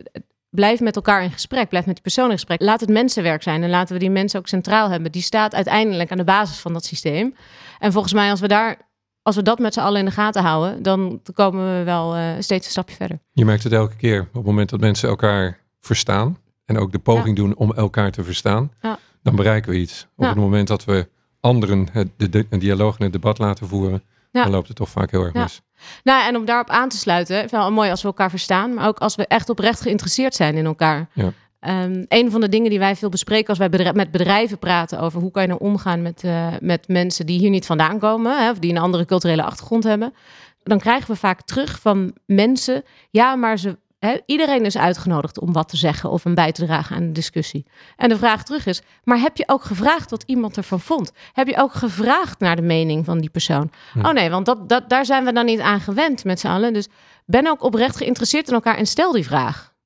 blijf 0.50 0.80
met 0.80 0.96
elkaar 0.96 1.22
in 1.22 1.30
gesprek. 1.30 1.68
Blijf 1.68 1.86
met 1.86 1.94
die 1.94 2.02
persoon 2.02 2.26
in 2.26 2.32
gesprek. 2.32 2.62
Laat 2.62 2.80
het 2.80 2.88
mensenwerk 2.90 3.42
zijn. 3.42 3.62
En 3.62 3.70
laten 3.70 3.94
we 3.94 4.00
die 4.00 4.10
mensen 4.10 4.38
ook 4.38 4.48
centraal 4.48 4.90
hebben. 4.90 5.12
Die 5.12 5.22
staat 5.22 5.54
uiteindelijk 5.54 6.10
aan 6.10 6.16
de 6.18 6.24
basis 6.24 6.58
van 6.58 6.72
dat 6.72 6.84
systeem. 6.84 7.34
En 7.78 7.92
volgens 7.92 8.12
mij, 8.12 8.30
als 8.30 8.40
we 8.40 8.48
daar. 8.48 8.86
Als 9.22 9.36
we 9.36 9.42
dat 9.42 9.58
met 9.58 9.74
z'n 9.74 9.80
allen 9.80 9.98
in 9.98 10.04
de 10.04 10.10
gaten 10.10 10.42
houden, 10.42 10.82
dan 10.82 11.20
komen 11.34 11.78
we 11.78 11.84
wel 11.84 12.16
uh, 12.16 12.22
steeds 12.38 12.64
een 12.64 12.70
stapje 12.70 12.96
verder. 12.96 13.18
Je 13.32 13.44
merkt 13.44 13.62
het 13.62 13.72
elke 13.72 13.96
keer. 13.96 14.20
Op 14.20 14.34
het 14.34 14.44
moment 14.44 14.68
dat 14.68 14.80
mensen 14.80 15.08
elkaar 15.08 15.60
verstaan 15.80 16.38
en 16.64 16.78
ook 16.78 16.92
de 16.92 16.98
poging 16.98 17.36
doen 17.36 17.56
om 17.56 17.72
elkaar 17.72 18.10
te 18.10 18.24
verstaan, 18.24 18.72
ja. 18.82 18.98
dan 19.22 19.36
bereiken 19.36 19.70
we 19.70 19.78
iets. 19.78 20.06
Op 20.16 20.24
het 20.24 20.36
moment 20.36 20.68
dat 20.68 20.84
we 20.84 21.08
anderen 21.40 21.88
het, 21.92 22.08
de, 22.16 22.46
een 22.50 22.58
dialoog 22.58 22.98
en 22.98 23.02
het 23.02 23.12
debat 23.12 23.38
laten 23.38 23.68
voeren, 23.68 24.02
dan 24.32 24.50
loopt 24.50 24.68
het 24.68 24.76
toch 24.76 24.88
vaak 24.88 25.10
heel 25.10 25.24
erg 25.24 25.34
mis. 25.34 25.62
Nou, 26.02 26.26
en 26.28 26.36
om 26.36 26.44
daarop 26.44 26.70
aan 26.70 26.88
te 26.88 26.96
sluiten, 26.96 27.44
is 27.44 27.50
wel 27.50 27.72
mooi 27.72 27.90
als 27.90 28.02
we 28.02 28.06
elkaar 28.06 28.30
verstaan, 28.30 28.74
maar 28.74 28.86
ook 28.86 28.98
als 28.98 29.14
we 29.14 29.26
echt 29.26 29.48
oprecht 29.48 29.80
geïnteresseerd 29.80 30.34
zijn 30.34 30.56
in 30.56 30.66
elkaar. 30.66 31.08
Ja. 31.12 31.32
Ehm, 31.60 32.04
een 32.08 32.30
van 32.30 32.40
de 32.40 32.48
dingen 32.48 32.70
die 32.70 32.78
wij 32.78 32.96
veel 32.96 33.08
bespreken 33.08 33.48
als 33.48 33.58
wij 33.58 33.92
met 33.94 34.10
bedrijven 34.10 34.58
praten 34.58 35.00
over 35.00 35.20
hoe 35.20 35.30
kan 35.30 35.42
je 35.42 35.48
nou 35.48 35.60
omgaan 35.60 36.02
met, 36.02 36.24
eh, 36.24 36.46
met 36.60 36.88
mensen 36.88 37.26
die 37.26 37.38
hier 37.38 37.50
niet 37.50 37.66
vandaan 37.66 37.98
komen, 37.98 38.42
hè, 38.42 38.50
of 38.50 38.58
die 38.58 38.70
een 38.70 38.78
andere 38.78 39.04
culturele 39.04 39.42
achtergrond 39.42 39.84
hebben, 39.84 40.14
dan 40.62 40.78
krijgen 40.78 41.10
we 41.10 41.16
vaak 41.16 41.42
terug 41.42 41.80
van 41.80 42.14
mensen, 42.26 42.82
ja, 43.10 43.36
maar 43.36 43.58
ze, 43.58 43.78
iedereen 44.26 44.64
is 44.64 44.76
uitgenodigd 44.76 45.40
om 45.40 45.52
wat 45.52 45.68
te 45.68 45.76
zeggen 45.76 46.10
of 46.10 46.24
een 46.24 46.34
bij 46.34 46.52
te 46.52 46.66
dragen 46.66 46.96
aan 46.96 47.06
de 47.06 47.12
discussie. 47.12 47.66
En 47.96 48.08
de 48.08 48.18
vraag 48.18 48.44
terug 48.44 48.66
is, 48.66 48.82
maar 49.04 49.18
heb 49.18 49.36
je 49.36 49.44
ook 49.46 49.62
gevraagd 49.62 50.10
wat 50.10 50.22
iemand 50.26 50.56
ervan 50.56 50.80
vond? 50.80 51.12
Heb 51.32 51.46
je 51.46 51.60
ook 51.60 51.74
gevraagd 51.74 52.38
naar 52.38 52.56
de 52.56 52.62
mening 52.62 53.04
van 53.04 53.18
die 53.18 53.30
persoon? 53.30 53.70
Oh 54.02 54.12
nee, 54.12 54.30
want 54.30 54.46
dat, 54.46 54.68
dat, 54.68 54.88
daar 54.88 55.04
zijn 55.04 55.24
we 55.24 55.32
dan 55.32 55.44
niet 55.44 55.60
aan 55.60 55.80
gewend 55.80 56.24
met 56.24 56.40
z'n 56.40 56.46
allen. 56.46 56.72
Dus 56.72 56.88
ben 57.26 57.46
ook 57.46 57.62
oprecht 57.62 57.96
geïnteresseerd 57.96 58.48
in 58.48 58.54
elkaar 58.54 58.76
en 58.76 58.86
stel 58.86 59.12
die 59.12 59.24
vraag. 59.26 59.76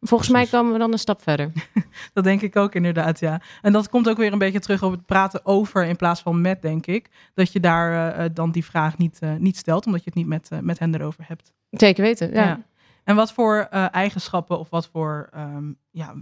Volgens 0.00 0.30
Precies. 0.30 0.50
mij 0.50 0.60
komen 0.60 0.72
we 0.72 0.78
dan 0.78 0.92
een 0.92 0.98
stap 0.98 1.22
verder. 1.22 1.52
Dat 2.14 2.24
denk 2.24 2.40
ik 2.40 2.56
ook 2.56 2.74
inderdaad, 2.74 3.20
ja. 3.20 3.40
En 3.62 3.72
dat 3.72 3.88
komt 3.88 4.08
ook 4.08 4.16
weer 4.16 4.32
een 4.32 4.38
beetje 4.38 4.60
terug 4.60 4.82
op 4.82 4.92
het 4.92 5.06
praten 5.06 5.46
over 5.46 5.84
in 5.84 5.96
plaats 5.96 6.20
van 6.20 6.40
met, 6.40 6.62
denk 6.62 6.86
ik. 6.86 7.08
Dat 7.34 7.52
je 7.52 7.60
daar 7.60 7.92
eh, 7.92 8.24
eh, 8.24 8.30
dan 8.34 8.50
die 8.50 8.64
vraag 8.64 8.98
niet, 8.98 9.18
eh, 9.20 9.34
niet 9.38 9.56
stelt, 9.56 9.86
omdat 9.86 10.04
je 10.04 10.10
het 10.10 10.14
niet 10.14 10.26
met, 10.26 10.48
met 10.60 10.78
hen 10.78 10.94
erover 10.94 11.24
hebt. 11.26 11.52
Zeker 11.70 12.02
weten, 12.02 12.32
ja. 12.32 12.42
Ja. 12.42 12.60
En 13.04 13.16
wat 13.16 13.32
voor 13.32 13.66
eh, 13.70 13.86
eigenschappen 13.90 14.58
of 14.58 14.70
wat 14.70 14.88
voor, 14.88 15.28
ehm, 15.32 15.72
ja, 15.90 16.14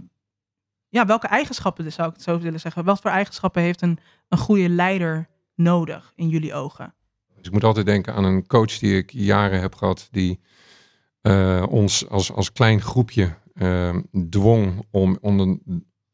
ja, 0.89 1.05
welke 1.05 1.27
eigenschappen, 1.27 1.83
dus 1.83 1.95
zou 1.95 2.07
ik 2.07 2.13
het 2.13 2.23
zo 2.23 2.39
willen 2.39 2.59
zeggen, 2.59 2.83
wat 2.83 3.01
voor 3.01 3.11
eigenschappen 3.11 3.61
heeft 3.61 3.81
een, 3.81 3.99
een 4.27 4.37
goede 4.37 4.69
leider 4.69 5.27
nodig 5.55 6.11
in 6.15 6.29
jullie 6.29 6.53
ogen? 6.53 6.93
Dus 7.35 7.47
ik 7.47 7.51
moet 7.51 7.63
altijd 7.63 7.85
denken 7.85 8.13
aan 8.13 8.23
een 8.23 8.47
coach 8.47 8.77
die 8.77 8.97
ik 8.97 9.11
jaren 9.11 9.59
heb 9.59 9.75
gehad, 9.75 10.07
die 10.11 10.39
eh, 11.21 11.65
ons 11.69 12.09
als, 12.09 12.31
als 12.31 12.51
klein 12.51 12.81
groepje 12.81 13.35
eh, 13.53 13.97
dwong 14.29 14.85
om 14.91 15.17
onder 15.21 15.57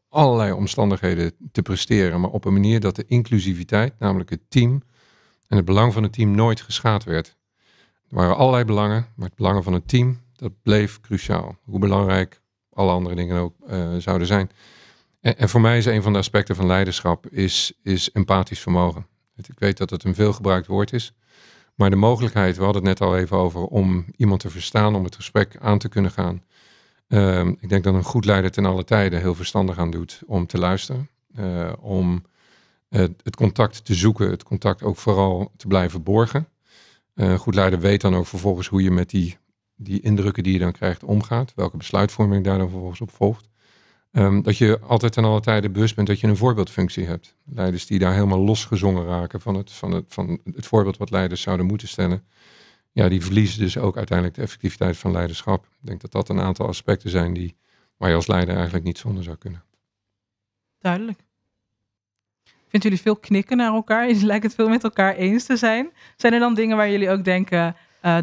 allerlei 0.10 0.52
omstandigheden 0.52 1.32
te 1.52 1.62
presteren, 1.62 2.22
maar 2.22 2.30
op 2.30 2.46
een 2.46 2.54
manier 2.54 2.80
dat 2.80 2.96
de 2.96 3.06
inclusiviteit, 3.08 4.00
namelijk 4.00 4.30
het 4.30 4.50
team 4.50 4.82
en 5.48 5.58
het 5.58 5.66
belang 5.66 5.94
van 5.94 6.04
het 6.04 6.14
team 6.14 6.32
nooit 6.32 6.62
geschaad 6.62 7.04
werd. 7.04 7.38
Er 8.10 8.16
waren 8.16 8.38
allerlei 8.38 8.66
belangen, 8.66 9.08
maar 9.16 9.28
het 9.28 9.38
belang 9.38 9.64
van 9.64 9.74
het 9.74 9.88
team, 9.88 10.20
dat 10.36 10.52
bleef 10.62 11.00
cruciaal. 11.00 11.58
Hoe 11.64 11.80
belangrijk 11.80 12.42
alle 12.70 12.92
andere 12.92 13.16
dingen 13.16 13.38
ook 13.40 13.54
eh, 13.68 13.96
zouden 13.98 14.28
zijn. 14.28 14.50
En, 15.22 15.38
en 15.38 15.50
voor 15.50 15.62
mij 15.62 15.78
is 15.78 15.86
een 15.86 16.02
van 16.02 16.14
de 16.14 16.20
aspecten 16.20 16.56
van 16.56 16.66
leiderschap 16.66 17.28
is, 17.28 17.74
is 17.84 18.12
empathisch 18.12 18.60
vermogen. 18.60 19.08
Ik 19.36 19.60
weet 19.60 19.78
dat 19.78 19.90
het 19.90 20.04
een 20.04 20.16
veelgebruikt 20.16 20.68
woord 20.68 20.94
is. 20.94 21.14
Maar 21.76 21.90
de 21.90 21.96
mogelijkheid, 21.96 22.58
we 22.58 22.64
hadden 22.64 22.86
het 22.86 23.00
net 23.00 23.10
al 23.10 23.18
even 23.18 23.38
over, 23.38 23.62
om 23.62 24.06
iemand 24.16 24.40
te 24.40 24.50
verstaan, 24.50 24.96
om 24.96 25.04
het 25.04 25.16
gesprek 25.16 25.58
aan 25.60 25.78
te 25.78 25.90
kunnen 25.90 26.12
gaan. 26.12 26.44
Ehm, 27.08 27.48
ik 27.60 27.70
denk 27.70 27.84
dat 27.84 27.94
een 27.94 28.04
goed 28.04 28.26
leider 28.26 28.52
ten 28.52 28.66
alle 28.66 28.84
tijden 28.84 29.20
heel 29.20 29.36
verstandig 29.36 29.78
aan 29.78 29.92
doet 29.92 30.22
om 30.26 30.48
te 30.48 30.58
luisteren. 30.58 31.10
eh, 31.36 31.74
om 31.80 32.24
het 33.24 33.36
contact 33.36 33.86
te 33.86 33.94
zoeken, 33.94 34.30
het 34.30 34.44
contact 34.44 34.84
ook 34.84 34.98
vooral 34.98 35.52
te 35.58 35.68
blijven 35.68 36.04
borgen. 36.04 36.48
Eh, 37.14 37.30
een 37.30 37.38
goed 37.38 37.56
leider 37.56 37.80
weet 37.80 38.02
dan 38.02 38.16
ook 38.16 38.28
vervolgens 38.28 38.68
hoe 38.68 38.84
je 38.84 38.92
met 38.92 39.10
die, 39.10 39.38
die 39.76 40.02
indrukken 40.02 40.44
die 40.44 40.54
je 40.54 40.60
dan 40.60 40.72
krijgt 40.72 41.04
omgaat. 41.04 41.54
Welke 41.56 41.78
besluitvorming 41.78 42.44
daar 42.44 42.58
dan 42.58 42.70
vervolgens 42.70 43.02
op 43.02 43.12
volgt. 43.12 43.50
Ehm, 44.12 44.42
dat 44.42 44.58
je 44.58 44.80
altijd 44.80 45.14
ten 45.14 45.24
alle 45.24 45.42
tijde 45.42 45.70
bewust 45.70 45.96
bent 45.96 46.08
dat 46.08 46.20
je 46.20 46.28
een 46.28 46.38
voorbeeldfunctie 46.38 47.06
hebt. 47.06 47.36
Leiders 47.46 47.86
die 47.86 48.00
daar 48.00 48.14
helemaal 48.14 48.40
losgezongen 48.40 49.06
raken 49.06 49.42
van 49.42 49.56
het, 49.56 49.72
van, 49.72 49.92
het, 49.92 50.06
van 50.08 50.40
het 50.54 50.66
voorbeeld 50.66 50.98
wat 50.98 51.10
leiders 51.10 51.42
zouden 51.42 51.66
moeten 51.66 51.88
stellen. 51.88 52.24
Ja, 52.92 53.10
die 53.10 53.22
verliezen 53.22 53.60
dus 53.60 53.78
ook 53.78 53.98
uiteindelijk 53.98 54.38
de 54.38 54.44
effectiviteit 54.44 54.98
van 54.98 55.12
leiderschap. 55.12 55.66
Ik 55.66 55.88
denk 55.88 56.02
dat 56.02 56.12
dat 56.12 56.30
een 56.30 56.40
aantal 56.40 56.68
aspecten 56.68 57.10
zijn 57.10 57.34
die, 57.34 57.56
waar 57.98 58.10
je 58.10 58.16
als 58.16 58.28
leider 58.28 58.56
eigenlijk 58.56 58.86
niet 58.86 58.98
zonder 58.98 59.24
zou 59.24 59.38
kunnen. 59.38 59.64
Duidelijk. 60.80 61.20
Vinden 62.44 62.90
jullie 62.90 63.02
veel 63.02 63.16
knikken 63.16 63.58
naar 63.58 63.74
elkaar? 63.74 64.08
Jullie 64.10 64.26
lijken 64.26 64.48
het 64.48 64.56
veel 64.56 64.70
met 64.70 64.84
elkaar 64.84 65.16
eens 65.16 65.46
te 65.46 65.58
zijn. 65.58 65.92
Zijn 66.16 66.34
er 66.34 66.40
dan 66.40 66.54
dingen 66.54 66.78
waar 66.78 66.90
jullie 66.90 67.10
ook 67.10 67.24
denken, 67.24 67.76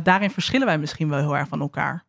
daarin 0.02 0.30
verschillen 0.30 0.66
wij 0.66 0.78
misschien 0.78 1.08
wel 1.08 1.18
heel 1.18 1.36
erg 1.36 1.48
van 1.48 1.60
elkaar? 1.60 2.04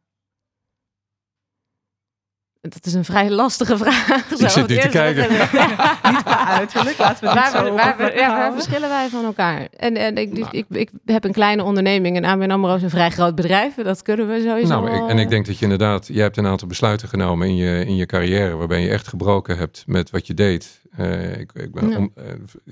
Dat 2.70 2.86
is 2.86 2.94
een 2.94 3.06
vrij 3.06 3.30
lastige 3.30 3.78
vraag. 3.78 4.32
Ik 4.40 4.50
zit 4.50 4.68
nu 4.68 4.78
te 4.78 4.88
kijken. 4.88 5.30
Niet 6.12 6.24
qua 6.24 6.48
uiterlijk, 6.48 6.98
laten 6.98 7.34
we 7.34 7.40
het 7.40 7.64
niet 7.64 7.74
Waar, 7.74 8.16
ja, 8.16 8.54
verschillen 8.54 8.90
wij 8.90 9.10
van 9.10 9.26
elkaar? 9.26 9.68
En, 9.78 9.96
en 9.96 10.18
ik, 10.18 10.38
Nou. 10.38 10.48
ik, 10.52 10.66
ik 10.70 10.90
heb 11.06 11.24
een 11.24 11.32
kleine 11.32 11.64
onderneming 11.64 12.18
en 12.18 12.26
ABN 12.26 12.52
AMRO 12.52 12.76
is 12.76 12.84
een 12.84 12.90
vrij 12.90 13.10
groot 13.10 13.36
bedrijf. 13.36 13.76
Dat 13.76 14.02
kunnen 14.02 14.28
we 14.28 14.42
sowieso 14.46 14.82
Nou, 14.82 15.04
ik, 15.04 15.10
en 15.10 15.18
ik 15.18 15.30
denk 15.30 15.46
dat 15.46 15.58
je 15.58 15.64
inderdaad, 15.64 16.08
jij 16.08 16.24
hebt 16.24 16.38
een 16.38 16.46
aantal 16.48 16.68
besluiten 16.68 17.08
genomen 17.08 17.48
in 17.48 17.56
je, 17.56 17.86
in 17.86 17.96
je 17.96 18.06
carrière 18.06 18.56
waarbij 18.56 18.82
je 18.82 18.90
echt 18.90 19.08
gebroken 19.08 19.58
hebt 19.58 19.84
met 19.88 20.10
wat 20.10 20.28
je 20.28 20.34
deed. 20.34 20.82
Eh, 20.98 21.40
ik, 21.40 21.52
ik 21.54 21.74
ben 21.74 21.90
Ja. 21.90 21.98
om, 21.98 22.14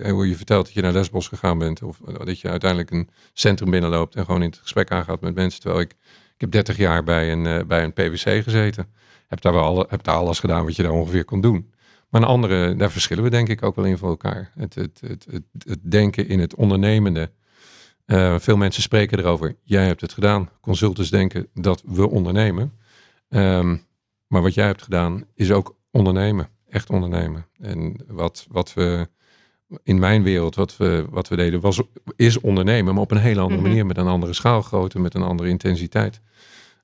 eh, 0.01 0.11
hoe 0.11 0.29
je 0.29 0.35
vertelt 0.35 0.65
dat 0.65 0.73
je 0.73 0.81
naar 0.81 0.91
Lesbos 0.93 1.27
gegaan 1.27 1.57
bent 1.57 1.83
of 1.83 1.97
dat 2.25 2.39
je 2.39 2.49
uiteindelijk 2.49 2.91
een 2.91 3.09
centrum 3.33 3.71
binnenloopt 3.71 4.15
en 4.15 4.25
gewoon 4.25 4.41
in 4.41 4.49
het 4.49 4.59
gesprek 4.61 4.91
aangaat 4.91 5.21
met 5.21 5.35
mensen. 5.35 5.61
Terwijl 5.61 5.81
ik, 5.81 5.91
ik 6.35 6.41
heb 6.41 6.51
30 6.51 6.77
jaar 6.77 7.03
bij 7.03 7.31
een, 7.31 7.45
eh, 7.45 7.63
bij 7.67 7.83
een 7.83 7.93
PwC 7.93 8.43
gezeten. 8.43 8.99
Heb 9.31 9.41
daar 9.41 9.53
wel 9.53 9.63
alle, 9.63 9.85
heb 9.89 10.03
daar 10.03 10.15
alles 10.15 10.39
gedaan 10.39 10.65
wat 10.65 10.75
je 10.75 10.83
daar 10.83 10.91
ongeveer 10.91 11.25
kon 11.25 11.41
doen. 11.41 11.71
Maar 12.09 12.21
een 12.21 12.27
andere, 12.27 12.75
daar 12.75 12.91
verschillen 12.91 13.23
we 13.23 13.29
denk 13.29 13.49
ik 13.49 13.63
ook 13.63 13.75
wel 13.75 13.85
in 13.85 13.97
van 13.97 14.09
elkaar. 14.09 14.51
Het, 14.55 14.75
het, 14.75 15.01
het, 15.07 15.27
het, 15.31 15.43
het 15.65 15.79
denken 15.81 16.27
in 16.27 16.39
het 16.39 16.55
ondernemende. 16.55 17.31
Eh, 18.05 18.39
veel 18.39 18.57
mensen 18.57 18.81
spreken 18.81 19.19
erover. 19.19 19.55
Jij 19.63 19.85
hebt 19.85 20.01
het 20.01 20.13
gedaan. 20.13 20.49
Consultants 20.61 21.09
denken 21.09 21.47
dat 21.53 21.83
we 21.85 22.09
ondernemen. 22.09 22.73
Ehm, 23.29 23.77
maar 24.27 24.41
wat 24.41 24.53
jij 24.53 24.65
hebt 24.65 24.81
gedaan 24.81 25.23
is 25.35 25.51
ook 25.51 25.75
ondernemen. 25.91 26.49
Echt 26.69 26.89
ondernemen. 26.89 27.45
En 27.59 28.03
wat, 28.07 28.45
wat 28.49 28.73
we 28.73 29.07
in 29.83 29.99
mijn 29.99 30.23
wereld, 30.23 30.55
wat 30.55 30.77
we, 30.77 31.05
wat 31.09 31.27
we 31.27 31.35
deden, 31.35 31.59
was, 31.61 31.81
is 32.15 32.39
ondernemen. 32.39 32.93
Maar 32.93 33.03
op 33.03 33.11
een 33.11 33.17
hele 33.17 33.39
andere 33.39 33.59
Mhm. 33.59 33.69
manier. 33.69 33.85
Met 33.85 33.97
een 33.97 34.07
andere 34.07 34.33
schaalgrootte, 34.33 34.99
met 34.99 35.13
een 35.13 35.23
andere 35.23 35.49
intensiteit. 35.49 36.21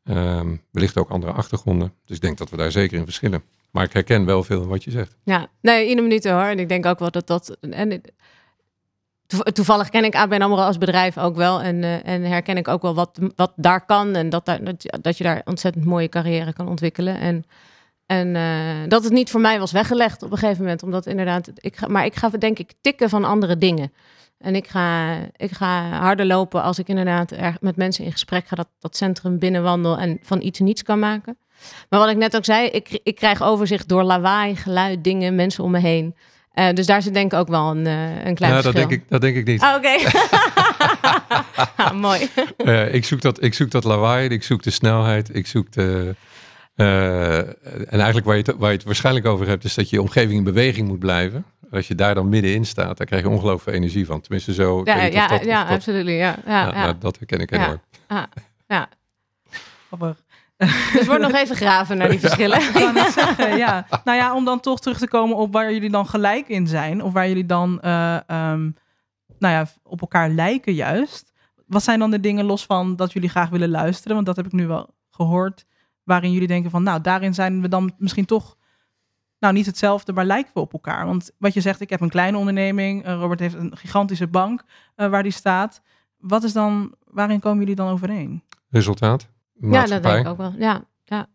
Ehm, 0.07 0.55
wellicht 0.71 0.97
ook 0.97 1.09
andere 1.09 1.31
achtergronden. 1.31 1.93
Dus 2.05 2.15
ik 2.15 2.21
denk 2.21 2.37
dat 2.37 2.49
we 2.49 2.57
daar 2.57 2.71
zeker 2.71 2.97
in 2.97 3.03
verschillen. 3.03 3.43
Maar 3.71 3.83
ik 3.83 3.93
herken 3.93 4.25
wel 4.25 4.43
veel 4.43 4.61
in 4.61 4.67
wat 4.67 4.83
je 4.83 4.91
zegt. 4.91 5.15
Ja, 5.23 5.47
nee, 5.61 5.89
in 5.89 5.97
een 5.97 6.03
minuut 6.03 6.23
hoor. 6.23 6.41
En 6.41 6.59
ik 6.59 6.69
denk 6.69 6.85
ook 6.85 6.99
wel 6.99 7.11
dat 7.11 7.27
dat... 7.27 7.57
En, 7.69 8.01
toevallig 9.53 9.89
ken 9.89 10.03
ik 10.03 10.15
ABN 10.15 10.41
AMRO 10.41 10.61
als 10.61 10.77
bedrijf 10.77 11.17
ook 11.17 11.35
wel. 11.35 11.61
En, 11.61 11.83
eh, 11.83 12.07
en 12.07 12.23
herken 12.23 12.57
ik 12.57 12.67
ook 12.67 12.81
wel 12.81 12.95
wat, 12.95 13.19
wat 13.35 13.53
daar 13.55 13.85
kan. 13.85 14.15
En 14.15 14.29
dat, 14.29 14.45
daar, 14.45 14.63
dat, 15.01 15.17
je- 15.17 15.23
daar 15.23 15.41
ontzettend 15.45 15.85
mooie 15.85 16.09
carrière 16.09 16.53
kan 16.53 16.67
ontwikkelen. 16.67 17.19
En, 17.19 17.45
en 18.05 18.35
eh, 18.35 18.89
dat 18.89 19.03
het 19.03 19.13
niet 19.13 19.29
voor 19.31 19.41
mij 19.41 19.59
was 19.59 19.71
weggelegd 19.71 20.23
op 20.23 20.31
een 20.31 20.37
gegeven 20.37 20.61
moment. 20.61 20.83
Omdat 20.83 21.05
inderdaad... 21.05 21.51
Ik 21.55 21.87
maar 21.87 22.05
ik 22.05 22.15
ga 22.15 22.29
denk 22.29 22.59
ik 22.59 22.73
tikken 22.81 23.09
van 23.09 23.23
andere 23.23 23.57
dingen. 23.57 23.93
En 24.37 24.55
ik 24.55 24.67
ga, 24.67 25.15
ik 25.35 25.51
ga 25.51 25.89
harder 25.89 26.25
lopen 26.25 26.63
als 26.63 26.79
ik 26.79 26.87
inderdaad 26.87 27.31
er 27.31 27.57
met 27.59 27.75
mensen 27.75 28.05
in 28.05 28.11
gesprek 28.11 28.47
ga. 28.47 28.55
Dat, 28.55 28.67
dat 28.79 28.97
centrum 28.97 29.39
binnenwandel 29.39 29.97
en 29.97 30.19
van 30.21 30.41
iets 30.41 30.59
niets 30.59 30.83
kan 30.83 30.99
maken. 30.99 31.37
Maar 31.89 31.99
wat 31.99 32.09
ik 32.09 32.17
net 32.17 32.35
ook 32.35 32.45
zei, 32.45 32.67
ik, 32.67 32.99
ik 33.03 33.15
krijg 33.15 33.43
overzicht 33.43 33.87
door 33.87 34.03
lawaai, 34.03 34.55
geluid, 34.55 35.03
dingen, 35.03 35.35
mensen 35.35 35.63
om 35.63 35.71
me 35.71 35.79
heen. 35.79 36.15
Eh, 36.53 36.73
dus 36.73 36.85
daar 36.85 37.01
zit 37.01 37.13
denk 37.13 37.33
ik 37.33 37.39
ook 37.39 37.47
wel 37.47 37.69
een, 37.69 37.87
eh, 37.87 38.25
een 38.25 38.35
klein 38.35 38.53
Ja, 38.53 38.61
dat 38.61 38.71
verschil. 38.71 38.87
denk, 38.87 39.01
ik, 39.01 39.09
dat 39.09 39.21
denk 39.21 39.35
ik 39.35 39.45
niet. 39.45 39.61
Ah, 39.61 39.75
Oké. 39.75 39.95
Ah, 41.75 41.91
mooi. 41.91 42.29
Eh, 42.57 42.93
ik, 42.93 43.05
zoek 43.05 43.21
dat, 43.21 43.43
ik 43.43 43.53
zoek 43.53 43.71
dat 43.71 43.83
lawaai, 43.83 44.29
ik 44.29 44.43
zoek 44.43 44.63
de 44.63 44.69
snelheid, 44.69 45.35
ik 45.35 45.47
zoek 45.47 45.71
de... 45.71 46.15
eh, 46.77 47.37
en 47.37 47.89
eigenlijk 47.89 48.25
waar 48.25 48.35
je, 48.37 48.43
het, 48.45 48.55
waar 48.57 48.69
je 48.69 48.75
het 48.75 48.85
waarschijnlijk 48.85 49.25
over 49.25 49.47
hebt, 49.47 49.63
is 49.63 49.73
dat 49.73 49.89
je 49.89 50.01
omgeving 50.01 50.37
in 50.37 50.43
beweging 50.43 50.87
moet 50.87 50.99
blijven. 50.99 51.45
Als 51.71 51.87
je 51.87 51.95
daar 51.95 52.15
dan 52.15 52.29
middenin 52.29 52.65
staat, 52.65 52.97
daar 52.97 53.07
krijg 53.07 53.21
je 53.23 53.29
ongelooflijk 53.29 53.63
veel 53.63 53.73
energie 53.73 54.05
van. 54.05 54.21
Tenminste 54.21 54.53
zo. 54.53 54.79
ik 54.79 54.87
Ja, 54.87 54.95
of 55.07 55.13
ja, 55.13 55.27
dat- 55.27 55.39
of 55.39 55.45
ja, 55.45 55.63
dat- 55.63 55.73
absoluut. 55.73 56.07
Ja, 56.07 56.13
ja, 56.13 56.35
ja, 56.45 56.65
ja. 56.65 56.71
nou, 56.71 56.95
dat 56.99 57.17
herken 57.17 57.39
ik 57.39 57.49
Ja. 57.55 57.63
enorm. 57.65 57.81
ja. 58.67 58.87
Grappig. 59.87 60.25
Dus 60.93 61.05
wordt 61.05 61.21
nog 61.21 61.33
even 61.33 61.55
graven 61.55 61.97
naar 61.97 62.09
die 62.09 62.19
verschillen. 62.19 62.61
Ik 62.61 62.69
wou 62.73 62.93
net 62.93 63.11
zeggen, 63.13 63.57
ja. 63.57 63.87
Nou 64.03 64.17
ja, 64.17 64.35
om 64.35 64.45
dan 64.45 64.59
toch 64.59 64.79
terug 64.79 64.97
te 64.97 65.07
komen 65.07 65.37
op 65.37 65.53
waar 65.53 65.73
jullie 65.73 65.89
dan 65.89 66.07
gelijk 66.07 66.47
in 66.47 66.67
zijn. 66.67 67.03
Of 67.03 67.13
waar 67.13 67.27
jullie 67.27 67.45
dan 67.45 67.81
eh, 67.81 68.15
ehm, 68.15 68.61
nou 69.39 69.53
ja, 69.53 69.67
op 69.83 70.01
elkaar 70.01 70.29
lijken 70.29 70.73
juist. 70.73 71.31
Wat 71.67 71.83
zijn 71.83 71.99
dan 71.99 72.11
de 72.11 72.19
dingen 72.19 72.45
los 72.45 72.65
van 72.65 72.95
dat 72.95 73.13
jullie 73.13 73.29
graag 73.29 73.49
willen 73.49 73.69
luisteren? 73.69 74.13
Want 74.15 74.25
dat 74.27 74.35
heb 74.35 74.45
ik 74.45 74.51
nu 74.51 74.67
wel 74.67 74.93
gehoord. 75.11 75.65
Waarin 76.07 76.31
jullie 76.31 76.47
denken 76.47 76.71
van, 76.71 76.83
nou, 76.83 77.01
daarin 77.01 77.33
zijn 77.33 77.61
we 77.61 77.67
dan 77.67 77.93
misschien 77.97 78.25
toch... 78.25 78.55
Nou, 79.39 79.53
niet 79.53 79.65
hetzelfde, 79.65 80.13
maar 80.13 80.25
lijken 80.25 80.51
we 80.53 80.59
op 80.59 80.73
elkaar. 80.73 81.05
Want 81.05 81.31
wat 81.37 81.53
je 81.53 81.61
zegt, 81.61 81.81
ik 81.81 81.89
heb 81.89 82.01
een 82.01 82.09
kleine 82.09 82.37
onderneming. 82.37 83.03
eh, 83.03 83.13
Robert 83.13 83.39
heeft 83.39 83.53
een 83.53 83.77
gigantische 83.77 84.27
bank 84.27 84.63
eh, 84.95 85.09
waar 85.09 85.23
die 85.23 85.31
staat. 85.31 85.81
Wat 86.17 86.43
is 86.43 86.53
dan, 86.53 86.93
waarin 87.05 87.39
komen 87.39 87.59
jullie 87.59 87.75
dan 87.75 87.89
overeen? 87.89 88.43
Resultaat? 88.69 89.27
Ja, 89.61 89.85
dat 89.85 90.03
denk 90.03 90.19
ik 90.19 90.27
ook 90.27 90.37
wel. 90.37 90.53
Ja, 90.57 90.83
ja. 91.03 91.27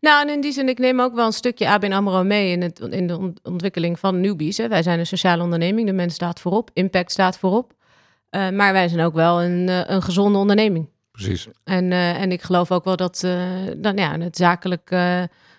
Nou, 0.00 0.22
en 0.28 0.34
in 0.34 0.40
die 0.40 0.52
zin, 0.52 0.68
ik 0.68 0.78
neem 0.78 1.00
ook 1.00 1.14
wel 1.14 1.26
een 1.26 1.32
stukje 1.32 1.68
ABN 1.68 1.92
AMRO 1.92 2.22
mee 2.24 2.50
in, 2.50 2.62
het, 2.62 2.78
in 2.80 3.06
de 3.06 3.18
ont- 3.18 3.40
ontwikkeling 3.42 3.98
van 3.98 4.20
newbies. 4.20 4.56
Hè. 4.56 4.68
Wij 4.68 4.82
zijn 4.82 4.98
een 4.98 5.06
sociale 5.06 5.42
onderneming, 5.42 5.86
de 5.86 5.92
mens 5.92 6.14
staat 6.14 6.40
voorop, 6.40 6.70
impact 6.72 7.10
staat 7.12 7.38
voorop. 7.38 7.72
Uh, 8.30 8.50
maar 8.50 8.72
wij 8.72 8.88
zijn 8.88 9.04
ook 9.06 9.14
wel 9.14 9.42
een, 9.42 9.92
een 9.92 10.02
gezonde 10.02 10.38
onderneming. 10.38 10.88
Precies. 11.24 11.48
En, 11.64 11.92
en 11.92 12.32
ik 12.32 12.42
geloof 12.42 12.70
ook 12.70 12.84
wel 12.84 12.96
dat 12.96 13.20
dan, 13.76 13.96
ja, 13.96 14.18
het 14.18 14.36
zakelijk 14.36 14.92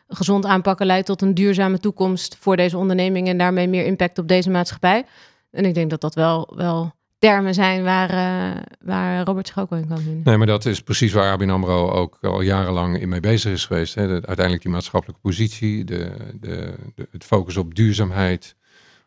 gezond 0.07 0.45
aanpakken 0.45 0.85
leidt 0.85 1.05
tot 1.05 1.21
een 1.21 1.33
duurzame 1.33 1.79
toekomst 1.79 2.37
voor 2.39 2.55
deze 2.55 2.77
onderneming 2.77 3.27
en 3.27 3.37
daarmee 3.37 3.67
meer 3.67 3.85
impact 3.85 4.17
op 4.17 4.27
deze 4.27 4.49
maatschappij. 4.49 5.05
En 5.51 5.65
ik 5.65 5.73
denk 5.73 5.89
dat 5.89 6.01
dat 6.01 6.15
wel, 6.15 6.53
wel 6.55 6.93
termen 7.19 7.53
zijn 7.53 7.83
waar, 7.83 8.13
uh, 8.13 8.61
waar 8.79 9.23
Robert 9.23 9.47
zich 9.47 9.59
ook 9.59 9.69
wel 9.69 9.79
in 9.79 9.87
kan 9.87 9.97
vinden. 9.97 10.21
Nee, 10.23 10.37
maar 10.37 10.47
dat 10.47 10.65
is 10.65 10.81
precies 10.81 11.13
waar 11.13 11.31
ABN 11.31 11.49
AMRO 11.49 11.89
ook 11.89 12.17
al 12.21 12.41
jarenlang 12.41 12.99
in 12.99 13.09
mee 13.09 13.19
bezig 13.19 13.51
is 13.51 13.65
geweest. 13.65 13.95
Hè. 13.95 14.07
uiteindelijk 14.07 14.61
die 14.61 14.71
maatschappelijke 14.71 15.21
positie, 15.21 15.83
de, 15.83 16.11
de, 16.39 16.73
de, 16.95 17.07
het 17.11 17.23
focus 17.23 17.57
op 17.57 17.75
duurzaamheid, 17.75 18.55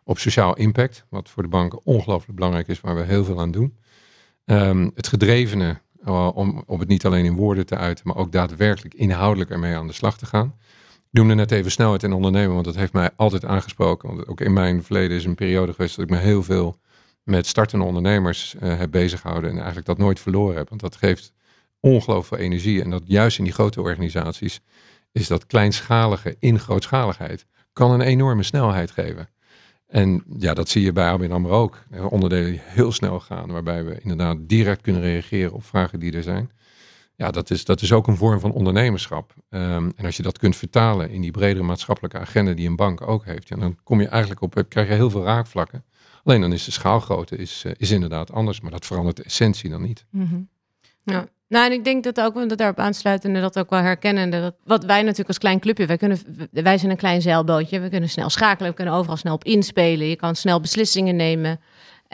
op 0.05 0.19
sociaal 0.19 0.57
impact, 0.57 1.05
wat 1.09 1.29
voor 1.29 1.43
de 1.43 1.49
banken 1.49 1.81
ongelooflijk 1.85 2.35
belangrijk 2.35 2.69
is, 2.69 2.81
waar 2.81 2.95
we 2.95 3.03
heel 3.03 3.25
veel 3.25 3.41
aan 3.41 3.51
doen. 3.51 3.79
Um, 4.45 4.91
het 4.95 5.07
gedrevene 5.07 5.81
om, 6.13 6.63
om 6.67 6.81
het 6.81 6.89
niet 6.89 7.07
alleen 7.07 7.25
in 7.25 7.37
woorden 7.37 7.67
te 7.67 7.77
uiten, 7.77 8.09
maar 8.09 8.17
ook 8.17 8.33
daadwerkelijk 8.33 8.95
inhoudelijk 8.95 9.51
ermee 9.51 9.77
aan 9.77 9.87
de 9.87 9.93
slag 9.93 10.19
te 10.19 10.27
gaan. 10.27 10.55
Ik 11.11 11.21
noemde 11.21 11.35
net 11.35 11.51
even 11.51 11.71
snelheid 11.71 12.03
in 12.03 12.13
ondernemen, 12.13 12.53
want 12.53 12.65
dat 12.65 12.75
heeft 12.75 12.93
mij 12.93 13.11
altijd 13.17 13.45
aangesproken. 13.45 14.09
Want 14.09 14.27
ook 14.27 14.41
in 14.41 14.53
mijn 14.53 14.83
verleden 14.83 15.17
is 15.17 15.25
een 15.25 15.35
periode 15.35 15.73
geweest 15.73 15.97
dat 15.97 16.05
ik 16.05 16.11
me 16.11 16.17
heel 16.17 16.43
veel 16.43 16.79
met 17.23 17.47
startende 17.47 17.85
ondernemers 17.85 18.55
uh, 18.55 18.79
heb 18.79 18.91
bezighouden 18.91 19.51
en 19.51 19.57
eigenlijk 19.57 19.87
dat 19.87 19.99
nooit 19.99 20.21
verloren 20.21 20.57
heb. 20.57 20.69
Want 20.69 20.81
dat 20.81 20.97
geeft 20.97 21.33
ongelooflijk 21.81 22.43
energie. 22.43 22.83
En 22.83 22.91
dat 22.91 23.03
juist 23.07 23.39
in 23.39 23.45
die 23.45 23.53
grote 23.53 23.81
organisaties 23.81 24.61
is 25.13 25.27
dat 25.27 25.47
kleinschalige 25.47 26.37
in 26.39 26.59
grootschaligheid 26.59 27.47
kan 27.73 27.91
een 27.91 28.01
enorme 28.01 28.43
snelheid 28.43 28.91
geven. 28.91 29.29
En 29.95 30.25
ja, 30.39 30.55
dat 30.55 30.69
zie 30.69 30.83
je 30.83 30.93
bij 30.93 31.09
ABN 31.09 31.31
AMRO 31.31 31.63
ook. 31.63 31.85
Onderdelen 32.09 32.51
die 32.51 32.61
heel 32.65 32.93
snel 32.93 33.21
gaan, 33.21 33.51
waarbij 33.51 33.85
we 33.85 34.01
inderdaad 34.01 34.37
direct 34.41 34.81
kunnen 34.81 35.03
reageren 35.03 35.53
op 35.53 35.65
vragen 35.65 36.01
die 36.01 36.13
er 36.13 36.23
zijn. 36.23 36.51
Ja, 37.17 37.31
dat 37.31 37.51
is, 37.51 37.65
dat 37.65 37.83
is 37.83 37.93
ook 37.93 38.07
een 38.07 38.17
vorm 38.17 38.41
van 38.41 38.53
ondernemerschap. 38.53 39.35
Um, 39.51 39.93
en 39.97 40.05
als 40.05 40.17
je 40.17 40.23
dat 40.23 40.39
kunt 40.39 40.57
vertalen 40.57 41.11
in 41.11 41.21
die 41.21 41.31
bredere 41.31 41.65
maatschappelijke 41.65 42.19
agenda 42.19 42.53
die 42.53 42.69
een 42.69 42.77
bank 42.77 43.09
ook 43.09 43.25
heeft, 43.25 43.61
dan 43.61 43.79
kom 43.85 44.01
je 44.01 44.09
eigenlijk 44.09 44.41
op, 44.41 44.65
krijg 44.69 44.89
je 44.89 44.95
heel 44.95 45.11
veel 45.11 45.25
raakvlakken. 45.25 45.85
Alleen 46.25 46.41
dan 46.41 46.53
is 46.53 46.65
de 46.65 46.71
schaalgrootte 46.71 47.37
is, 47.37 47.63
eh, 47.65 47.73
is 47.77 47.91
inderdaad 47.91 48.33
anders, 48.33 48.61
maar 48.61 48.71
dat 48.71 48.87
verandert 48.87 49.17
de 49.17 49.23
essentie 49.23 49.71
dan 49.71 49.83
niet. 49.83 50.07
Mm 50.11 50.49
Ja. 51.03 51.29
Nou, 51.49 51.67
en 51.67 51.73
ik 51.73 51.85
denk 51.85 52.05
dat 52.05 52.21
ook, 52.21 52.49
dat 52.49 52.59
daarop 52.59 52.79
aansluiten 52.79 53.35
en 53.35 53.43
dat 53.43 53.59
ook 53.59 53.71
wel 53.71 53.81
herkennen. 53.81 54.31
Dat, 54.31 54.55
wat 54.65 54.85
wij 54.85 55.01
natuurlijk 55.01 55.29
als 55.29 55.39
klein 55.39 55.61
clubje, 55.61 55.87
wij, 55.87 55.97
kunnen, 55.97 56.19
wij 56.51 56.79
zijn 56.79 56.91
een 56.91 56.97
klein 56.97 57.23
zeilbootje. 57.23 57.81
We 57.81 57.89
kunnen 57.89 58.09
snel 58.09 58.31
schakelen, 58.31 58.71
we 58.71 58.77
kunnen 58.77 58.95
overal 58.95 59.17
snel 59.17 59.35
op 59.35 59.45
inspelen. 59.45 60.09
Je 60.09 60.17
kan 60.17 60.37
snel 60.37 60.61
beslissingen 60.61 61.17
nemen. 61.17 61.61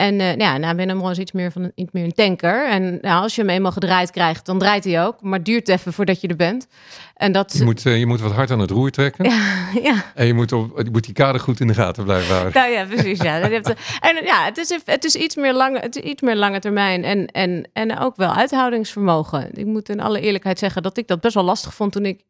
En 0.01 0.21
uh, 0.21 0.37
ja, 0.37 0.57
nou, 0.57 0.75
Ben 0.75 0.91
Amro 0.91 1.09
is 1.09 1.19
iets 1.19 1.33
meer, 1.33 1.53
van 1.53 1.63
een, 1.63 1.73
iets 1.75 1.93
meer 1.93 2.05
een 2.05 2.13
tanker. 2.13 2.69
En 2.69 2.99
nou, 3.01 3.23
als 3.23 3.35
je 3.35 3.41
hem 3.41 3.51
eenmaal 3.51 3.73
gedraaid 3.73 4.11
krijgt, 4.11 4.47
dan 4.47 4.59
draait 4.59 4.85
hij 4.85 5.05
ook. 5.05 5.23
Maar 5.23 5.39
het 5.39 5.45
duurt 5.45 5.69
even 5.69 5.93
voordat 5.93 6.21
je 6.21 6.29
er 6.29 6.37
bent. 6.37 6.67
En 7.15 7.33
dat... 7.33 7.55
je, 7.59 7.65
moet, 7.65 7.85
uh, 7.85 7.99
je 7.99 8.07
moet 8.07 8.21
wat 8.21 8.33
hard 8.33 8.51
aan 8.51 8.59
het 8.59 8.71
roer 8.71 8.91
trekken. 8.91 9.25
Ja, 9.25 9.69
ja. 9.91 10.05
En 10.15 10.27
je 10.27 10.35
moet, 10.35 10.53
op, 10.53 10.79
je 10.83 10.91
moet 10.91 11.05
die 11.05 11.15
kader 11.15 11.41
goed 11.41 11.61
in 11.61 11.67
de 11.67 11.75
gaten 11.75 12.05
blijven 12.05 12.33
houden. 12.35 12.53
Nou 12.53 12.73
ja, 12.73 12.85
precies. 12.85 13.21
Ja. 13.21 13.41
en 13.41 14.25
ja, 14.25 14.45
het 14.45 14.59
is, 14.59 14.79
het 14.85 15.05
is, 15.05 15.15
iets, 15.15 15.37
meer 15.37 15.55
lange, 15.55 15.79
het 15.79 15.97
is 15.97 16.03
iets 16.03 16.23
meer 16.23 16.37
lange 16.37 16.59
termijn. 16.59 17.05
En, 17.05 17.27
en, 17.27 17.69
en 17.73 17.99
ook 17.99 18.17
wel 18.17 18.35
uithoudingsvermogen. 18.35 19.49
Ik 19.53 19.67
moet 19.67 19.89
in 19.89 20.01
alle 20.01 20.21
eerlijkheid 20.21 20.59
zeggen 20.59 20.83
dat 20.83 20.97
ik 20.97 21.09
dat 21.09 21.21
best 21.21 21.35
wel 21.35 21.45
lastig 21.45 21.75
vond 21.75 21.93
toen 21.93 22.05
ik 22.05 22.25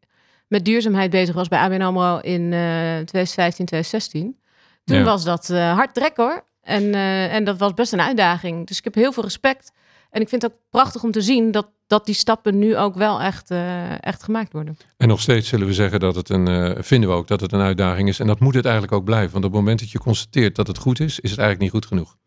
met 0.47 0.65
duurzaamheid 0.65 1.09
bezig 1.09 1.35
was 1.35 1.47
bij 1.47 1.59
ABN 1.59 1.81
AMRO 1.81 2.17
in 2.17 2.41
uh, 2.41 2.59
2015, 3.05 3.65
2016. 3.65 4.37
Toen 4.83 4.97
ja. 4.97 5.03
was 5.03 5.23
dat 5.23 5.47
hard 5.47 5.93
trek 5.93 6.17
hoor. 6.17 6.49
En, 6.71 6.83
uh, 6.83 7.33
en 7.33 7.43
dat 7.43 7.57
was 7.57 7.73
best 7.73 7.93
een 7.93 8.01
uitdaging. 8.01 8.67
Dus 8.67 8.77
ik 8.77 8.83
heb 8.83 8.95
heel 8.95 9.11
veel 9.11 9.23
respect. 9.23 9.71
En 10.09 10.21
ik 10.21 10.29
vind 10.29 10.41
het 10.41 10.51
ook 10.51 10.57
prachtig 10.69 11.03
om 11.03 11.11
te 11.11 11.21
zien 11.21 11.51
dat, 11.51 11.67
dat 11.87 12.05
die 12.05 12.15
stappen 12.15 12.59
nu 12.59 12.77
ook 12.77 12.95
wel 12.95 13.21
echt, 13.21 13.51
uh, 13.51 14.05
echt 14.05 14.23
gemaakt 14.23 14.53
worden. 14.53 14.77
En 14.97 15.07
nog 15.07 15.21
steeds 15.21 15.47
zullen 15.47 15.67
we 15.67 15.73
zeggen 15.73 15.99
dat 15.99 16.15
het 16.15 16.29
een, 16.29 16.49
uh, 16.49 16.71
vinden 16.77 17.09
we 17.09 17.15
ook 17.15 17.27
dat 17.27 17.41
het 17.41 17.51
een 17.51 17.59
uitdaging 17.59 18.07
is. 18.07 18.19
En 18.19 18.27
dat 18.27 18.39
moet 18.39 18.53
het 18.53 18.65
eigenlijk 18.65 18.93
ook 18.93 19.03
blijven. 19.03 19.31
Want 19.31 19.45
op 19.45 19.51
het 19.51 19.59
moment 19.59 19.79
dat 19.79 19.91
je 19.91 19.99
constateert 19.99 20.55
dat 20.55 20.67
het 20.67 20.77
goed 20.77 20.99
is, 20.99 21.19
is 21.19 21.29
het 21.29 21.39
eigenlijk 21.39 21.59
niet 21.59 21.83
goed 21.83 21.85
genoeg. 21.85 22.17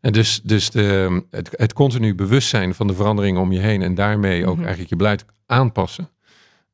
En 0.00 0.12
dus, 0.12 0.40
dus 0.42 0.70
de, 0.70 1.22
het, 1.30 1.48
het 1.52 1.72
continu 1.72 2.14
bewustzijn 2.14 2.74
van 2.74 2.86
de 2.86 2.94
veranderingen 2.94 3.40
om 3.40 3.52
je 3.52 3.58
heen 3.58 3.82
en 3.82 3.94
daarmee 3.94 4.40
ook 4.40 4.46
mm 4.46 4.52
-hmm. 4.52 4.60
eigenlijk 4.60 4.90
je 4.90 4.96
beleid 4.96 5.24
aanpassen. 5.46 6.10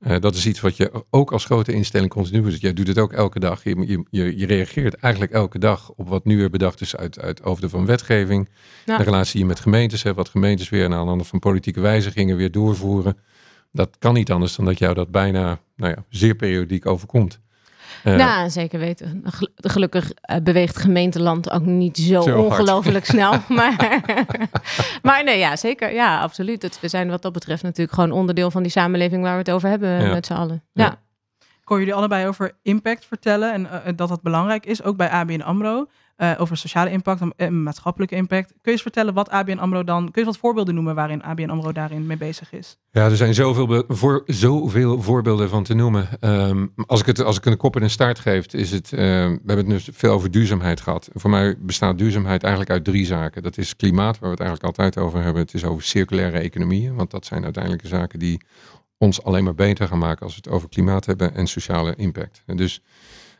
Uh, 0.06 0.16
dat 0.20 0.34
is 0.34 0.46
iets 0.46 0.60
wat 0.60 0.76
je 0.76 1.04
ook 1.10 1.32
als 1.32 1.44
grote 1.44 1.72
instelling 1.72 2.10
continu 2.10 2.42
doet. 2.42 2.60
Jij 2.60 2.72
doet 2.72 2.86
het 2.86 2.98
ook 2.98 3.12
elke 3.12 3.40
dag. 3.40 3.64
Je, 3.64 4.04
je, 4.10 4.38
je, 4.38 4.46
reageert 4.46 4.94
eigenlijk 4.94 5.32
elke 5.32 5.58
dag 5.58 5.90
op 5.90 6.08
wat 6.08 6.24
nu 6.24 6.36
weer 6.36 6.50
bedacht 6.50 6.80
is 6.80 6.96
uit, 6.96 7.20
uit 7.20 7.38
hoofden 7.38 7.70
van 7.70 7.86
wetgeving. 7.86 8.48
Ja. 8.84 8.96
De 8.96 9.02
relatie 9.02 9.32
die 9.32 9.40
je 9.40 9.46
met 9.46 9.60
gemeentes 9.60 10.02
hebt. 10.02 10.16
Wat 10.16 10.28
gemeentes 10.28 10.68
weer 10.68 10.84
aan 10.84 10.90
de 10.90 10.96
hand 10.96 11.26
van 11.26 11.38
politieke 11.38 11.80
wijzigingen 11.80 12.36
weer 12.36 12.50
doorvoeren. 12.50 13.16
Dat 13.72 13.96
kan 13.98 14.14
niet 14.14 14.30
anders 14.30 14.56
dan 14.56 14.64
dat 14.64 14.78
jou 14.78 14.94
dat 14.94 15.10
bijna 15.10 15.60
nou 15.76 15.92
ja, 15.92 16.04
zeer 16.08 16.34
periodiek 16.34 16.86
overkomt. 16.86 17.40
Uh, 18.04 18.16
nou, 18.16 18.50
zeker 18.50 18.78
weten. 18.78 19.22
Gelukkig 19.56 20.12
uh, 20.30 20.36
beweegt 20.42 20.76
gemeenteland 20.76 21.50
ook 21.50 21.64
niet 21.64 21.98
zo, 21.98 22.20
zo 22.20 22.38
ongelooflijk 22.42 23.04
snel. 23.04 23.32
Maar, 23.48 24.02
maar 25.02 25.24
nee, 25.24 25.38
ja, 25.38 25.56
zeker. 25.56 25.92
Ja, 25.92 26.20
absoluut. 26.20 26.62
Het, 26.62 26.80
we 26.80 26.88
zijn 26.88 27.10
wat 27.10 27.22
dat 27.22 27.32
betreft 27.32 27.62
natuurlijk 27.62 27.94
gewoon 27.94 28.12
onderdeel 28.12 28.50
van 28.50 28.62
die 28.62 28.70
samenleving 28.70 29.22
waar 29.22 29.32
we 29.32 29.38
het 29.38 29.50
over 29.50 29.68
hebben 29.68 30.00
ja. 30.00 30.12
met 30.12 30.26
z'n 30.26 30.32
allen. 30.32 30.62
Ja. 30.72 30.84
ja. 30.84 30.90
Ik 31.38 31.74
hoor 31.74 31.78
jullie 31.78 31.94
allebei 31.94 32.26
over 32.26 32.52
impact 32.62 33.06
vertellen 33.06 33.52
en 33.52 33.62
uh, 33.62 33.92
dat 33.96 34.08
dat 34.08 34.22
belangrijk 34.22 34.66
is, 34.66 34.82
ook 34.82 34.96
bij 34.96 35.08
ABN 35.08 35.40
AMRO. 35.40 35.86
Uh, 36.18 36.34
over 36.38 36.56
sociale 36.56 36.90
impact 36.90 37.20
en 37.36 37.62
maatschappelijke 37.62 38.14
impact. 38.14 38.48
Kun 38.48 38.58
je 38.62 38.70
eens 38.70 38.82
vertellen 38.82 39.14
wat 39.14 39.30
ABN 39.30 39.58
AMRO 39.58 39.84
dan... 39.84 40.10
Kun 40.10 40.22
je 40.22 40.28
wat 40.28 40.38
voorbeelden 40.38 40.74
noemen 40.74 40.94
waarin 40.94 41.22
ABN 41.22 41.48
AMRO 41.50 41.72
daarin 41.72 42.06
mee 42.06 42.16
bezig 42.16 42.52
is? 42.52 42.78
Ja, 42.90 43.04
er 43.04 43.16
zijn 43.16 43.34
zoveel, 43.34 43.84
voor, 43.88 44.22
zoveel 44.26 45.02
voorbeelden 45.02 45.48
van 45.48 45.62
te 45.62 45.74
noemen. 45.74 46.08
Um, 46.20 46.72
als, 46.86 47.00
ik 47.00 47.06
het, 47.06 47.22
als 47.22 47.36
ik 47.36 47.44
een 47.44 47.56
kop 47.56 47.76
en 47.76 47.82
een 47.82 47.90
staart 47.90 48.18
geef, 48.18 48.46
is 48.46 48.70
het... 48.70 48.92
Uh, 48.92 48.98
we 48.98 49.40
hebben 49.46 49.56
het 49.56 49.66
nu 49.66 49.78
veel 49.92 50.12
over 50.12 50.30
duurzaamheid 50.30 50.80
gehad. 50.80 51.08
Voor 51.12 51.30
mij 51.30 51.56
bestaat 51.58 51.98
duurzaamheid 51.98 52.42
eigenlijk 52.42 52.72
uit 52.72 52.84
drie 52.84 53.06
zaken. 53.06 53.42
Dat 53.42 53.58
is 53.58 53.76
klimaat, 53.76 54.18
waar 54.18 54.30
we 54.30 54.36
het 54.36 54.40
eigenlijk 54.40 54.78
altijd 54.78 55.06
over 55.06 55.22
hebben. 55.22 55.42
Het 55.42 55.54
is 55.54 55.64
over 55.64 55.82
circulaire 55.82 56.38
economieën, 56.38 56.94
want 56.94 57.10
dat 57.10 57.26
zijn 57.26 57.44
uiteindelijk 57.44 57.82
de 57.82 57.88
zaken 57.88 58.18
die 58.18 58.40
ons 58.98 59.22
alleen 59.22 59.44
maar 59.44 59.54
beter 59.54 59.88
gaan 59.88 59.98
maken 59.98 60.24
als 60.24 60.34
we 60.34 60.40
het 60.44 60.54
over 60.54 60.68
klimaat 60.68 61.06
hebben 61.06 61.34
en 61.34 61.46
sociale 61.46 61.94
impact. 61.96 62.42
En 62.46 62.56
dus 62.56 62.82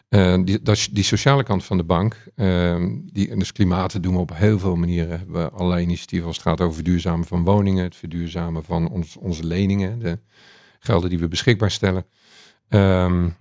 uh, 0.09 0.39
die, 0.45 0.61
die 0.93 1.05
sociale 1.05 1.43
kant 1.43 1.65
van 1.65 1.77
de 1.77 1.85
bank, 1.85 2.25
uh, 2.37 2.87
die, 3.13 3.37
dus 3.37 3.53
klimaat 3.53 4.03
doen 4.03 4.15
we 4.15 4.21
op 4.21 4.35
heel 4.35 4.59
veel 4.59 4.77
manieren. 4.77 5.19
Hebben 5.19 5.43
we 5.43 5.51
allerlei 5.51 5.83
initiatieven 5.83 6.27
als 6.27 6.37
het 6.37 6.47
gaat 6.47 6.61
over 6.61 6.75
verduurzamen 6.75 7.27
van 7.27 7.45
woningen, 7.45 7.85
het 7.85 7.97
verduurzamen 7.97 8.65
van 8.65 8.89
ons, 8.89 9.17
onze 9.17 9.45
leningen, 9.45 9.99
de 9.99 10.19
gelden 10.79 11.11
die 11.11 11.19
we 11.19 11.29
beschikbaar 11.29 11.71
stellen. 11.71 12.05
Um, 12.69 13.37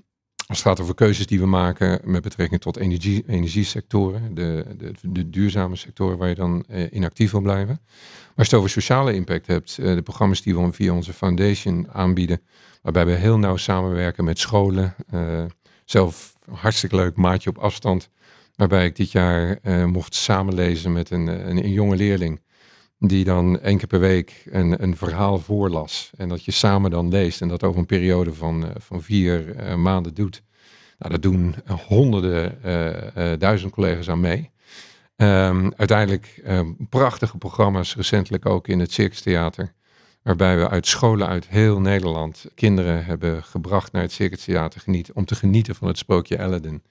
als 0.48 0.58
het 0.58 0.68
gaat 0.68 0.80
over 0.80 0.96
keuzes 0.96 1.28
die 1.28 1.40
we 1.40 1.46
maken 1.46 2.02
met 2.04 2.22
betrekking 2.22 2.62
tot 2.62 2.78
energie, 2.78 3.24
energiesectoren, 3.28 4.36
de, 4.36 4.66
de, 4.78 4.94
de 5.02 5.30
duurzame 5.30 5.76
sectoren 5.76 6.18
waar 6.18 6.30
je 6.30 6.36
dan 6.36 6.66
in 6.90 7.04
actief 7.04 7.32
wil 7.32 7.42
blijven. 7.42 7.80
Maar 7.82 8.36
als 8.36 8.48
je 8.48 8.52
het 8.52 8.54
over 8.54 8.70
sociale 8.70 9.14
impact 9.14 9.48
hebt, 9.48 9.78
uh, 9.80 9.96
de 9.96 10.02
programma's 10.02 10.42
die 10.42 10.58
we 10.58 10.72
via 10.72 10.94
onze 10.94 11.14
foundation 11.14 11.88
aanbieden, 11.92 12.42
waarbij 12.82 13.06
we 13.06 13.12
heel 13.12 13.38
nauw 13.38 13.58
samenwerken 13.58 14.24
met 14.24 14.40
scholen, 14.40 14.96
zelf 15.90 16.38
hartstikke 16.50 16.96
leuk 16.96 17.16
maatje 17.16 17.50
op 17.50 17.58
afstand. 17.58 18.10
Waarbij 18.56 18.86
ik 18.86 18.96
dit 18.96 19.12
jaar 19.12 19.60
uh, 19.64 19.86
mocht 19.86 20.16
samenlezen 20.16 20.94
met 20.94 21.10
een, 21.10 21.28
een, 21.28 21.58
een, 21.58 21.72
jonge 21.72 21.96
leerling. 21.96 22.42
Die 23.00 23.24
dan 23.24 23.60
één 23.60 23.78
keer 23.78 23.88
per 23.88 24.00
week 24.00 24.44
een, 24.50 24.84
een 24.84 24.98
verhaal 24.98 25.40
voorlas. 25.40 26.12
En 26.18 26.30
dat 26.30 26.46
je 26.46 26.52
samen 26.52 26.92
dan 26.92 27.10
leest. 27.10 27.42
En 27.42 27.48
dat 27.48 27.64
over 27.64 27.80
een 27.80 27.86
periode 27.86 28.34
van, 28.34 28.64
uh, 28.64 28.70
van 28.78 29.02
vier 29.02 29.56
maanden 29.80 30.14
doet. 30.14 30.44
Nou, 30.98 31.12
dat 31.12 31.22
doen 31.22 31.56
honderden, 31.88 32.60
duizend 33.40 33.72
collega's 33.72 34.10
aan 34.10 34.20
mee. 34.20 34.50
Um, 35.16 35.74
uiteindelijk 35.76 36.44
prachtige 36.90 37.38
programma's, 37.38 37.96
recentelijk 37.96 38.46
ook 38.46 38.68
in 38.68 38.80
het 38.80 38.92
Circus 38.92 39.22
Theater. 39.22 39.74
Waarbij 40.28 40.58
we 40.58 40.70
uit 40.70 40.88
scholen 40.88 41.28
uit 41.28 41.48
heel 41.48 41.82
Nederland 41.82 42.46
kinderen 42.56 43.06
hebben 43.06 43.44
gebracht 43.44 43.92
naar 43.92 44.02
het 44.02 44.12
Circus 44.12 44.44
Theater 44.44 44.82
genieten, 44.82 45.16
om 45.16 45.26
te 45.26 45.36
genieten 45.36 45.76
van 45.76 45.88
het 45.88 45.98
sprookje 45.98 46.40
Aladdin. 46.40 46.84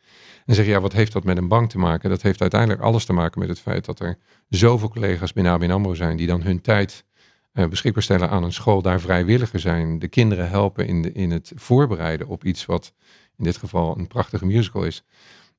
En 0.46 0.55
zeg 0.55 0.66
ja, 0.66 0.81
wat 0.81 0.92
heeft 0.92 1.12
dat 1.12 1.25
met 1.25 1.37
een 1.37 1.49
bank 1.49 1.70
te 1.70 1.79
maken? 1.79 2.11
Dat 2.11 2.22
heeft 2.22 2.40
uiteindelijk 2.40 2.81
alles 2.81 3.05
te 3.05 3.12
maken 3.12 3.40
met 3.40 3.49
het 3.49 3.61
feit 3.61 3.85
dat 3.85 4.01
er 4.01 4.18
zoveel 4.49 4.88
collega's 4.88 5.33
binnen 5.33 5.53
ABN 5.53 5.70
AMRO 5.70 5.94
zijn 5.94 6.16
die 6.16 6.27
dan 6.27 6.42
hun 6.42 6.61
tijd 6.61 7.05
uh, 7.53 7.66
beschikbaar 7.66 8.03
stellen 8.03 8.31
aan 8.31 8.42
een 8.42 8.53
school, 8.53 8.83
daar 8.83 9.01
vrijwilliger 9.01 9.61
zijn, 9.61 9.99
de 9.99 10.09
kinderen 10.09 10.49
helpen 10.49 10.87
in, 10.87 11.03
de, 11.03 11.12
in 11.12 11.31
het 11.31 11.53
voorbereiden 11.55 12.27
op 12.27 12.44
iets 12.44 12.66
wat 12.66 12.92
in 13.38 13.44
dit 13.44 13.57
geval 13.57 13.99
een 13.99 14.07
prachtige 14.07 14.46
musical 14.46 14.85
is. 14.85 15.05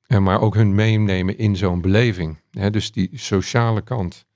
Uh, 0.08 0.18
maar 0.18 0.42
ook 0.42 0.56
hun 0.56 0.76
meenemen 0.76 1.38
in 1.38 1.56
zo'n 1.56 1.82
beleving. 1.82 2.40
Hè, 2.52 2.70
dus 2.70 2.92
die 2.92 3.10
sociale 3.14 3.82
kant 3.82 4.27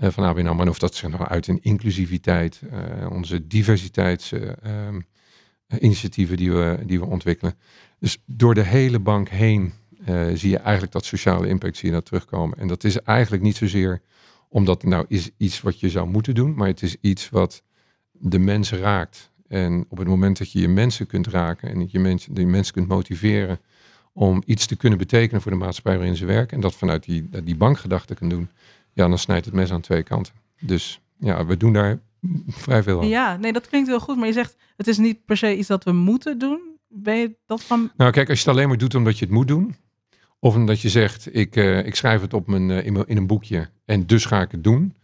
van 0.00 0.24
ABN 0.24 0.46
AMRO. 0.46 0.68
Of 0.68 0.78
dat 0.78 0.94
zich 0.94 1.08
nou 1.08 1.24
uit 1.24 1.46
in 1.46 1.62
inclusiviteit, 1.62 2.60
uh, 3.00 3.10
onze 3.10 3.46
diversiteitsinitiatieven 3.46 6.36
die, 6.36 6.52
we, 6.52 6.78
die 6.86 6.98
we 6.98 7.06
ontwikkelen. 7.06 7.54
Dus 7.98 8.22
door 8.26 8.54
de 8.54 8.64
hele 8.64 8.98
bank 8.98 9.28
heen 9.28 9.72
zie 10.34 10.50
je 10.50 10.58
eigenlijk 10.58 10.92
dat 10.92 11.04
sociale 11.04 11.48
impact 11.48 11.76
zie 11.76 11.90
dat 11.90 12.04
terugkomen. 12.04 12.58
En 12.58 12.68
dat 12.68 12.84
is 12.84 13.00
eigenlijk 13.00 13.42
niet 13.42 13.56
zozeer 13.56 14.00
omdat 14.48 14.82
nou 14.82 15.04
is 15.08 15.30
iets 15.36 15.60
wat 15.60 15.80
je 15.80 15.90
zou 15.90 16.08
moeten 16.08 16.34
doen, 16.34 16.54
maar 16.54 16.66
het 16.66 16.82
is 16.82 16.96
iets 17.00 17.28
wat 17.28 17.62
de 18.12 18.38
mensen 18.38 18.78
raakt. 18.78 19.30
En 19.48 19.84
op 19.88 19.98
het 19.98 20.08
moment 20.08 20.38
dat 20.38 20.52
je 20.52 20.60
je 20.60 20.68
mensen 20.68 21.06
kunt 21.06 21.26
raken 21.26 21.70
en 21.70 21.78
dat 21.78 21.90
je 21.90 21.98
mensen, 21.98 22.34
die 22.34 22.46
mensen 22.46 22.74
kunt 22.74 22.88
motiveren 22.88 23.60
om 24.12 24.42
iets 24.46 24.66
te 24.66 24.76
kunnen 24.76 24.98
betekenen 24.98 25.42
voor 25.42 25.50
de 25.50 25.56
maatschappij 25.56 25.96
waarin 25.96 26.16
ze 26.16 26.24
werken, 26.24 26.56
en 26.56 26.62
dat 26.62 26.74
vanuit 26.74 27.04
die, 27.04 27.28
die 27.44 27.56
bankgedachte 27.56 28.14
kan 28.14 28.28
doen, 28.28 28.50
ja, 28.92 29.08
dan 29.08 29.18
snijdt 29.18 29.44
het 29.44 29.54
mes 29.54 29.72
aan 29.72 29.80
twee 29.80 30.02
kanten. 30.02 30.34
Dus 30.60 31.00
ja, 31.18 31.46
we 31.46 31.56
doen 31.56 31.72
daar 31.72 32.00
vrij 32.46 32.82
veel 32.82 33.00
aan. 33.00 33.08
Ja, 33.08 33.36
nee, 33.36 33.52
dat 33.52 33.68
klinkt 33.68 33.88
heel 33.88 34.00
goed, 34.00 34.16
maar 34.16 34.26
je 34.26 34.32
zegt 34.32 34.56
het 34.76 34.86
is 34.86 34.98
niet 34.98 35.24
per 35.24 35.36
se 35.36 35.56
iets 35.56 35.68
dat 35.68 35.84
we 35.84 35.92
moeten 35.92 36.38
doen. 36.38 36.60
Ben 36.88 37.16
je 37.16 37.36
dat 37.46 37.62
van? 37.62 37.90
Nou, 37.96 38.10
kijk, 38.10 38.28
als 38.28 38.38
je 38.38 38.44
het 38.44 38.54
alleen 38.54 38.68
maar 38.68 38.78
doet 38.78 38.94
omdat 38.94 39.18
je 39.18 39.24
het 39.24 39.34
moet 39.34 39.48
doen, 39.48 39.76
of 40.38 40.54
omdat 40.54 40.80
je 40.80 40.88
zegt, 40.88 41.34
ik, 41.34 41.56
uh, 41.56 41.86
ik 41.86 41.94
schrijf 41.94 42.20
het 42.20 42.34
op 42.34 42.46
mijn, 42.46 42.68
uh, 42.68 42.86
in, 42.86 42.92
mijn, 42.92 43.06
in 43.06 43.16
een 43.16 43.26
boekje 43.26 43.70
en 43.84 44.06
dus 44.06 44.24
ga 44.24 44.40
ik 44.40 44.50
het 44.50 44.64
doen. 44.64 44.94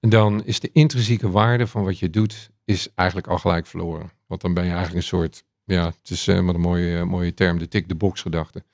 Dan 0.00 0.44
is 0.44 0.60
de 0.60 0.70
intrinsieke 0.72 1.30
waarde 1.30 1.66
van 1.66 1.84
wat 1.84 1.98
je 1.98 2.10
doet, 2.10 2.50
is 2.64 2.88
eigenlijk 2.94 3.28
al 3.28 3.38
gelijk 3.38 3.66
verloren. 3.66 4.10
Want 4.26 4.40
dan 4.40 4.54
ben 4.54 4.64
je 4.64 4.70
eigenlijk 4.70 4.98
een 4.98 5.08
soort, 5.18 5.44
ja, 5.64 5.86
het 5.86 6.10
is 6.10 6.28
uh, 6.28 6.44
wat 6.44 6.54
een 6.54 6.60
mooie, 6.60 7.04
mooie 7.04 7.34
term, 7.34 7.58
de 7.58 7.68
tick-the-box 7.68 8.22
gedachte. 8.22 8.64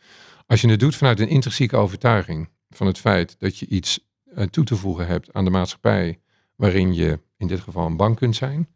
Als 0.47 0.61
je 0.61 0.69
het 0.69 0.81
doet 0.81 0.97
vanuit 0.97 1.21
een 1.21 1.29
intrinsieke 1.29 1.77
overtuiging 1.77 2.49
van 2.71 2.87
het 2.87 2.99
feit 2.99 3.37
dat 3.39 3.59
je 3.59 3.67
iets 3.67 4.06
toe 4.51 4.64
te 4.64 4.77
voegen 4.77 5.07
hebt 5.07 5.33
aan 5.33 5.44
de 5.44 5.51
maatschappij, 5.51 6.20
waarin 6.55 6.94
je 6.94 7.20
in 7.37 7.46
dit 7.46 7.61
geval 7.61 7.87
een 7.87 7.96
bank 7.96 8.16
kunt 8.16 8.37
zijn, 8.37 8.68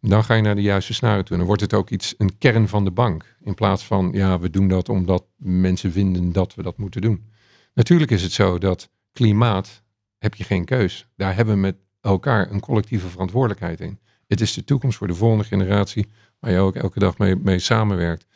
dan 0.00 0.24
ga 0.24 0.34
je 0.34 0.42
naar 0.42 0.54
de 0.54 0.62
juiste 0.62 0.94
snaren 0.94 1.24
toe. 1.24 1.32
En 1.32 1.38
dan 1.38 1.46
wordt 1.46 1.62
het 1.62 1.74
ook 1.74 1.90
iets, 1.90 2.14
een 2.18 2.38
kern 2.38 2.68
van 2.68 2.84
de 2.84 2.90
bank. 2.90 3.36
In 3.40 3.54
plaats 3.54 3.84
van, 3.84 4.10
ja, 4.12 4.38
we 4.38 4.50
doen 4.50 4.68
dat 4.68 4.88
omdat 4.88 5.24
mensen 5.36 5.92
vinden 5.92 6.32
dat 6.32 6.54
we 6.54 6.62
dat 6.62 6.78
moeten 6.78 7.00
doen. 7.00 7.30
Natuurlijk 7.74 8.10
is 8.10 8.22
het 8.22 8.32
zo 8.32 8.58
dat 8.58 8.90
klimaat, 9.12 9.82
heb 10.18 10.34
je 10.34 10.44
geen 10.44 10.64
keus. 10.64 11.08
Daar 11.16 11.34
hebben 11.34 11.54
we 11.54 11.60
met 11.60 11.76
elkaar 12.00 12.50
een 12.50 12.60
collectieve 12.60 13.08
verantwoordelijkheid 13.08 13.80
in. 13.80 13.98
Het 14.26 14.40
is 14.40 14.52
de 14.52 14.64
toekomst 14.64 14.98
voor 14.98 15.06
de 15.06 15.14
volgende 15.14 15.44
generatie, 15.44 16.06
waar 16.38 16.50
je 16.50 16.58
ook 16.58 16.74
elke 16.76 16.98
dag 16.98 17.18
mee, 17.18 17.36
mee 17.36 17.58
samenwerkt. 17.58 18.26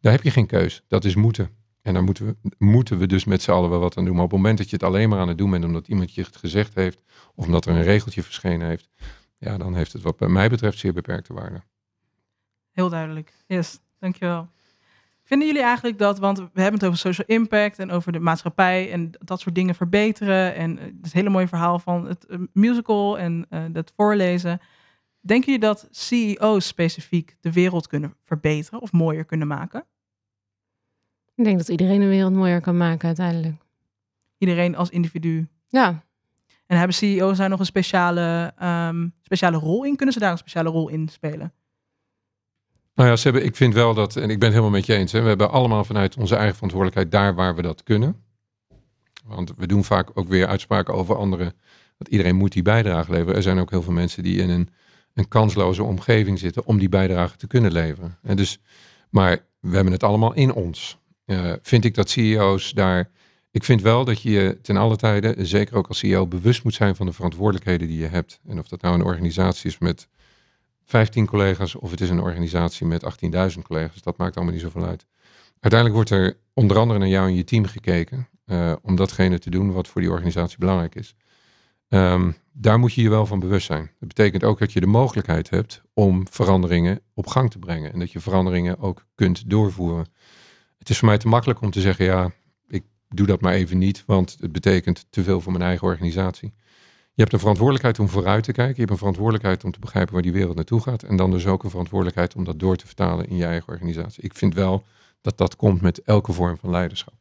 Daar 0.00 0.12
heb 0.12 0.22
je 0.22 0.30
geen 0.30 0.46
keus. 0.46 0.82
Dat 0.88 1.04
is 1.04 1.14
moeten. 1.14 1.59
En 1.82 1.94
daar 1.94 2.02
moeten 2.02 2.26
we, 2.26 2.36
moeten 2.58 2.98
we 2.98 3.06
dus 3.06 3.24
met 3.24 3.42
z'n 3.42 3.50
allen 3.50 3.70
wel 3.70 3.78
wat 3.78 3.96
aan 3.96 4.04
doen. 4.04 4.14
Maar 4.14 4.24
op 4.24 4.30
het 4.30 4.38
moment 4.38 4.58
dat 4.58 4.70
je 4.70 4.76
het 4.76 4.84
alleen 4.84 5.08
maar 5.08 5.18
aan 5.18 5.28
het 5.28 5.38
doen 5.38 5.50
bent 5.50 5.64
omdat 5.64 5.88
iemand 5.88 6.14
je 6.14 6.22
het 6.22 6.36
gezegd 6.36 6.74
heeft, 6.74 7.02
of 7.34 7.46
omdat 7.46 7.66
er 7.66 7.74
een 7.74 7.82
regeltje 7.82 8.22
verschenen 8.22 8.66
heeft, 8.66 8.88
ja, 9.38 9.58
dan 9.58 9.74
heeft 9.74 9.92
het 9.92 10.02
wat 10.02 10.16
bij 10.16 10.28
mij 10.28 10.48
betreft 10.48 10.78
zeer 10.78 10.92
beperkte 10.92 11.34
waarde. 11.34 11.62
Heel 12.72 12.88
duidelijk. 12.88 13.32
Yes, 13.46 13.78
dankjewel. 13.98 14.48
Vinden 15.22 15.48
jullie 15.48 15.62
eigenlijk 15.62 15.98
dat, 15.98 16.18
want 16.18 16.38
we 16.38 16.60
hebben 16.60 16.80
het 16.80 16.84
over 16.84 16.98
social 16.98 17.26
impact 17.26 17.78
en 17.78 17.90
over 17.90 18.12
de 18.12 18.20
maatschappij 18.20 18.92
en 18.92 19.10
dat 19.18 19.40
soort 19.40 19.54
dingen 19.54 19.74
verbeteren 19.74 20.54
en 20.54 20.78
het 21.02 21.12
hele 21.12 21.30
mooie 21.30 21.48
verhaal 21.48 21.78
van 21.78 22.06
het 22.06 22.26
eh, 22.26 22.38
musical 22.52 23.18
en 23.18 23.46
uh, 23.50 23.64
het 23.72 23.92
voorlezen. 23.96 24.60
Denken 25.20 25.52
jullie 25.52 25.66
dat 25.66 25.88
CEO's 25.90 26.66
specifiek 26.66 27.36
de 27.40 27.52
wereld 27.52 27.86
kunnen 27.86 28.14
verbeteren 28.24 28.80
of 28.80 28.92
mooier 28.92 29.24
kunnen 29.24 29.46
maken? 29.48 29.84
Ik 31.40 31.46
denk 31.46 31.58
dat 31.58 31.68
iedereen 31.68 32.00
de 32.00 32.06
wereld 32.06 32.32
mooier 32.32 32.60
kan 32.60 32.76
maken 32.76 33.06
uiteindelijk. 33.06 33.54
Iedereen 34.38 34.76
als 34.76 34.90
individu. 34.90 35.48
Ja. 35.68 36.04
En 36.66 36.76
hebben 36.76 36.96
CEO's 36.96 37.36
daar 37.36 37.48
nog 37.48 37.58
een 37.58 37.66
speciale, 37.66 38.54
um, 38.62 39.14
speciale 39.22 39.56
rol 39.56 39.84
in? 39.84 39.96
Kunnen 39.96 40.14
ze 40.14 40.20
daar 40.20 40.30
een 40.30 40.38
speciale 40.38 40.70
rol 40.70 40.88
in 40.88 41.08
spelen? 41.08 41.52
Nou 42.94 43.08
ja, 43.08 43.16
ze 43.16 43.22
hebben, 43.22 43.44
ik 43.44 43.56
vind 43.56 43.74
wel 43.74 43.94
dat, 43.94 44.16
en 44.16 44.30
ik 44.30 44.38
ben 44.38 44.48
het 44.48 44.58
helemaal 44.58 44.70
met 44.70 44.86
je 44.86 44.94
eens, 44.94 45.12
hè, 45.12 45.20
we 45.20 45.28
hebben 45.28 45.50
allemaal 45.50 45.84
vanuit 45.84 46.16
onze 46.16 46.34
eigen 46.34 46.54
verantwoordelijkheid 46.54 47.12
daar 47.12 47.34
waar 47.34 47.54
we 47.54 47.62
dat 47.62 47.82
kunnen. 47.82 48.22
Want 49.24 49.52
we 49.56 49.66
doen 49.66 49.84
vaak 49.84 50.10
ook 50.14 50.28
weer 50.28 50.46
uitspraken 50.46 50.94
over 50.94 51.16
anderen, 51.16 51.52
dat 51.98 52.08
iedereen 52.08 52.36
moet 52.36 52.52
die 52.52 52.62
bijdrage 52.62 53.10
leveren. 53.10 53.34
Er 53.34 53.42
zijn 53.42 53.58
ook 53.58 53.70
heel 53.70 53.82
veel 53.82 53.92
mensen 53.92 54.22
die 54.22 54.42
in 54.42 54.50
een, 54.50 54.68
een 55.14 55.28
kansloze 55.28 55.82
omgeving 55.82 56.38
zitten 56.38 56.66
om 56.66 56.78
die 56.78 56.88
bijdrage 56.88 57.36
te 57.36 57.46
kunnen 57.46 57.72
leveren. 57.72 58.18
En 58.22 58.36
dus, 58.36 58.60
maar 59.10 59.38
we 59.60 59.74
hebben 59.74 59.92
het 59.92 60.02
allemaal 60.02 60.34
in 60.34 60.52
ons. 60.52 60.98
Uh, 61.30 61.52
vind 61.62 61.84
ik 61.84 61.94
dat 61.94 62.10
CEO's 62.10 62.72
daar 62.72 63.10
ik 63.52 63.64
vind 63.64 63.82
wel 63.82 64.04
dat 64.04 64.22
je 64.22 64.30
je 64.30 64.58
ten 64.62 64.76
alle 64.76 64.96
tijde, 64.96 65.34
zeker 65.38 65.76
ook 65.76 65.86
als 65.86 65.98
CEO, 65.98 66.26
bewust 66.26 66.64
moet 66.64 66.74
zijn 66.74 66.96
van 66.96 67.06
de 67.06 67.12
verantwoordelijkheden 67.12 67.88
die 67.88 67.98
je 67.98 68.06
hebt. 68.06 68.40
En 68.46 68.58
of 68.58 68.68
dat 68.68 68.80
nou 68.80 68.94
een 68.94 69.04
organisatie 69.04 69.70
is 69.70 69.78
met 69.78 70.08
15 70.84 71.26
collega's 71.26 71.74
of 71.74 71.90
het 71.90 72.00
is 72.00 72.10
een 72.10 72.20
organisatie 72.20 72.86
met 72.86 73.04
18.000 73.54 73.62
collega's, 73.62 74.02
dat 74.02 74.16
maakt 74.16 74.36
allemaal 74.36 74.54
niet 74.54 74.62
zoveel 74.62 74.84
uit. 74.84 75.06
Uiteindelijk 75.60 75.94
wordt 75.94 76.10
er 76.10 76.36
onder 76.54 76.78
andere 76.78 76.98
naar 76.98 77.08
jou 77.08 77.28
en 77.28 77.34
je 77.34 77.44
team 77.44 77.64
gekeken 77.64 78.28
uh, 78.46 78.72
om 78.82 78.96
datgene 78.96 79.38
te 79.38 79.50
doen 79.50 79.72
wat 79.72 79.88
voor 79.88 80.00
die 80.00 80.10
organisatie 80.10 80.58
belangrijk 80.58 80.94
is. 80.94 81.14
Um, 81.88 82.36
daar 82.52 82.78
moet 82.78 82.94
je 82.94 83.02
je 83.02 83.10
wel 83.10 83.26
van 83.26 83.38
bewust 83.38 83.66
zijn. 83.66 83.90
Dat 83.98 84.08
betekent 84.08 84.44
ook 84.44 84.58
dat 84.58 84.72
je 84.72 84.80
de 84.80 84.86
mogelijkheid 84.86 85.50
hebt 85.50 85.82
om 85.94 86.26
veranderingen 86.30 87.00
op 87.14 87.26
gang 87.26 87.50
te 87.50 87.58
brengen 87.58 87.92
en 87.92 87.98
dat 87.98 88.12
je 88.12 88.20
veranderingen 88.20 88.78
ook 88.78 89.06
kunt 89.14 89.50
doorvoeren. 89.50 90.06
Het 90.80 90.90
is 90.90 90.98
voor 90.98 91.08
mij 91.08 91.18
te 91.18 91.28
makkelijk 91.28 91.60
om 91.60 91.70
te 91.70 91.80
zeggen, 91.80 92.04
ja, 92.04 92.30
doe 93.14 93.26
dat 93.26 93.40
maar 93.40 93.52
even 93.52 93.78
niet, 93.78 94.02
want 94.06 94.36
het 94.40 94.52
betekent 94.52 95.06
te 95.10 95.22
veel 95.22 95.40
voor 95.40 95.52
mijn 95.52 95.64
eigen 95.64 95.86
organisatie. 95.86 96.52
Je 97.14 97.26
hebt 97.26 97.32
een 97.32 97.38
verantwoordelijkheid 97.38 97.98
om 97.98 98.08
vooruit 98.08 98.44
te 98.44 98.52
kijken. 98.52 98.74
Je 98.74 98.80
hebt 98.80 98.90
een 98.90 98.98
verantwoordelijkheid 98.98 99.64
om 99.64 99.70
te 99.70 99.78
begrijpen 99.78 100.12
waar 100.12 100.22
die 100.22 100.32
wereld 100.32 100.56
naartoe 100.56 100.80
gaat. 100.80 101.02
En 101.02 101.16
dan 101.16 101.30
dus 101.30 101.46
ook 101.46 101.64
een 101.64 101.70
verantwoordelijkheid 101.70 102.34
om 102.34 102.44
dat 102.44 102.58
door 102.58 102.76
te 102.76 102.86
vertalen 102.86 103.28
in 103.28 103.36
je 103.36 103.44
eigen 103.44 103.68
organisatie. 103.68 104.22
Ik 104.22 104.34
vind 104.34 104.54
wel 104.54 104.84
dat 105.20 105.38
dat 105.38 105.56
komt 105.56 105.80
met 105.80 106.02
elke 106.02 106.32
vorm 106.32 106.56
van 106.56 106.70
leiderschap. 106.70 107.14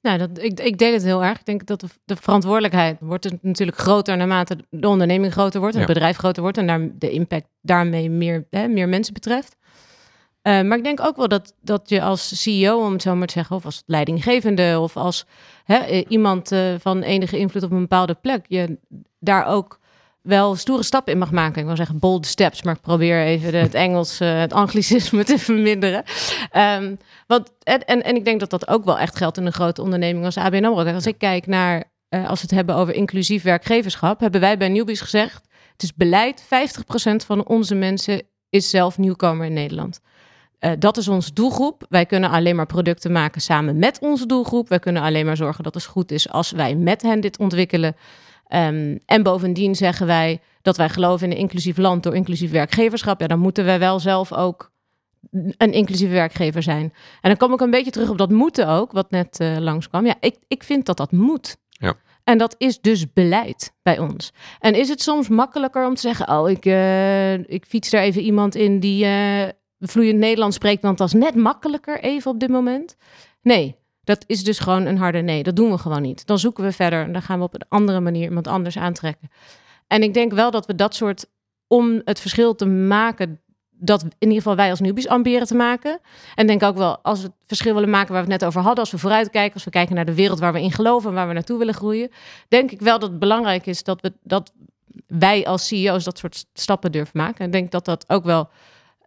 Nou, 0.00 0.18
dat, 0.18 0.30
ik, 0.38 0.60
ik 0.60 0.78
deel 0.78 0.92
het 0.92 1.02
heel 1.02 1.24
erg. 1.24 1.38
Ik 1.38 1.46
denk 1.46 1.66
dat 1.66 1.80
de, 1.80 1.86
de 2.04 2.16
verantwoordelijkheid 2.16 2.96
wordt 3.00 3.42
natuurlijk 3.42 3.78
groter 3.78 4.16
naarmate 4.16 4.64
de 4.70 4.88
onderneming 4.88 5.32
groter 5.32 5.60
wordt, 5.60 5.76
het 5.76 5.86
bedrijf 5.86 6.16
groter 6.16 6.42
wordt 6.42 6.58
en 6.58 6.66
daar, 6.66 6.88
de 6.98 7.10
impact 7.10 7.48
daarmee 7.60 8.10
meer, 8.10 8.46
hè, 8.50 8.68
meer 8.68 8.88
mensen 8.88 9.14
betreft. 9.14 9.56
Uh, 10.42 10.62
maar 10.62 10.78
ik 10.78 10.84
denk 10.84 11.00
ook 11.00 11.16
wel 11.16 11.28
dat, 11.28 11.54
dat 11.60 11.88
je 11.88 12.02
als 12.02 12.42
CEO, 12.42 12.84
om 12.84 12.92
het 12.92 13.02
zo 13.02 13.14
maar 13.14 13.26
te 13.26 13.32
zeggen, 13.32 13.56
of 13.56 13.64
als 13.64 13.82
leidinggevende 13.86 14.78
of 14.80 14.96
als 14.96 15.26
hè, 15.64 15.76
eh, 15.76 16.04
iemand 16.08 16.52
uh, 16.52 16.74
van 16.78 17.02
enige 17.02 17.38
invloed 17.38 17.62
op 17.62 17.70
een 17.70 17.80
bepaalde 17.80 18.14
plek, 18.14 18.44
je 18.48 18.78
daar 19.18 19.46
ook 19.46 19.80
wel 20.22 20.54
stoere 20.54 20.82
stappen 20.82 21.12
in 21.12 21.18
mag 21.18 21.30
maken. 21.30 21.60
Ik 21.60 21.66
wil 21.66 21.76
zeggen 21.76 21.98
bold 21.98 22.26
steps, 22.26 22.62
maar 22.62 22.74
ik 22.74 22.80
probeer 22.80 23.22
even 23.22 23.54
het 23.54 23.74
Engels, 23.74 24.18
het 24.18 24.52
anglicisme 24.52 25.24
te 25.34 25.38
verminderen. 25.38 26.04
Um, 26.56 26.98
want, 27.26 27.52
en, 27.62 28.02
en, 28.02 28.16
ik 28.16 28.24
denk 28.24 28.40
dat 28.40 28.50
dat 28.50 28.68
ook 28.68 28.84
wel 28.84 28.98
echt 28.98 29.16
geldt 29.16 29.36
in 29.36 29.46
een 29.46 29.52
grote 29.52 29.82
onderneming 29.82 30.24
als 30.24 30.36
ABN 30.36 30.64
AMRO. 30.64 30.92
Als 30.92 31.06
ik 31.06 31.18
kijk 31.18 31.46
naar, 31.46 31.84
als 32.08 32.40
we 32.40 32.46
het 32.46 32.50
hebben 32.50 32.74
over 32.74 32.94
inclusief 32.94 33.42
werkgeverschap, 33.42 34.20
hebben 34.20 34.40
wij 34.40 34.56
bij 34.56 34.68
Newbies 34.68 35.00
gezegd, 35.00 35.48
het 35.72 35.82
is 35.82 35.94
beleid, 35.94 36.44
50% 36.44 36.46
van 37.26 37.46
onze 37.46 37.74
mensen 37.74 38.22
is 38.48 38.70
zelf 38.70 38.98
nieuwkomer 38.98 39.46
in 39.46 39.52
Nederland. 39.52 40.00
Uh, 40.64 40.70
dat 40.78 40.96
is 40.96 41.08
onze 41.08 41.32
doelgroep. 41.32 41.86
Wij 41.88 42.06
kunnen 42.06 42.30
alleen 42.30 42.56
maar 42.56 42.66
producten 42.66 43.12
maken 43.12 43.40
samen 43.40 43.78
met 43.78 43.98
onze 44.00 44.26
doelgroep. 44.26 44.68
Wij 44.68 44.78
kunnen 44.78 45.02
alleen 45.02 45.26
maar 45.26 45.36
zorgen 45.36 45.64
dat 45.64 45.74
het 45.74 45.84
goed 45.84 46.10
is 46.10 46.28
als 46.28 46.50
wij 46.50 46.74
met 46.74 47.02
hen 47.02 47.20
dit 47.20 47.38
ontwikkelen. 47.38 47.96
Um, 48.48 48.98
en 49.06 49.22
bovendien 49.22 49.74
zeggen 49.74 50.06
wij 50.06 50.40
dat 50.62 50.76
wij 50.76 50.88
geloven 50.88 51.26
in 51.26 51.32
een 51.32 51.38
inclusief 51.38 51.76
land 51.76 52.02
door 52.02 52.14
inclusief 52.14 52.50
werkgeverschap. 52.50 53.20
Ja, 53.20 53.26
dan 53.26 53.38
moeten 53.38 53.64
wij 53.64 53.78
wel 53.78 54.00
zelf 54.00 54.32
ook 54.32 54.70
een 55.56 55.72
inclusieve 55.72 56.12
werkgever 56.12 56.62
zijn. 56.62 56.92
En 57.20 57.28
dan 57.28 57.36
kom 57.36 57.52
ik 57.52 57.60
een 57.60 57.70
beetje 57.70 57.90
terug 57.90 58.08
op 58.08 58.18
dat 58.18 58.30
moeten 58.30 58.68
ook, 58.68 58.92
wat 58.92 59.10
net 59.10 59.40
uh, 59.40 59.56
langskwam. 59.58 60.06
Ja, 60.06 60.14
ik, 60.20 60.36
ik 60.48 60.62
vind 60.62 60.86
dat 60.86 60.96
dat 60.96 61.12
moet. 61.12 61.56
Ja. 61.68 61.94
En 62.24 62.38
dat 62.38 62.54
is 62.58 62.80
dus 62.80 63.12
beleid 63.12 63.72
bij 63.82 63.98
ons. 63.98 64.32
En 64.58 64.74
is 64.74 64.88
het 64.88 65.02
soms 65.02 65.28
makkelijker 65.28 65.86
om 65.86 65.94
te 65.94 66.00
zeggen: 66.00 66.28
Oh, 66.28 66.50
ik, 66.50 66.66
uh, 66.66 67.32
ik 67.32 67.64
fiets 67.68 67.92
er 67.92 68.00
even 68.00 68.22
iemand 68.22 68.54
in 68.54 68.80
die 68.80 69.04
uh, 69.04 69.42
vloeiend 69.88 70.18
Nederlands 70.18 70.56
spreekt, 70.56 70.82
want 70.82 70.98
dat 70.98 71.12
net 71.12 71.34
makkelijker 71.34 72.00
even 72.00 72.30
op 72.30 72.40
dit 72.40 72.48
moment. 72.48 72.96
Nee, 73.42 73.76
dat 74.04 74.24
is 74.26 74.44
dus 74.44 74.58
gewoon 74.58 74.86
een 74.86 74.98
harde 74.98 75.20
nee. 75.20 75.42
Dat 75.42 75.56
doen 75.56 75.70
we 75.70 75.78
gewoon 75.78 76.02
niet. 76.02 76.26
Dan 76.26 76.38
zoeken 76.38 76.64
we 76.64 76.72
verder 76.72 77.04
en 77.04 77.12
dan 77.12 77.22
gaan 77.22 77.38
we 77.38 77.44
op 77.44 77.54
een 77.54 77.66
andere 77.68 78.00
manier 78.00 78.22
iemand 78.22 78.46
anders 78.46 78.78
aantrekken. 78.78 79.30
En 79.86 80.02
ik 80.02 80.14
denk 80.14 80.32
wel 80.32 80.50
dat 80.50 80.66
we 80.66 80.74
dat 80.74 80.94
soort, 80.94 81.26
om 81.66 82.00
het 82.04 82.20
verschil 82.20 82.54
te 82.54 82.66
maken, 82.66 83.40
dat 83.70 84.02
in 84.02 84.08
ieder 84.18 84.36
geval 84.36 84.56
wij 84.56 84.70
als 84.70 84.80
newbies 84.80 85.08
ambiëren 85.08 85.46
te 85.46 85.54
maken. 85.54 86.00
En 86.34 86.46
denk 86.46 86.62
ook 86.62 86.76
wel, 86.76 86.98
als 86.98 87.20
we 87.20 87.26
het 87.26 87.34
verschil 87.46 87.74
willen 87.74 87.90
maken 87.90 88.12
waar 88.12 88.24
we 88.24 88.30
het 88.30 88.40
net 88.40 88.48
over 88.48 88.60
hadden, 88.60 88.80
als 88.80 88.90
we 88.92 88.98
vooruitkijken, 88.98 89.54
als 89.54 89.64
we 89.64 89.70
kijken 89.70 89.94
naar 89.94 90.04
de 90.04 90.14
wereld 90.14 90.38
waar 90.38 90.52
we 90.52 90.62
in 90.62 90.72
geloven 90.72 91.08
en 91.08 91.14
waar 91.14 91.28
we 91.28 91.34
naartoe 91.34 91.58
willen 91.58 91.74
groeien, 91.74 92.10
denk 92.48 92.70
ik 92.70 92.80
wel 92.80 92.98
dat 92.98 93.10
het 93.10 93.18
belangrijk 93.18 93.66
is 93.66 93.82
dat 93.82 94.00
we 94.00 94.12
dat 94.22 94.52
wij 95.06 95.46
als 95.46 95.66
CEO's 95.66 96.04
dat 96.04 96.18
soort 96.18 96.46
stappen 96.52 96.92
durven 96.92 97.18
maken. 97.18 97.44
En 97.44 97.50
denk 97.50 97.70
dat 97.70 97.84
dat 97.84 98.04
ook 98.08 98.24
wel 98.24 98.48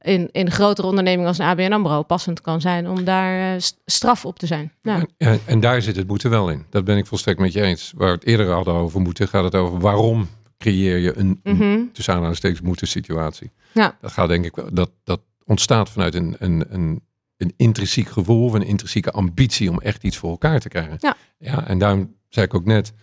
in, 0.05 0.29
in 0.31 0.51
grotere 0.51 0.87
ondernemingen 0.87 1.27
als 1.27 1.37
een 1.37 1.45
ABN 1.45 1.71
AMRO 1.71 2.03
passend 2.03 2.41
kan 2.41 2.61
zijn 2.61 2.89
om 2.89 3.03
daar 3.03 3.55
uh, 3.55 3.61
straf 3.85 4.25
op 4.25 4.39
te 4.39 4.45
zijn. 4.45 4.71
Ja. 4.81 5.05
En, 5.17 5.39
en, 5.45 5.59
daar 5.59 5.81
zit 5.81 5.95
het 5.95 6.07
moeten 6.07 6.29
wel 6.29 6.49
in. 6.49 6.65
Dat 6.69 6.83
ben 6.83 6.97
ik 6.97 7.05
volstrekt 7.05 7.39
met 7.39 7.53
je 7.53 7.61
eens. 7.61 7.93
Waar 7.95 8.07
we 8.07 8.13
het 8.13 8.25
eerder 8.25 8.51
hadden 8.51 8.73
over 8.73 9.01
moeten, 9.01 9.27
gaat 9.27 9.43
het 9.43 9.55
over 9.55 9.79
waarom 9.79 10.27
creëer 10.57 10.97
je 10.97 11.17
een, 11.17 11.39
mm 11.43 11.57
-hmm. 11.59 11.89
tussen 11.93 12.13
aanhalingstekens 12.13 12.61
moeten 12.61 12.87
situatie. 12.87 13.51
Ja. 13.71 13.97
Dat 14.01 14.11
gaat 14.11 14.27
denk 14.27 14.45
ik 14.45 14.55
wel, 14.55 14.73
dat, 14.73 14.91
dat 15.03 15.21
ontstaat 15.45 15.89
vanuit 15.89 16.15
een, 16.15 16.35
een, 16.39 16.65
een, 16.69 17.01
een 17.37 17.53
intrinsiek 17.57 18.09
gevoel, 18.09 18.55
een 18.55 18.65
intrinsieke 18.65 19.11
ambitie 19.11 19.69
om 19.69 19.79
echt 19.79 20.03
iets 20.03 20.17
voor 20.17 20.29
elkaar 20.29 20.59
te 20.59 20.67
krijgen. 20.67 20.97
Ja. 20.99 21.15
ja 21.37 21.67
en 21.67 21.77
daarom 21.77 22.15
zei 22.29 22.45
ik 22.45 22.53
ook 22.53 22.65
net, 22.65 22.93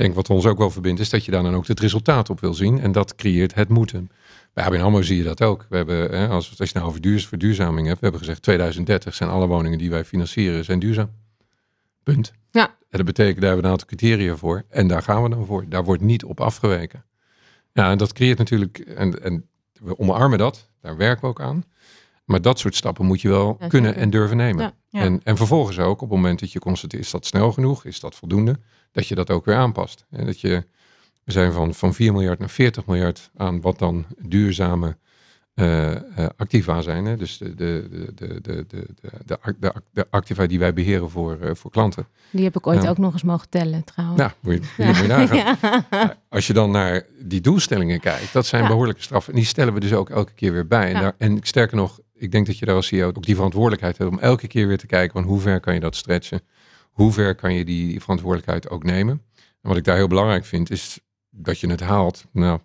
denk 0.00 0.14
wat 0.14 0.30
ons 0.30 0.46
ook 0.46 0.58
wel 0.58 0.70
verbindt, 0.70 1.00
is 1.00 1.10
dat 1.10 1.24
je 1.24 1.30
daar 1.30 1.42
dan 1.42 1.54
ook 1.54 1.66
het 1.66 1.80
resultaat 1.80 2.30
op 2.30 2.40
wil 2.40 2.54
zien. 2.54 2.80
En 2.80 2.92
dat 2.92 3.14
creëert 3.14 3.54
het 3.54 3.68
moeten. 3.68 4.10
Bij 4.52 4.64
ABN 4.64 4.80
AMRO 4.80 5.02
zie 5.02 5.16
je 5.16 5.22
dat 5.22 5.42
ook. 5.42 5.66
We 5.68 5.76
hebben, 5.76 6.10
hè, 6.10 6.28
als, 6.28 6.58
als 6.58 6.68
je 6.68 6.74
nou 6.74 6.88
over 6.88 7.00
duur, 7.00 7.20
verduurzaming 7.20 7.86
hebt, 7.86 7.98
we 7.98 8.06
hebben 8.06 8.20
gezegd 8.20 8.42
2030 8.42 9.14
zijn 9.14 9.30
alle 9.30 9.46
woningen 9.46 9.78
die 9.78 9.90
wij 9.90 10.04
financieren 10.04 10.64
zijn 10.64 10.78
duurzaam. 10.78 11.10
Punt. 12.02 12.32
Ja. 12.50 12.66
En 12.66 12.96
dat 12.96 13.04
betekent, 13.04 13.40
daar 13.40 13.44
hebben 13.44 13.60
we 13.60 13.64
een 13.64 13.70
aantal 13.70 13.96
criteria 13.96 14.36
voor. 14.36 14.64
En 14.68 14.88
daar 14.88 15.02
gaan 15.02 15.22
we 15.22 15.28
dan 15.28 15.46
voor. 15.46 15.64
Daar 15.68 15.84
wordt 15.84 16.02
niet 16.02 16.24
op 16.24 16.40
afgeweken. 16.40 17.04
Ja, 17.72 17.90
en 17.90 17.98
dat 17.98 18.12
creëert 18.12 18.38
natuurlijk, 18.38 18.78
en, 18.78 19.22
en 19.22 19.48
we 19.72 19.98
omarmen 19.98 20.38
dat, 20.38 20.68
daar 20.80 20.96
werken 20.96 21.20
we 21.20 21.28
ook 21.28 21.40
aan. 21.40 21.64
Maar 22.24 22.42
dat 22.42 22.58
soort 22.58 22.74
stappen 22.74 23.06
moet 23.06 23.20
je 23.20 23.28
wel 23.28 23.56
Ja, 23.60 23.66
kunnen 23.66 23.94
en 23.94 24.10
durven 24.10 24.36
nemen. 24.36 24.62
Ja. 24.62 24.74
Ja. 24.88 25.00
En, 25.00 25.20
en 25.24 25.36
vervolgens 25.36 25.78
ook, 25.78 26.00
op 26.02 26.08
het 26.08 26.18
moment 26.18 26.40
dat 26.40 26.52
je 26.52 26.58
constateert, 26.58 27.02
is 27.02 27.10
dat 27.10 27.26
snel 27.26 27.52
genoeg? 27.52 27.84
Is 27.84 28.00
dat 28.00 28.14
voldoende? 28.14 28.58
dat 28.92 29.06
je 29.06 29.14
dat 29.14 29.30
ook 29.30 29.44
weer 29.44 29.56
aanpast. 29.56 30.06
En 30.10 30.26
dat 30.26 30.40
je, 30.40 30.64
we 31.24 31.32
zijn 31.32 31.52
van, 31.52 31.74
van 31.74 31.94
4 31.94 32.12
miljard 32.12 32.38
naar 32.38 32.50
40 32.50 32.86
miljard 32.86 33.30
aan 33.36 33.60
wat 33.60 33.78
dan 33.78 34.06
duurzame 34.18 34.96
eh, 35.60 35.90
eh, 35.92 36.28
activa 36.36 36.80
zijn. 36.80 37.04
Hè? 37.04 37.16
Dus 37.16 37.38
de, 37.38 37.54
de, 37.54 37.88
de, 38.14 38.40
de, 38.40 38.40
de, 38.42 38.86
de, 39.24 39.72
de, 39.92 40.06
activa 40.10 40.46
die 40.46 40.58
wij 40.58 40.72
beheren 40.72 41.10
voor, 41.10 41.38
eh, 41.40 41.54
voor 41.54 41.70
klanten. 41.70 42.06
Die 42.30 42.44
heb 42.44 42.56
ik 42.56 42.66
ooit 42.66 42.88
ook 42.88 42.98
nog 42.98 43.12
eens 43.12 43.22
mogen 43.22 43.48
tellen 43.48 43.84
trouwens. 43.84 44.20
Nou, 44.20 44.32
moet 44.40 44.54
je, 44.76 44.82
ja. 44.82 45.18
moet 45.18 45.28
je 45.28 45.56
Als 46.28 46.46
je 46.46 46.52
dan 46.52 46.70
naar 46.70 47.02
die 47.18 47.40
doelstellingen 47.40 48.00
kijkt, 48.00 48.32
dat 48.32 48.46
zijn 48.46 48.66
behoorlijke 48.66 49.02
straffen. 49.02 49.32
En 49.32 49.38
die 49.38 49.48
stellen 49.48 49.74
we 49.74 49.80
dus 49.80 49.92
ook 49.92 50.10
elke 50.10 50.32
keer 50.32 50.52
weer 50.52 50.66
bij. 50.66 50.94
En, 50.94 51.00
daar, 51.00 51.14
en 51.18 51.38
sterker 51.42 51.76
nog, 51.76 52.00
ik 52.14 52.32
denk 52.32 52.46
dat 52.46 52.58
je 52.58 52.66
daar 52.66 52.74
als 52.74 52.86
CEO 52.86 53.08
ook 53.08 53.24
die 53.24 53.34
verantwoordelijkheid 53.34 53.98
hebt 53.98 54.10
om 54.10 54.18
elke 54.18 54.46
keer 54.46 54.66
weer 54.66 54.78
te 54.78 54.86
kijken 54.86 55.12
van 55.12 55.30
hoe 55.30 55.40
ver 55.40 55.60
kan 55.60 55.74
je 55.74 55.80
dat 55.80 55.96
stretchen. 55.96 56.40
Hoe 57.00 57.12
ver 57.12 57.34
kan 57.34 57.54
je 57.54 57.64
die 57.64 58.00
verantwoordelijkheid 58.00 58.68
ook 58.70 58.84
nemen? 58.84 59.22
En 59.36 59.68
wat 59.68 59.76
ik 59.76 59.84
daar 59.84 59.96
heel 59.96 60.06
belangrijk 60.08 60.44
vind, 60.44 60.70
is 60.70 61.00
dat 61.30 61.58
je 61.60 61.66
het 61.70 61.80
haalt. 61.80 62.24
Nou, 62.32 62.58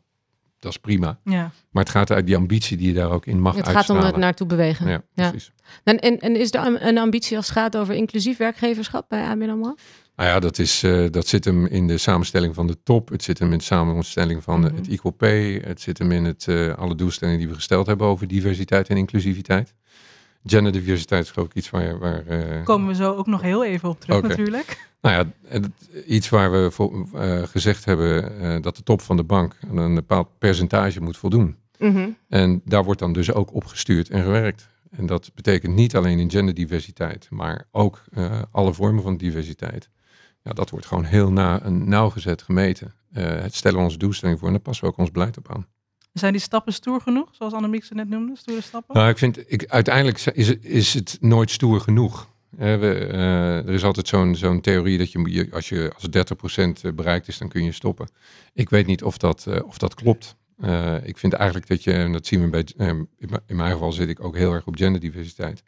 dat 0.59 0.71
is 0.71 0.77
prima. 0.77 1.19
Ja. 1.23 1.51
Maar 1.71 1.83
het 1.83 1.91
gaat 1.91 2.11
uit 2.11 2.25
die 2.25 2.35
ambitie 2.35 2.77
die 2.77 2.87
je 2.87 2.93
daar 2.93 3.11
ook 3.11 3.25
in 3.25 3.39
mag 3.39 3.55
Het 3.55 3.67
gaat 3.67 3.89
om 3.89 3.97
het 3.97 4.15
naartoe 4.15 4.47
bewegen. 4.47 4.87
Ja, 4.87 5.01
Ja. 5.13 5.29
precies. 5.29 5.51
En, 5.83 5.99
en, 5.99 6.19
en 6.19 6.35
is 6.35 6.53
er 6.53 6.87
een 6.87 6.97
ambitie 6.97 7.37
als 7.37 7.47
het 7.47 7.57
gaat 7.57 7.77
over 7.77 7.93
inclusief 7.93 8.37
werkgeverschap 8.37 9.09
bij 9.09 9.23
ABN 9.23 9.49
AMRO? 9.49 9.75
Nou 10.15 10.29
ja, 10.29 10.39
dat, 10.39 10.59
is, 10.59 10.83
eh, 10.83 11.05
dat 11.11 11.27
zit 11.27 11.45
hem 11.45 11.65
in 11.65 11.87
de 11.87 11.97
samenstelling 11.97 12.55
van 12.55 12.67
de 12.67 12.83
top. 12.83 13.09
Het 13.09 13.23
zit 13.23 13.39
hem 13.39 13.51
in 13.51 13.57
de 13.57 13.63
samenstelling 13.63 14.43
van 14.43 14.59
Mhm. 14.59 14.75
het 14.75 14.87
Equal 14.87 15.11
Pay. 15.13 15.61
Het 15.63 15.81
zit 15.81 15.97
hem 15.97 16.11
in 16.11 16.23
het, 16.25 16.47
eh, 16.47 16.73
alle 16.73 16.95
doelstellingen 16.95 17.39
die 17.39 17.47
we 17.49 17.55
gesteld 17.55 17.87
hebben 17.87 18.07
over 18.07 18.27
diversiteit 18.27 18.87
en 18.89 18.97
inclusiviteit. 18.97 19.73
Genderdiversiteit 20.45 21.23
is 21.23 21.31
geloof 21.31 21.47
ik 21.47 21.55
iets 21.55 21.69
waar... 21.69 21.99
waar 21.99 22.25
eh, 22.27 22.63
Komen 22.63 22.87
we 22.87 22.95
zo 22.95 23.15
ook 23.15 23.27
nog 23.27 23.41
heel 23.41 23.65
even 23.65 23.89
op 23.89 23.99
terug 23.99 24.21
natuurlijk. 24.21 24.89
nou 25.01 25.25
ja, 25.51 25.61
iets 26.05 26.29
waar 26.29 26.51
we 26.51 26.71
voor, 26.71 27.07
eh, 27.13 27.43
gezegd 27.43 27.85
hebben 27.85 28.39
eh, 28.39 28.61
dat 28.61 28.75
de 28.75 28.83
top 28.83 29.01
van 29.01 29.17
de 29.17 29.23
bank 29.23 29.57
aan 29.69 29.77
een 29.77 29.95
bepaald 29.95 30.27
percentage 30.37 31.01
moet 31.01 31.17
voldoen. 31.17 31.57
Mhm. 31.79 32.09
En 32.29 32.61
daar 32.65 32.83
wordt 32.83 32.99
dan 32.99 33.13
dus 33.13 33.33
ook 33.33 33.53
op 33.53 33.65
gestuurd 33.65 34.09
en 34.09 34.23
gewerkt. 34.23 34.67
En 34.97 35.05
dat 35.05 35.31
betekent 35.33 35.75
niet 35.75 35.95
alleen 35.95 36.19
in 36.19 36.31
genderdiversiteit, 36.31 37.27
maar 37.29 37.67
ook 37.71 38.03
eh, 38.13 38.41
alle 38.51 38.73
vormen 38.73 39.03
van 39.03 39.17
diversiteit. 39.17 39.89
Ja, 40.41 40.51
dat 40.51 40.69
wordt 40.69 40.85
gewoon 40.85 41.03
heel 41.03 41.31
na, 41.31 41.69
nauwgezet 41.69 42.41
gemeten. 42.41 42.93
Eh, 43.11 43.23
het 43.23 43.55
stellen 43.55 43.77
we 43.77 43.83
onze 43.83 43.97
doelstelling 43.97 44.39
voor 44.39 44.47
en 44.47 44.53
daar 44.53 44.63
passen 44.63 44.85
we 44.85 44.91
ook 44.91 44.97
ons 44.97 45.11
beleid 45.11 45.37
op 45.37 45.51
aan. 45.51 45.67
Zijn 46.19 46.31
die 46.33 46.41
stappen 46.41 46.73
stoer 46.73 47.01
genoeg, 47.01 47.29
zoals 47.31 47.53
Annemiek 47.53 47.83
ze 47.83 47.93
net 47.93 48.09
noemde? 48.09 48.35
Stoere 48.37 48.61
stappen? 48.61 48.95
Nou, 48.95 49.09
ik 49.09 49.17
vind, 49.17 49.51
ik, 49.51 49.65
uiteindelijk 49.67 50.19
is 50.19 50.49
is 50.59 50.93
het 50.93 51.17
nooit 51.21 51.51
stoer 51.51 51.79
genoeg. 51.81 52.29
Eh, 52.57 52.79
we, 52.79 52.93
eh, 53.11 53.57
er 53.57 53.69
is 53.69 53.83
altijd 53.83 54.07
zo'n 54.07 54.35
zo'n 54.35 54.61
theorie 54.61 54.97
dat 54.97 55.11
je, 55.11 55.47
als 55.51 55.69
je 55.69 55.91
als 55.93 56.07
30% 56.09 56.95
bereikt 56.95 57.27
is, 57.27 57.37
dan 57.37 57.47
kun 57.49 57.63
je 57.63 57.71
stoppen. 57.71 58.07
Ik 58.53 58.69
weet 58.69 58.85
niet 58.85 59.03
of 59.03 59.17
dat, 59.17 59.45
eh, 59.47 59.59
of 59.65 59.77
dat 59.77 59.93
klopt. 59.93 60.35
Eh, 60.59 60.95
ik 61.03 61.17
vind 61.17 61.33
eigenlijk 61.33 61.67
dat 61.67 61.83
je, 61.83 61.91
en 61.93 62.11
dat 62.11 62.25
zien 62.25 62.41
we 62.41 62.47
bij, 62.49 62.65
eh, 62.77 62.87
in 63.47 63.55
mijn- 63.55 63.71
geval 63.71 63.91
zit 63.91 64.09
ik 64.09 64.23
ook 64.23 64.35
heel 64.37 64.53
erg 64.53 64.65
op 64.67 64.75
genderdiversiteit. 64.75 65.63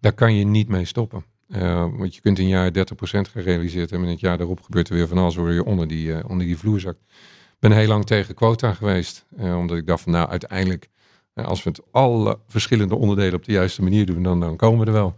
Daar 0.00 0.12
kan 0.12 0.34
je 0.34 0.44
niet 0.44 0.68
mee 0.68 0.84
stoppen. 0.84 1.24
Eh, 1.48 1.86
want 1.96 2.14
je 2.14 2.20
kunt 2.20 2.38
een 2.38 2.48
jaar 2.48 2.72
30% 2.72 3.28
gerealiseerd 3.28 3.90
hebben 3.90 4.08
en 4.08 4.14
het 4.14 4.22
jaar 4.22 4.38
daarop 4.38 4.60
gebeurt 4.60 4.88
er 4.88 4.94
weer 4.94 5.08
van 5.08 5.18
alles, 5.18 5.34
waar 5.34 5.52
je 5.52 5.64
onder 5.64 5.88
die, 5.88 6.14
eh, 6.14 6.30
onder 6.30 6.46
die 6.46 6.58
vloer 6.58 6.80
zakt. 6.80 7.00
Ben 7.58 7.72
heel 7.72 7.86
lang 7.86 8.06
tegen 8.06 8.34
quota 8.34 8.74
geweest, 8.74 9.24
eh, 9.36 9.58
omdat 9.58 9.76
ik 9.76 9.86
dacht 9.86 10.02
van 10.02 10.12
nou 10.12 10.28
uiteindelijk, 10.28 10.88
eh, 11.34 11.44
als 11.44 11.62
we 11.62 11.70
het 11.70 11.80
alle 11.90 12.38
verschillende 12.48 12.94
onderdelen 12.94 13.34
op 13.34 13.44
de 13.44 13.52
juiste 13.52 13.82
manier 13.82 14.06
doen, 14.06 14.22
dan, 14.22 14.56
komen 14.56 14.80
we 14.80 14.86
er 14.86 14.92
wel. 14.92 15.16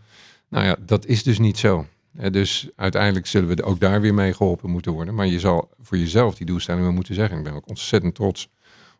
Nou 0.48 0.64
ja, 0.64 0.76
dat 0.80 1.06
is 1.06 1.22
dus 1.22 1.38
niet 1.38 1.58
zo. 1.58 1.86
Eh, 2.16 2.30
dus 2.30 2.68
uiteindelijk 2.76 3.26
zullen 3.26 3.56
we 3.56 3.62
ook 3.62 3.80
daar 3.80 4.00
weer 4.00 4.14
mee 4.14 4.34
geholpen 4.34 4.70
moeten 4.70 4.92
worden. 4.92 5.14
Maar 5.14 5.26
je 5.26 5.40
zal 5.40 5.70
voor 5.80 5.98
jezelf 5.98 6.34
die 6.34 6.46
doelstellingen 6.46 6.94
moeten 6.94 7.14
zeggen. 7.14 7.38
Ik 7.38 7.44
ben 7.44 7.54
ook 7.54 7.68
ontzettend 7.68 8.14
trots 8.14 8.48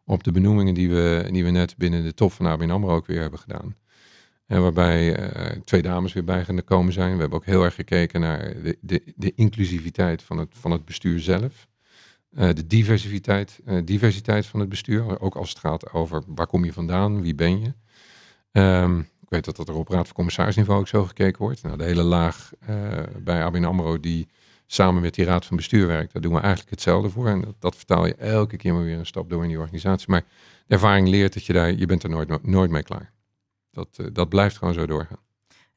op 0.05 0.25
de 0.25 0.33
benoemingen 0.33 0.75
die 0.75 0.91
we, 0.91 1.29
die 1.31 1.45
we 1.45 1.51
net 1.51 1.77
binnen 1.77 2.03
de 2.03 2.15
top 2.15 2.33
van 2.33 2.47
ABN 2.47 2.71
AMRO 2.71 2.95
ook 2.95 3.07
weer 3.07 3.21
hebben 3.21 3.39
gedaan. 3.39 3.77
En 4.47 4.63
waarbij 4.63 5.31
twee 5.65 5.83
dames 5.83 6.13
weer 6.13 6.25
bij 6.25 6.45
gaan 6.45 6.65
komen 6.65 6.93
zijn. 6.93 7.15
We 7.15 7.21
hebben 7.21 7.39
ook 7.39 7.45
heel 7.45 7.65
erg 7.65 7.75
gekeken 7.75 8.21
naar 8.21 8.63
de, 8.63 8.79
de, 8.81 9.03
de 9.17 9.33
inclusiviteit 9.35 10.23
van 10.23 10.39
het, 10.39 10.49
van 10.53 10.71
het 10.71 10.85
bestuur 10.85 11.21
zelf. 11.21 11.69
Eh, 12.35 12.49
de 12.53 12.67
diversiteit, 12.67 13.61
eh, 13.65 13.79
diversiteit 13.85 14.47
van 14.47 14.61
het 14.61 14.69
bestuur. 14.69 15.21
Ook 15.21 15.35
als 15.35 15.49
het 15.49 15.59
gaat 15.59 15.93
over 15.93 16.23
waar 16.27 16.47
kom 16.47 16.65
je 16.65 16.73
vandaan, 16.73 17.23
wie 17.23 17.35
ben 17.35 17.61
je. 17.61 17.73
Ehm, 18.53 18.99
ik 18.99 19.29
weet 19.29 19.45
dat 19.45 19.57
dat 19.57 19.69
er 19.69 19.75
op 19.75 19.89
raad 19.89 20.07
van 20.07 20.15
commissarisniveau 20.15 20.81
ook 20.81 20.89
zo 20.89 21.05
gekeken 21.05 21.43
wordt. 21.43 21.63
Nou, 21.63 21.77
de 21.77 21.85
hele 21.85 22.03
laag 22.03 22.53
eh, 22.61 23.03
bij 23.19 23.45
ABN 23.45 23.65
AMRO 23.65 24.01
die 24.01 24.29
samen 24.67 25.03
met 25.03 25.15
die 25.15 25.25
raad 25.25 25.47
van 25.47 25.57
bestuur 25.57 25.87
werkt, 25.87 26.13
daar 26.13 26.23
doen 26.23 26.33
we 26.33 26.41
eigenlijk 26.41 26.71
hetzelfde 26.71 27.11
voor. 27.11 27.29
En 27.29 27.55
dat, 27.59 27.77
vertaal 27.77 28.07
je 28.07 28.15
elke 28.15 28.57
keer 28.57 28.75
maar 28.75 28.85
weer 28.85 28.99
een 28.99 29.07
stap 29.07 29.31
door 29.31 29.43
in 29.43 29.49
die 29.49 29.59
organisatie. 29.59 30.11
Maar 30.11 30.25
de 30.67 30.75
ervaring 30.75 31.09
leert 31.09 31.35
dat 31.35 31.45
je 31.45 31.53
daar, 31.53 31.73
je 31.73 31.87
bent 31.87 32.03
er 32.03 32.11
nooit, 32.11 32.43
nooit 32.47 32.71
mee 32.71 32.83
klaar. 32.83 33.13
Dat, 33.71 34.01
dat 34.13 34.29
blijft 34.29 34.59
gewoon 34.59 34.75
zo 34.75 34.87
doorgaan. 34.87 35.19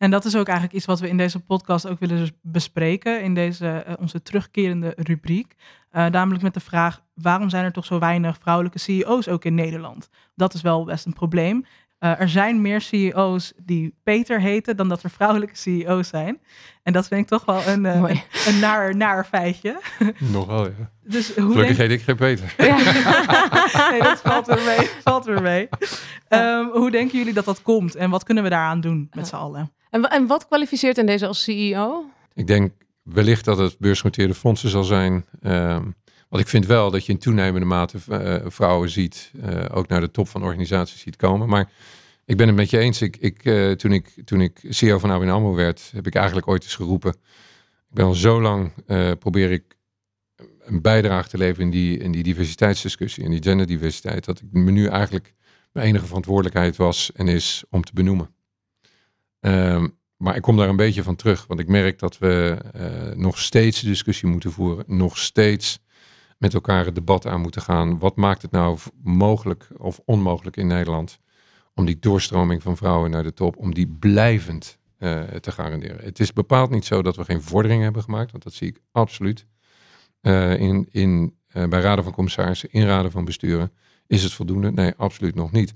En 0.03 0.11
dat 0.11 0.25
is 0.25 0.35
ook 0.35 0.47
eigenlijk 0.47 0.77
iets 0.77 0.85
wat 0.85 0.99
we 0.99 1.07
in 1.07 1.17
deze 1.17 1.39
podcast 1.39 1.87
ook 1.87 1.99
willen 1.99 2.29
bespreken. 2.41 3.21
In 3.21 3.33
deze 3.33 3.67
eh, 3.67 3.93
onze 3.99 4.21
terugkerende 4.21 4.93
rubriek. 4.95 5.55
Eh, 5.89 6.05
namelijk 6.05 6.43
met 6.43 6.53
de 6.53 6.59
vraag: 6.59 7.01
waarom 7.13 7.49
zijn 7.49 7.63
er 7.63 7.71
toch 7.71 7.85
zo 7.85 7.99
weinig 7.99 8.37
vrouwelijke 8.37 8.79
CEO's 8.79 9.27
ook 9.27 9.45
in 9.45 9.55
Nederland? 9.55 10.09
Dat 10.35 10.53
is 10.53 10.61
wel 10.61 10.83
best 10.83 11.05
een 11.05 11.13
probleem. 11.13 11.65
Eh, 11.99 12.19
er 12.19 12.29
zijn 12.29 12.61
meer 12.61 12.81
CEO's 12.81 13.53
die 13.57 13.95
Peter 14.03 14.41
heten 14.41 14.77
dan 14.77 14.89
dat 14.89 15.03
er 15.03 15.09
vrouwelijke 15.09 15.55
CEO's 15.55 16.07
zijn. 16.07 16.41
En 16.83 16.93
dat 16.93 17.07
vind 17.07 17.21
ik 17.21 17.27
toch 17.27 17.45
wel 17.45 17.67
een, 17.67 17.81
Mooi. 17.81 18.23
een, 18.47 18.59
naar, 18.59 18.95
naar 18.95 19.25
feitje. 19.25 19.81
Nogal, 20.19 20.65
ja. 20.65 20.91
Dus 21.03 21.35
hoe 21.35 21.51
Gelukkig 21.51 21.77
denk... 21.77 21.89
heet 21.89 21.99
ik 21.99 22.05
geen 22.05 22.15
Peter. 22.15 22.53
nee, 23.91 24.01
dat 24.01 24.21
valt 24.21 24.47
er 24.47 24.61
mee. 24.65 24.89
Valt 25.03 25.27
er 25.27 25.41
mee. 25.41 25.69
Ehm, 26.27 26.65
hoe 26.65 26.91
denken 26.91 27.17
jullie 27.17 27.33
dat 27.33 27.45
dat 27.45 27.61
komt? 27.61 27.95
En 27.95 28.09
wat 28.09 28.23
kunnen 28.23 28.43
we 28.43 28.49
daaraan 28.49 28.81
doen 28.81 29.07
met 29.11 29.27
z'n 29.27 29.35
allen? 29.35 29.71
En, 29.93 30.09
en 30.09 30.27
wat 30.27 30.47
kwalificeert 30.47 30.97
in 30.97 31.05
deze 31.05 31.27
als 31.27 31.43
CEO? 31.43 32.05
Ik 32.33 32.47
denk 32.47 32.71
wellicht 33.01 33.45
dat 33.45 33.57
het 33.57 33.77
beursgenoteerde 33.79 34.33
fondsen 34.33 34.69
zal 34.69 34.83
zijn. 34.83 35.25
Ehm, 35.41 35.83
want 36.29 36.43
ik 36.43 36.47
vind 36.47 36.65
wel 36.65 36.91
dat 36.91 37.05
je 37.05 37.11
in 37.11 37.17
toenemende 37.17 37.67
mate 37.67 37.97
eh, 38.09 38.35
vrouwen 38.45 38.89
ziet, 38.89 39.31
eh, 39.41 39.65
ook 39.71 39.87
naar 39.87 39.99
de 39.99 40.11
top 40.11 40.27
van 40.27 40.43
organisaties 40.43 41.01
ziet 41.01 41.15
komen. 41.15 41.49
Maar 41.49 41.71
ik 42.25 42.37
ben 42.37 42.47
het 42.47 42.55
met 42.55 42.69
je 42.69 42.77
eens. 42.77 43.01
Ik, 43.01 43.17
ik, 43.17 43.45
eh, 43.45 43.71
toen, 43.71 43.91
ik, 43.91 44.21
toen 44.25 44.41
ik 44.41 44.65
CEO 44.69 44.99
van 44.99 45.09
ABN 45.09 45.29
AMRO 45.29 45.53
werd, 45.53 45.91
heb 45.93 46.07
ik 46.07 46.15
eigenlijk 46.15 46.47
ooit 46.47 46.63
eens 46.63 46.75
geroepen. 46.75 47.11
Ik 47.89 47.99
ben 47.99 48.05
al 48.05 48.13
zo 48.13 48.41
lang, 48.41 48.73
probeer 49.19 49.51
ik 49.51 49.77
een 50.59 50.81
bijdrage 50.81 51.29
te 51.29 51.37
leveren 51.37 51.65
in 51.65 51.71
die, 51.71 51.97
in 51.97 52.11
die 52.11 52.23
diversiteitsdiscussie, 52.23 53.23
in 53.23 53.31
die 53.31 53.43
genderdiversiteit. 53.43 54.25
Dat 54.25 54.39
ik 54.39 54.47
me 54.51 54.71
nu 54.71 54.87
eigenlijk 54.87 55.33
mijn 55.71 55.87
enige 55.87 56.05
verantwoordelijkheid 56.05 56.75
was 56.75 57.11
en 57.11 57.27
is 57.27 57.63
om 57.69 57.83
te 57.83 57.91
benoemen. 57.93 58.29
Ehm, 59.43 59.87
maar 60.17 60.35
ik 60.35 60.41
kom 60.41 60.57
daar 60.57 60.69
een 60.69 60.75
beetje 60.75 61.03
van 61.03 61.15
terug, 61.15 61.47
want 61.47 61.59
ik 61.59 61.67
merk 61.67 61.99
dat 61.99 62.17
we 62.17 62.57
eh, 62.73 63.17
nog 63.17 63.39
steeds 63.39 63.81
de 63.81 63.87
discussie 63.87 64.29
moeten 64.29 64.51
voeren, 64.51 64.83
nog 64.87 65.17
steeds 65.17 65.79
met 66.37 66.53
elkaar 66.53 66.85
het 66.85 66.95
debat 66.95 67.27
aan 67.27 67.41
moeten 67.41 67.61
gaan. 67.61 67.99
Wat 67.99 68.15
maakt 68.15 68.41
het 68.41 68.51
nou 68.51 68.77
mogelijk 69.03 69.67
of 69.77 69.99
onmogelijk 70.05 70.57
in 70.57 70.67
Nederland 70.67 71.19
om 71.73 71.85
die 71.85 71.99
doorstroming 71.99 72.61
van 72.61 72.77
vrouwen 72.77 73.11
naar 73.11 73.23
de 73.23 73.33
top, 73.33 73.57
om 73.57 73.73
die 73.73 73.87
blijvend 73.87 74.77
eh, 74.97 75.21
te 75.21 75.51
garanderen? 75.51 76.05
Het 76.05 76.19
is 76.19 76.33
bepaald 76.33 76.69
niet 76.69 76.85
zo 76.85 77.01
dat 77.01 77.15
we 77.15 77.25
geen 77.25 77.41
vorderingen 77.41 77.83
hebben 77.83 78.03
gemaakt, 78.03 78.31
want 78.31 78.43
dat 78.43 78.53
zie 78.53 78.67
ik 78.67 78.79
absoluut. 78.91 79.45
Eh, 80.21 80.59
in, 80.59 80.87
in, 80.91 81.35
bij 81.69 81.81
raden 81.81 82.03
van 82.03 82.13
commissarissen, 82.13 82.71
in 82.71 82.85
raden 82.85 83.11
van 83.11 83.25
besturen, 83.25 83.71
is 84.07 84.23
het 84.23 84.33
voldoende? 84.33 84.71
Nee, 84.71 84.93
absoluut 84.97 85.35
nog 85.35 85.51
niet 85.51 85.73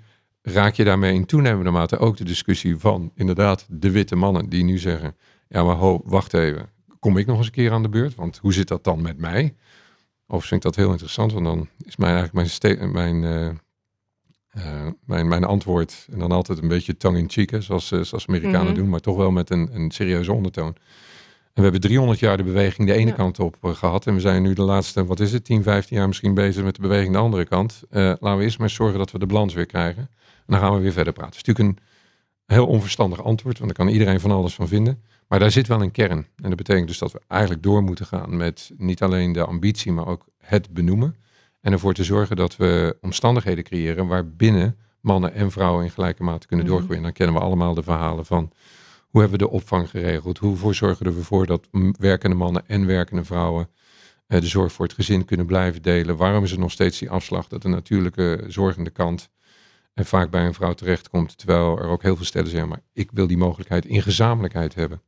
raak 0.54 0.74
je 0.74 0.84
daarmee 0.84 1.14
in 1.14 1.26
toenemende 1.26 1.72
mate 1.72 1.98
ook 1.98 2.18
de 2.18 2.24
discussie 2.24 2.78
van 2.78 3.12
inderdaad 3.16 3.66
de 3.70 3.92
witte 3.92 4.16
mannen 4.16 4.50
die 4.50 4.64
nu 4.64 4.78
zeggen, 4.78 5.16
ja 5.48 5.64
maar 5.64 5.76
ho, 5.76 6.02
wacht 6.06 6.34
even, 6.34 6.70
kom 7.00 7.18
ik 7.18 7.26
nog 7.26 7.38
eens 7.38 7.46
een 7.46 7.52
keer 7.52 7.72
aan 7.72 7.82
de 7.82 7.90
beurt? 7.90 8.16
Want 8.16 8.38
hoe 8.38 8.54
zit 8.54 8.68
dat 8.68 8.84
dan 8.84 9.02
met 9.02 9.18
mij? 9.18 9.56
Of 10.28 10.46
vind 10.46 10.66
ik 10.66 10.72
dat 10.72 10.76
heel 10.76 10.92
interessant, 10.92 11.34
want 11.34 11.46
dan 11.46 11.68
is 11.86 11.96
mijn, 11.96 12.16
eigenlijk 12.16 12.62
mijn, 12.62 12.92
mijn, 12.92 13.24
eh, 13.24 13.48
eh, 14.50 14.92
mijn, 15.06 15.28
mijn 15.28 15.44
antwoord 15.44 16.08
en 16.12 16.20
dan 16.20 16.32
altijd 16.32 16.62
een 16.62 16.68
beetje 16.68 16.98
tongue 16.98 17.20
in 17.22 17.30
cheek, 17.30 17.50
hè, 17.50 17.62
zoals, 17.62 17.92
eh, 17.92 18.02
zoals 18.02 18.28
Amerikanen 18.28 18.66
Mhm. 18.68 18.76
doen, 18.76 18.90
maar 18.90 19.00
toch 19.00 19.18
wel 19.18 19.32
met 19.32 19.50
een, 19.50 19.70
een 19.74 19.92
serieuze 19.92 20.34
ondertoon. 20.34 20.76
En 21.58 21.64
we 21.64 21.70
hebben 21.70 21.82
300 21.90 22.20
jaar 22.20 22.38
de 22.38 22.44
beweging 22.44 22.88
de 22.88 22.94
ene 22.94 23.10
Ja. 23.10 23.16
kant 23.16 23.40
op 23.40 23.58
eh, 23.62 23.74
gehad. 23.76 24.08
En 24.08 24.14
we 24.14 24.20
zijn 24.20 24.42
nu 24.42 24.54
de 24.54 24.62
laatste, 24.62 25.06
wat 25.06 25.20
is 25.20 25.32
het, 25.34 25.44
10, 25.46 25.64
15 25.64 25.98
jaar 25.98 26.08
misschien 26.08 26.34
bezig 26.34 26.64
met 26.64 26.76
de 26.76 26.82
beweging 26.82 27.14
de 27.14 27.20
andere 27.20 27.46
kant. 27.46 27.82
Eh, 27.90 28.02
laten 28.04 28.38
we 28.38 28.44
eerst 28.44 28.60
maar 28.60 28.70
zorgen 28.70 28.98
dat 28.98 29.12
we 29.12 29.20
de 29.20 29.26
balans 29.26 29.54
weer 29.54 29.66
krijgen. 29.66 30.02
En 30.02 30.46
dan 30.46 30.60
gaan 30.60 30.74
we 30.74 30.80
weer 30.82 30.92
verder 30.92 31.14
praten. 31.14 31.38
Het 31.38 31.48
is 31.48 31.54
natuurlijk 31.54 31.78
een 31.78 32.56
heel 32.56 32.68
onverstandig 32.68 33.24
antwoord, 33.24 33.60
want 33.60 33.76
daar 33.76 33.86
kan 33.86 33.94
iedereen 33.96 34.20
van 34.20 34.32
alles 34.32 34.54
van 34.56 34.68
vinden. 34.68 35.02
Maar 35.28 35.40
daar 35.40 35.52
zit 35.52 35.68
wel 35.68 35.82
een 35.82 35.92
kern. 35.92 36.18
En 36.42 36.50
dat 36.50 36.56
betekent 36.56 36.88
dus 36.88 36.98
dat 36.98 37.12
we 37.12 37.22
eigenlijk 37.28 37.64
door 37.64 37.84
moeten 37.84 38.06
gaan 38.06 38.38
met 38.38 38.72
niet 38.78 39.02
alleen 39.02 39.32
de 39.32 39.46
ambitie, 39.46 39.92
maar 39.92 40.08
ook 40.08 40.26
het 40.38 40.70
benoemen. 40.74 41.16
En 41.62 41.72
ervoor 41.72 41.94
te 41.94 42.04
zorgen 42.04 42.36
dat 42.36 42.56
we 42.56 42.98
omstandigheden 43.02 43.64
creëren 43.64 44.08
waarbinnen 44.08 44.78
mannen 45.02 45.34
en 45.34 45.52
vrouwen 45.52 45.84
in 45.84 45.92
gelijke 45.92 46.24
mate 46.24 46.48
kunnen 46.48 46.66
Mhm. 46.66 46.74
doorgroeien. 46.76 47.04
Dan 47.04 47.12
kennen 47.14 47.36
we 47.36 47.42
allemaal 47.42 47.74
de 47.74 47.84
verhalen 47.84 48.26
van 48.26 48.52
hoe 49.10 49.22
hebben 49.22 49.40
we 49.40 49.46
de 49.46 49.52
opvang 49.52 49.90
geregeld? 49.90 50.38
Hoe 50.38 50.74
zorgen 50.74 51.06
we 51.06 51.20
ervoor 51.20 51.46
dat 51.46 51.68
werkende 52.00 52.36
mannen 52.36 52.68
en 52.68 52.86
werkende 52.86 53.24
vrouwen 53.24 53.70
eh, 54.28 54.40
de 54.40 54.48
zorg 54.48 54.72
voor 54.72 54.86
het 54.86 54.94
gezin 54.96 55.26
kunnen 55.26 55.46
blijven 55.46 55.82
delen? 55.82 56.18
Waarom 56.18 56.44
is 56.44 56.52
er 56.52 56.60
nog 56.60 56.72
steeds 56.72 57.00
die 57.00 57.10
afslag 57.10 57.48
dat 57.48 57.62
de 57.62 57.68
natuurlijke 57.68 58.44
zorgende 58.48 58.90
kant 58.90 59.30
en 59.94 60.06
vaak 60.06 60.30
bij 60.30 60.46
een 60.46 60.54
vrouw 60.54 60.74
terechtkomt, 60.74 61.38
terwijl 61.38 61.80
er 61.80 61.88
ook 61.88 62.02
heel 62.02 62.16
veel 62.16 62.26
stellen 62.26 62.50
zeggen, 62.50 62.70
maar 62.70 62.82
ik 62.94 63.10
wil 63.12 63.28
die 63.28 63.38
mogelijkheid 63.38 63.86
in 63.86 64.02
gezamenlijkheid 64.02 64.76
hebben. 64.76 65.02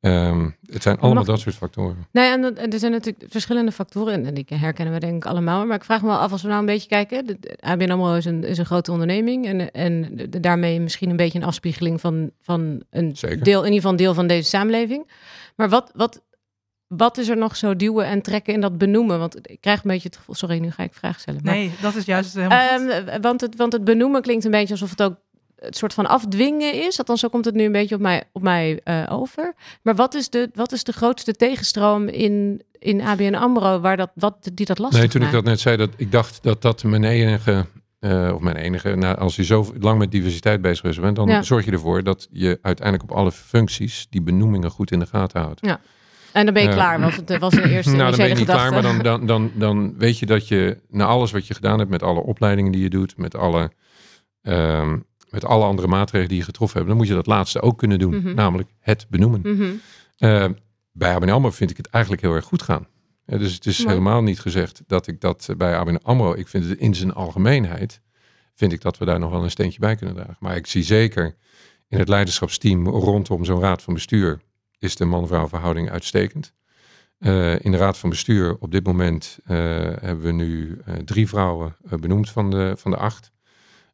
Ehm, 0.00 0.50
het 0.66 0.82
zijn 0.82 0.98
allemaal 1.00 1.24
dat 1.24 1.40
soort 1.40 1.54
factoren. 1.54 2.06
Nou 2.12 2.26
ja, 2.42 2.52
en 2.56 2.72
er 2.72 2.78
zijn 2.78 2.92
natuurlijk 2.92 3.24
verschillende 3.28 3.72
factoren. 3.72 4.26
En 4.26 4.34
die 4.34 4.46
herkennen 4.54 4.94
we 4.94 5.00
denk 5.00 5.14
ik 5.16 5.24
allemaal. 5.30 5.66
Maar 5.66 5.76
ik 5.76 5.84
vraag 5.84 6.00
me 6.00 6.06
wel 6.08 6.16
af, 6.18 6.32
als 6.32 6.42
we 6.42 6.48
nou 6.48 6.60
een 6.60 6.66
beetje 6.66 6.88
kijken. 6.88 7.26
De, 7.26 7.36
de 7.40 7.56
ABN 7.60 7.90
AMRO 7.90 8.14
is 8.14 8.24
een, 8.24 8.44
is 8.44 8.58
een 8.58 8.66
grote 8.66 8.92
onderneming. 8.92 9.46
En, 9.46 9.70
en 9.70 10.16
de- 10.16 10.28
de- 10.28 10.40
daarmee 10.40 10.80
misschien 10.80 11.10
een 11.10 11.16
beetje 11.16 11.38
een 11.38 11.44
afspiegeling 11.44 12.00
van, 12.00 12.30
van 12.40 12.82
een 12.90 13.16
Zeker. 13.16 13.42
deel, 13.44 13.58
in 13.58 13.64
ieder 13.64 13.74
geval 13.76 13.90
een 13.90 13.96
deel 13.96 14.14
van 14.14 14.26
deze 14.26 14.48
samenleving. 14.48 15.10
Maar 15.56 15.68
wat, 15.68 15.90
wat, 15.94 16.22
wat 16.86 17.18
is 17.18 17.28
er 17.28 17.36
nog 17.36 17.56
zo 17.56 17.76
duwen 17.76 18.06
en 18.06 18.22
trekken 18.22 18.54
in 18.54 18.60
dat 18.60 18.78
benoemen? 18.78 19.18
Want 19.18 19.50
ik 19.50 19.60
krijg 19.60 19.84
een 19.84 19.90
beetje 19.90 20.08
het 20.08 20.16
gevoel... 20.16 20.34
Sorry, 20.34 20.58
nu 20.58 20.70
ga 20.70 20.82
ik 20.82 20.94
vragen 20.94 21.20
stellen. 21.20 21.40
Maar, 21.44 21.54
Nee, 21.54 21.70
dat 21.82 21.94
is 21.94 22.04
juist 22.04 22.34
helemaal. 22.34 22.68
Ehm, 22.68 23.20
want, 23.20 23.40
het, 23.40 23.56
want 23.56 23.72
het 23.72 23.84
benoemen 23.84 24.22
klinkt 24.22 24.44
een 24.44 24.50
beetje 24.50 24.72
alsof 24.72 24.90
het 24.90 25.02
ook 25.02 25.14
het 25.60 25.76
soort 25.76 25.94
van 25.94 26.06
afdwingen 26.06 26.74
is. 26.86 26.98
Althans, 26.98 27.20
zo 27.20 27.28
komt 27.28 27.44
het 27.44 27.54
nu 27.54 27.64
een 27.64 27.72
beetje 27.72 27.94
op 27.94 28.00
mij, 28.00 28.22
op 28.32 28.42
mij 28.42 28.80
eh, 28.84 29.06
over. 29.10 29.54
Maar 29.82 29.94
wat 29.94 30.14
is, 30.14 30.30
de, 30.30 30.50
wat 30.54 30.72
is 30.72 30.84
de 30.84 30.92
grootste 30.92 31.32
tegenstroom 31.32 32.08
in, 32.08 32.62
in 32.78 33.00
ABN 33.00 33.34
AMRO 33.34 33.80
waar 33.80 33.96
dat, 33.96 34.10
wat, 34.14 34.50
die 34.54 34.66
dat 34.66 34.78
lastig 34.78 35.00
Nee, 35.00 35.08
toen 35.08 35.22
ik 35.22 35.30
dat 35.32 35.44
net 35.44 35.60
zei, 35.60 35.76
dat 35.76 35.90
ik 35.96 36.12
dacht 36.12 36.42
dat 36.42 36.62
dat 36.62 36.82
mijn 36.82 37.04
enige, 37.04 37.66
eh, 37.98 38.30
of 38.34 38.40
mijn 38.40 38.56
enige, 38.56 38.94
nou, 38.94 39.16
als 39.18 39.36
je 39.36 39.44
zo 39.44 39.72
lang 39.78 39.98
met 39.98 40.10
diversiteit 40.10 40.60
bezig 40.60 41.00
bent, 41.00 41.16
dan 41.16 41.28
Ja. 41.28 41.42
zorg 41.42 41.64
je 41.64 41.70
ervoor 41.70 42.02
dat 42.02 42.28
je 42.30 42.58
uiteindelijk 42.62 43.10
op 43.10 43.16
alle 43.16 43.32
functies 43.32 44.06
die 44.10 44.22
benoemingen 44.22 44.70
goed 44.70 44.90
in 44.90 44.98
de 44.98 45.06
gaten 45.06 45.40
houdt. 45.40 45.60
En 46.32 46.44
dan 46.44 46.54
ben 46.54 46.62
je 46.62 46.68
Eh, 46.68 46.74
klaar, 46.74 47.00
want 47.00 47.16
het 47.16 47.38
was 47.38 47.52
een 47.54 47.68
eerste 47.74 47.96
nou, 47.96 48.08
dan 48.08 48.18
ben 48.18 48.28
je 48.28 48.34
niet 48.34 48.44
klaar, 48.44 48.72
maar 48.72 48.82
dan, 48.82 48.98
dan, 48.98 49.26
dan, 49.26 49.50
dan 49.54 49.94
weet 49.98 50.18
je 50.18 50.26
dat 50.26 50.48
je 50.48 50.78
na 50.88 51.04
alles 51.04 51.30
wat 51.30 51.46
je 51.46 51.54
gedaan 51.54 51.78
hebt, 51.78 51.90
met 51.90 52.02
alle 52.02 52.20
opleidingen 52.20 52.72
die 52.72 52.82
je 52.82 52.90
doet, 52.90 53.16
met 53.16 53.36
alle, 53.36 53.70
ehm, 54.42 54.98
met 55.30 55.44
alle 55.44 55.64
andere 55.64 55.88
maatregelen 55.88 56.28
die 56.28 56.38
je 56.38 56.44
getroffen 56.44 56.76
hebt, 56.76 56.88
dan 56.88 56.98
moet 56.98 57.08
je 57.08 57.14
dat 57.14 57.26
laatste 57.26 57.60
ook 57.60 57.78
kunnen 57.78 57.98
doen, 57.98 58.14
Mhm. 58.16 58.34
namelijk 58.34 58.68
het 58.78 59.06
benoemen. 59.10 59.40
Mhm. 59.40 59.70
Eh, 60.18 60.44
bij 60.92 61.14
ABN 61.14 61.28
AMRO 61.28 61.50
vind 61.50 61.70
ik 61.70 61.76
het 61.76 61.86
eigenlijk 61.86 62.22
heel 62.22 62.34
erg 62.34 62.44
goed 62.44 62.62
gaan. 62.62 62.86
Eh, 63.24 63.38
dus 63.38 63.54
het 63.54 63.66
is 63.66 63.78
Mooi. 63.78 63.88
helemaal 63.90 64.22
niet 64.22 64.40
gezegd 64.40 64.82
dat 64.86 65.06
ik 65.06 65.20
dat 65.20 65.46
eh, 65.50 65.56
bij 65.56 65.76
ABN 65.76 66.00
AMRO, 66.02 66.34
ik 66.34 66.48
vind 66.48 66.68
het 66.68 66.78
in 66.78 66.94
zijn 66.94 67.12
algemeenheid, 67.14 68.00
vind 68.54 68.72
ik 68.72 68.80
dat 68.80 68.98
we 68.98 69.04
daar 69.04 69.18
nog 69.18 69.30
wel 69.30 69.42
een 69.42 69.50
steentje 69.50 69.78
bij 69.80 69.96
kunnen 69.96 70.14
dragen. 70.14 70.36
Maar 70.40 70.56
ik 70.56 70.66
zie 70.66 70.82
zeker 70.82 71.36
in 71.88 71.98
het 71.98 72.08
leiderschapsteam 72.08 72.86
rondom 72.88 73.44
zo'n 73.44 73.60
raad 73.60 73.82
van 73.82 73.94
bestuur 73.94 74.40
is 74.78 74.96
de 74.96 75.04
man-vrouw 75.04 75.48
verhouding 75.48 75.90
uitstekend. 75.90 76.52
In 77.58 77.70
de 77.70 77.76
raad 77.76 77.98
van 77.98 78.10
bestuur 78.10 78.56
op 78.58 78.70
dit 78.70 78.86
moment 78.86 79.38
hebben 79.44 80.20
we 80.20 80.32
nu 80.32 80.80
drie 81.04 81.28
vrouwen 81.28 81.76
benoemd 82.00 82.30
van 82.30 82.50
de, 82.50 82.72
van 82.76 82.90
de 82.90 82.96
acht. 82.96 83.30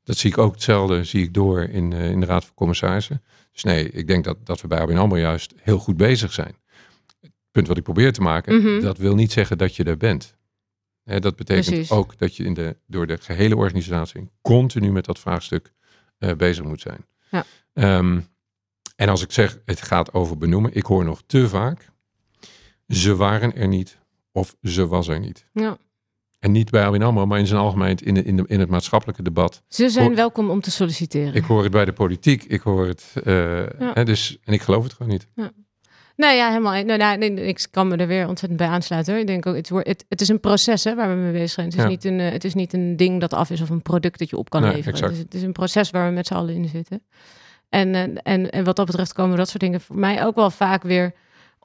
Dat 0.07 0.17
zie 0.17 0.31
ik 0.31 0.39
ook 0.39 0.53
hetzelfde, 0.53 1.05
zie 1.05 1.23
ik 1.23 1.35
door 1.35 1.63
in, 1.63 1.93
eh, 1.93 2.11
in 2.11 2.21
de 2.21 2.27
raad 2.27 2.45
van 2.45 2.55
commissarissen. 2.55 3.23
Dus 3.53 3.63
nee, 3.63 3.91
ik 3.91 4.07
denk 4.07 4.25
dat, 4.25 4.47
dat 4.47 4.61
we 4.61 4.69
bij 4.69 4.79
ABN 4.81 4.97
AMRO 4.97 5.19
juist 5.19 5.53
heel 5.57 5.79
goed 5.79 5.97
bezig 5.97 6.33
zijn. 6.33 6.57
Het 7.21 7.33
punt 7.51 7.67
wat 7.69 7.77
ik 7.77 7.83
probeer 7.83 8.13
te 8.13 8.21
maken, 8.21 8.57
Mhm. 8.63 8.81
dat 8.81 8.99
wil 8.99 9.15
niet 9.15 9.33
zeggen 9.33 9.59
dat 9.59 9.77
je 9.77 9.85
er 9.85 9.97
bent. 9.97 10.37
Hè, 11.05 11.21
dat 11.21 11.37
betekent 11.37 11.67
Precies. 11.67 11.91
ook 11.91 12.19
dat 12.19 12.37
je 12.37 12.45
in 12.45 12.55
de, 12.55 12.77
door 12.87 13.07
de 13.07 13.17
gehele 13.21 13.57
organisatie 13.57 14.31
continu 14.43 14.93
met 14.93 15.05
dat 15.05 15.19
vraagstuk 15.19 15.73
eh, 16.19 16.33
bezig 16.35 16.65
moet 16.65 16.81
zijn. 16.81 17.07
Ja. 17.31 17.45
Ehm, 17.73 18.21
en 18.97 19.09
als 19.09 19.23
ik 19.23 19.33
zeg, 19.33 19.59
het 19.65 19.83
gaat 19.83 20.13
over 20.13 20.39
benoemen, 20.39 20.75
ik 20.75 20.85
hoor 20.85 21.05
nog 21.05 21.23
te 21.27 21.49
vaak, 21.49 21.89
ze 22.89 23.17
waren 23.17 23.55
er 23.57 23.69
niet 23.69 23.99
of 24.33 24.57
ze 24.63 24.87
was 24.87 25.09
er 25.09 25.21
niet. 25.21 25.47
Ja. 25.53 25.79
En 26.39 26.53
niet 26.53 26.71
bij 26.71 26.85
ABN 26.87 27.03
AMRO, 27.03 27.27
maar 27.27 27.39
in 27.39 27.47
zijn 27.47 27.61
algemeen 27.61 27.97
in, 27.97 28.15
de, 28.15 28.23
in, 28.23 28.37
de, 28.37 28.45
in 28.47 28.61
het 28.61 28.69
maatschappelijke 28.69 29.23
debat. 29.23 29.63
Ze 29.69 29.89
zijn 29.89 30.07
Hoor- 30.07 30.15
welkom 30.15 30.51
om 30.51 30.61
te 30.61 30.71
solliciteren. 30.71 31.35
Ik 31.35 31.45
hoor 31.45 31.63
het 31.63 31.73
bij 31.73 31.85
de 31.85 31.93
politiek, 31.93 32.45
ik 32.45 32.61
hoor 32.61 32.87
het, 32.87 33.13
eh, 33.25 33.63
hè, 33.79 34.05
dus, 34.05 34.39
en 34.45 34.53
ik 34.53 34.63
geloof 34.63 34.83
het 34.85 34.93
gewoon 34.93 35.13
niet. 35.13 35.27
Nou 36.17 36.35
ja, 36.35 36.49
helemaal. 36.49 36.85
Nou, 36.85 36.99
nou, 36.99 37.19
nee, 37.19 37.31
ik 37.35 37.67
kan 37.71 37.89
me 37.89 37.97
er 37.97 38.07
weer 38.07 38.29
ontzettend 38.29 38.61
bij 38.61 38.69
aansluiten. 38.69 39.13
Hoor. 39.13 39.23
Ik 39.23 39.29
denk 39.29 39.47
ook, 39.47 39.57
het, 39.57 39.69
het, 39.69 40.05
het 40.09 40.21
is 40.21 40.29
een 40.29 40.41
proces 40.41 40.85
hè, 40.85 40.95
waar 40.95 41.09
we 41.09 41.15
mee 41.23 41.33
bezig 41.33 41.51
zijn. 41.51 41.67
Het 41.67 41.77
is, 41.77 41.83
Ja. 41.83 41.89
niet 41.89 42.05
een, 42.05 42.21
eh, 42.21 42.31
het 42.33 42.45
is 42.45 42.55
niet 42.55 42.73
een 42.73 42.97
ding 42.97 43.21
dat 43.21 43.33
af 43.35 43.51
is 43.51 43.61
of 43.61 43.71
een 43.71 43.83
product 43.83 44.19
dat 44.19 44.31
je 44.31 44.37
op 44.37 44.51
kan 44.51 44.63
Nee, 44.63 44.73
leveren. 44.75 45.03
Het 45.03 45.13
is, 45.13 45.19
het 45.19 45.35
is 45.35 45.43
een 45.43 45.53
proces 45.53 45.91
waar 45.91 46.09
we 46.09 46.15
met 46.15 46.27
z'n 46.27 46.35
allen 46.35 46.55
in 46.55 46.69
zitten. 46.69 47.03
En, 47.69 47.95
eh, 47.95 48.03
en, 48.23 48.51
en 48.51 48.65
wat 48.65 48.77
dat 48.77 48.87
betreft 48.87 49.13
komen 49.13 49.37
dat 49.37 49.49
soort 49.49 49.63
dingen 49.63 49.81
voor 49.81 49.97
mij 49.99 50.25
ook 50.25 50.35
wel 50.35 50.51
vaak 50.51 50.83
weer 50.83 51.13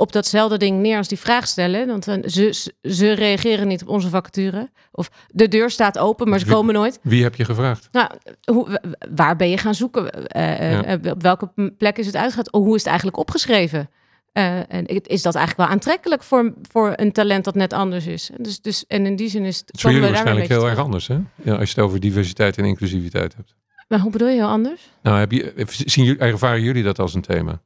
op 0.02 0.12
datzelfde 0.12 0.58
ding 0.58 0.80
neer 0.80 0.98
als 0.98 1.08
die 1.08 1.20
vraag 1.20 1.48
stellen. 1.48 1.88
Want 1.88 2.08
eh, 2.08 2.16
ze, 2.26 2.72
ze, 2.82 3.12
reageren 3.12 3.68
niet 3.68 3.82
op 3.82 3.88
onze 3.88 4.10
vacature. 4.10 4.70
Of 4.92 5.10
de 5.28 5.48
deur 5.48 5.70
staat 5.70 5.98
open, 5.98 6.30
maar 6.30 6.40
ze 6.40 6.46
Wie- 6.46 6.54
komen 6.54 6.74
nooit. 6.74 7.00
Wie 7.02 7.24
heb 7.24 7.36
je 7.36 7.46
gevraagd? 7.46 7.90
Nou, 7.92 8.10
hoe, 8.44 8.82
waar 9.16 9.36
ben 9.36 9.50
je 9.50 9.58
gaan 9.58 9.76
zoeken? 9.76 10.28
Eh, 10.28 10.82
eh, 10.94 11.00
Ja. 11.02 11.12
op 11.12 11.22
welke 11.22 11.52
plek 11.78 11.98
is 11.98 12.06
het 12.06 12.16
uitgegaan? 12.16 12.54
Oh, 12.54 12.62
hoe 12.62 12.76
is 12.76 12.82
het 12.82 12.88
eigenlijk 12.88 13.18
opgeschreven? 13.18 13.90
En 14.34 14.86
is 14.86 15.22
dat 15.22 15.36
eigenlijk 15.36 15.58
wel 15.58 15.68
aantrekkelijk 15.78 16.24
voor, 16.24 16.54
voor 16.72 16.94
een 16.96 17.12
talent 17.12 17.44
dat 17.44 17.56
net 17.56 17.74
anders 17.74 18.08
is? 18.08 18.30
Dus, 18.38 18.62
dus, 18.62 18.86
en 18.88 19.06
in 19.06 19.16
die 19.16 19.30
zin 19.30 19.46
is 19.46 19.58
het. 19.58 19.72
Het 19.72 20.00
waarschijnlijk 20.00 20.48
heel 20.48 20.70
erg 20.70 20.80
anders, 20.80 21.08
hè? 21.08 21.18
Ja, 21.36 21.56
als 21.56 21.70
je 21.70 21.76
het 21.76 21.86
over 21.86 22.00
diversiteit 22.00 22.58
en 22.58 22.66
inclusiviteit 22.66 23.36
hebt. 23.36 23.56
Maar 23.88 24.00
hoe 24.00 24.12
bedoel 24.12 24.28
je 24.28 24.36
heel 24.36 24.48
anders? 24.48 24.90
Nou, 25.04 25.20
heb 25.20 25.32
je, 25.32 25.66
zien 25.68 26.06
jullie, 26.06 26.22
ervaren 26.22 26.62
jullie 26.62 26.84
dat 26.84 27.00
als 27.00 27.14
een 27.14 27.22
thema? 27.22 27.62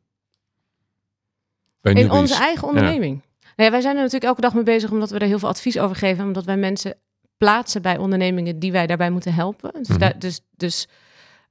In 1.93 2.11
onze 2.11 2.35
eigen 2.35 2.67
onderneming. 2.67 3.21
Nou 3.41 3.69
ja, 3.69 3.71
wij 3.71 3.81
zijn 3.81 3.95
er 3.95 4.01
natuurlijk 4.01 4.23
elke 4.29 4.41
dag 4.41 4.53
mee 4.53 4.63
bezig 4.63 4.91
omdat 4.91 5.09
we 5.09 5.19
er 5.19 5.27
heel 5.27 5.39
veel 5.39 5.49
advies 5.49 5.79
over 5.79 5.95
geven. 5.95 6.23
Omdat 6.25 6.45
wij 6.45 6.57
mensen 6.57 6.95
plaatsen 7.37 7.81
bij 7.81 7.97
ondernemingen 7.97 8.59
die 8.59 8.71
wij 8.71 8.87
daarbij 8.87 9.09
moeten 9.09 9.33
helpen. 9.33 9.71
Dus, 9.73 9.87
Mhm. 9.87 9.99
daar- 9.99 10.19
dus, 10.19 10.39
dus, 10.57 10.87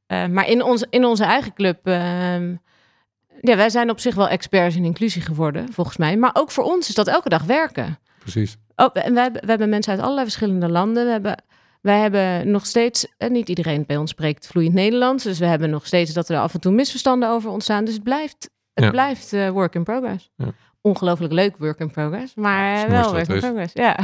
eh, 0.06 0.26
maar 0.26 0.48
in, 0.48 0.62
ons, 0.62 0.84
in 0.90 1.04
onze 1.04 1.24
eigen 1.24 1.52
club. 1.54 1.86
ehm, 1.86 2.54
ja, 3.40 3.56
wij 3.56 3.70
zijn 3.70 3.90
op 3.90 4.00
zich 4.00 4.14
wel 4.14 4.28
experts 4.28 4.76
in 4.76 4.84
inclusie 4.84 5.22
geworden, 5.22 5.72
volgens 5.72 5.96
mij. 5.96 6.16
Maar 6.16 6.30
ook 6.34 6.50
voor 6.50 6.64
ons 6.64 6.88
is 6.88 6.94
dat 6.94 7.08
elke 7.08 7.28
dag 7.28 7.42
werken. 7.42 7.98
Precies. 8.18 8.56
Oh, 8.76 8.88
en 8.92 9.14
wij, 9.14 9.22
hebben- 9.22 9.40
we 9.42 9.48
hebben 9.48 9.68
mensen 9.68 9.92
uit 9.92 10.00
allerlei 10.02 10.24
verschillende 10.24 10.68
landen. 10.68 11.04
We 11.04 11.10
hebben, 11.10 11.42
wij 11.80 11.98
hebben 12.00 12.50
nog 12.50 12.66
steeds, 12.66 13.06
en 13.18 13.32
niet 13.32 13.48
iedereen 13.48 13.84
bij 13.86 13.96
ons 13.96 14.10
spreekt 14.10 14.46
vloeiend 14.46 14.74
Nederlands. 14.74 15.24
Dus 15.24 15.38
we 15.38 15.46
hebben 15.46 15.70
nog 15.70 15.86
steeds 15.86 16.12
dat 16.12 16.28
er 16.28 16.38
af 16.38 16.54
en 16.54 16.60
toe 16.60 16.72
misverstanden 16.72 17.28
over 17.28 17.50
ontstaan. 17.50 17.84
Dus 17.84 17.94
het 17.94 18.02
blijft, 18.02 18.50
het 18.74 18.84
Ja. 18.84 18.90
blijft 18.90 19.32
eh, 19.32 19.48
work 19.50 19.74
in 19.74 19.84
progress. 19.84 20.30
Ja. 20.36 20.46
Ongelooflijk 20.80 21.32
leuk 21.32 21.54
work 21.58 21.78
in 21.78 21.90
progress, 21.90 22.34
maar 22.34 22.74
eh, 22.74 22.80
het 22.80 22.90
wel 22.90 23.12
work 23.12 23.28
in 23.28 23.34
is. 23.34 23.40
progress. 23.40 23.72
Ja. 23.84 23.96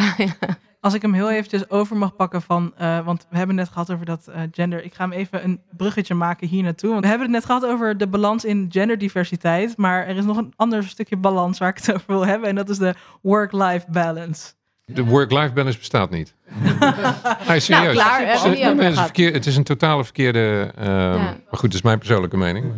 Als 0.81 0.95
ik 0.95 1.03
hem 1.03 1.13
heel 1.13 1.31
eventjes 1.31 1.71
over 1.71 1.97
mag 1.97 2.17
pakken 2.17 2.43
van, 2.43 2.73
eh, 2.77 3.05
want 3.05 3.27
we 3.31 3.37
hebben 3.37 3.57
het 3.57 3.65
net 3.67 3.75
gehad 3.75 3.93
over 3.93 4.07
dat 4.07 4.27
eh, 4.29 4.41
gender. 4.53 4.85
Ik 4.85 4.95
ga 4.95 5.03
hem 5.05 5.13
even 5.13 5.45
een 5.45 5.61
bruggetje 5.77 6.15
maken 6.15 6.49
hier 6.49 6.63
naartoe. 6.63 6.91
Want 6.91 7.03
we 7.03 7.09
hebben 7.09 7.27
het 7.27 7.37
net 7.37 7.45
gehad 7.45 7.67
over 7.67 7.99
de 7.99 8.07
balans 8.07 8.45
in 8.45 8.67
genderdiversiteit. 8.69 9.77
Maar 9.77 10.07
er 10.07 10.17
is 10.17 10.25
nog 10.25 10.37
een 10.37 10.53
ander 10.57 10.85
stukje 10.85 11.17
balans 11.17 11.59
waar 11.59 11.69
ik 11.69 11.77
het 11.77 11.93
over 11.95 12.05
wil 12.07 12.27
hebben. 12.27 12.49
En 12.49 12.55
dat 12.55 12.69
is 12.69 12.79
de 12.79 12.95
work-life 13.23 13.87
balance. 13.91 14.53
De 14.85 15.05
work-life 15.05 15.53
balance 15.53 15.79
bestaat 15.79 16.11
niet. 16.11 16.35
Hij 16.49 17.57
is 17.57 17.69
Nou, 17.69 17.83
serieus. 17.83 17.93
klaar, 17.93 18.21
hebben 18.27 18.51
we 18.51 18.57
Het 18.57 18.59
is- 18.59 18.67
het, 18.67 18.79
is 18.81 18.87
gehad. 18.93 19.05
verkeer- 19.05 19.33
het 19.33 19.47
is 19.47 19.57
een 19.57 19.65
totale 19.65 20.05
verkeerde... 20.05 20.73
ehm, 20.77 20.89
Ja. 20.91 21.15
Maar 21.17 21.37
goed, 21.51 21.61
dat 21.63 21.75
is 21.75 21.83
mijn 21.83 21.99
persoonlijke 21.99 22.37
mening. 22.37 22.73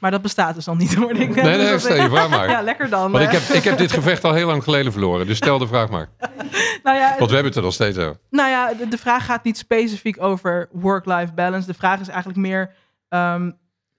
Maar 0.00 0.10
dat 0.10 0.22
bestaat 0.22 0.54
dus 0.54 0.68
al 0.68 0.74
niet 0.74 0.94
hoor. 0.94 1.10
Ik 1.10 1.34
Nee, 1.34 1.56
nee, 1.56 1.78
stel 1.78 2.02
je 2.02 2.08
vraag 2.08 2.28
maar. 2.28 2.50
Ja, 2.58 2.62
lekker 2.62 2.88
dan. 2.88 3.10
Want 3.10 3.24
ik 3.24 3.32
eh. 3.32 3.40
heb, 3.40 3.56
ik 3.56 3.64
heb 3.64 3.78
dit 3.78 3.92
gevecht 3.92 4.24
al 4.24 4.34
heel 4.34 4.46
lang 4.46 4.62
geleden 4.62 4.92
verloren. 4.92 5.26
Dus 5.26 5.36
stel 5.36 5.58
de 5.58 5.66
vraag 5.66 5.88
maar. 5.88 6.08
nou 6.84 6.96
ja, 6.96 7.14
Want 7.18 7.30
we 7.30 7.34
hebben 7.34 7.44
het 7.44 7.56
er 7.56 7.62
nog 7.62 7.72
steeds 7.72 7.98
over. 7.98 8.20
Nou 8.30 8.50
ja, 8.50 8.74
de, 8.74 8.88
de 8.88 8.98
vraag 8.98 9.24
gaat 9.24 9.44
niet 9.44 9.58
specifiek 9.58 10.22
over 10.22 10.68
work-life 10.72 11.32
balance. 11.32 11.66
De 11.66 11.74
vraag 11.74 12.00
is 12.00 12.08
eigenlijk 12.08 12.38
meer: 12.38 12.74
ehm, 13.08 13.50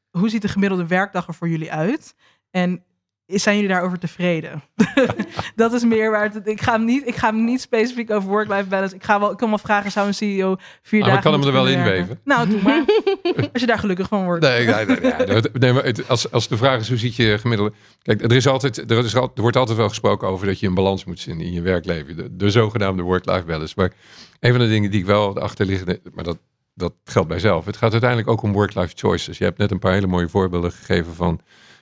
hoe 0.09 0.29
ziet 0.29 0.41
de 0.41 0.47
gemiddelde 0.47 0.87
werkdag 0.87 1.27
er 1.27 1.33
voor 1.33 1.49
jullie 1.49 1.71
uit? 1.71 2.15
En 2.51 2.83
zijn 3.37 3.55
jullie 3.55 3.71
daarover 3.71 3.99
tevreden? 3.99 4.63
dat 5.55 5.73
is 5.73 5.83
meer 5.83 6.11
waar 6.11 6.23
het, 6.33 6.47
ik 6.47 6.61
ga 6.61 6.71
hem 6.71 6.85
niet, 6.85 7.07
ik 7.07 7.15
ga 7.15 7.27
hem 7.29 7.43
niet 7.43 7.61
specifiek 7.61 8.11
over 8.11 8.29
work-life 8.29 8.63
balance. 8.67 8.95
Ik 8.95 9.03
ga 9.03 9.19
wel, 9.19 9.31
ik 9.31 9.37
kan 9.37 9.49
wel 9.49 9.57
vragen, 9.57 9.91
zou 9.91 10.07
een 10.07 10.13
CEO 10.13 10.55
vier 10.81 10.99
Maar 10.99 11.09
dagen 11.09 11.15
ik 11.17 11.23
kan 11.31 11.33
hem 11.39 11.47
er 11.47 11.51
wel 11.53 11.63
moeten 11.63 11.79
in 11.79 11.85
werken? 11.85 12.07
weven. 12.07 12.21
Nou, 12.23 12.49
doe 12.49 12.61
maar. 12.61 12.83
Als 13.53 13.61
je 13.61 13.67
daar 13.67 13.79
gelukkig 13.79 14.07
van 14.07 14.23
wordt. 14.23 14.43
Nee, 14.45 14.65
nee, 14.65 14.85
nee, 14.85 14.97
nee, 15.27 15.41
nee, 15.53 15.73
maar 15.73 15.83
het- 15.83 16.07
als, 16.09 16.31
als 16.31 16.47
de 16.47 16.57
vraag 16.57 16.79
is 16.79 16.87
hoe 16.89 16.97
ziet 16.97 17.15
je 17.15 17.37
gemiddelde... 17.39 17.73
Kijk, 18.01 18.21
er, 18.21 18.31
is 18.35 18.47
altijd, 18.47 18.91
er, 18.91 18.97
is, 19.05 19.13
er 19.13 19.29
wordt 19.35 19.57
altijd 19.57 19.77
wel 19.77 19.89
gesproken 19.89 20.27
over 20.27 20.47
dat 20.47 20.59
je 20.59 20.67
een 20.67 20.73
balans 20.73 21.05
moet 21.05 21.21
vinden 21.21 21.45
in 21.45 21.53
je 21.53 21.61
werkleven. 21.61 22.15
De, 22.15 22.35
de 22.35 22.49
zogenaamde 22.49 23.03
work-life 23.03 23.45
balance. 23.45 23.73
Maar 23.77 23.91
een 24.39 24.51
van 24.51 24.59
de 24.59 24.67
dingen 24.67 24.91
die 24.91 24.99
ik 24.99 25.05
wel 25.05 25.39
achterliggende... 25.39 26.01
Maar 26.13 26.23
dat, 26.23 26.37
dat 26.73 26.93
geldt 27.03 27.27
bij 27.27 27.39
zelf. 27.39 27.65
Het 27.65 27.77
gaat 27.77 27.91
uiteindelijk 27.91 28.29
ook 28.29 28.41
om 28.41 28.51
work-life 28.51 28.93
choices. 28.95 29.37
Je 29.37 29.43
hebt 29.43 29.57
net 29.57 29.71
een 29.71 29.79
paar 29.79 29.93
hele 29.93 30.07
mooie 30.07 30.29
voorbeelden 30.29 30.71
gegeven 30.71 31.13
van... 31.15 31.39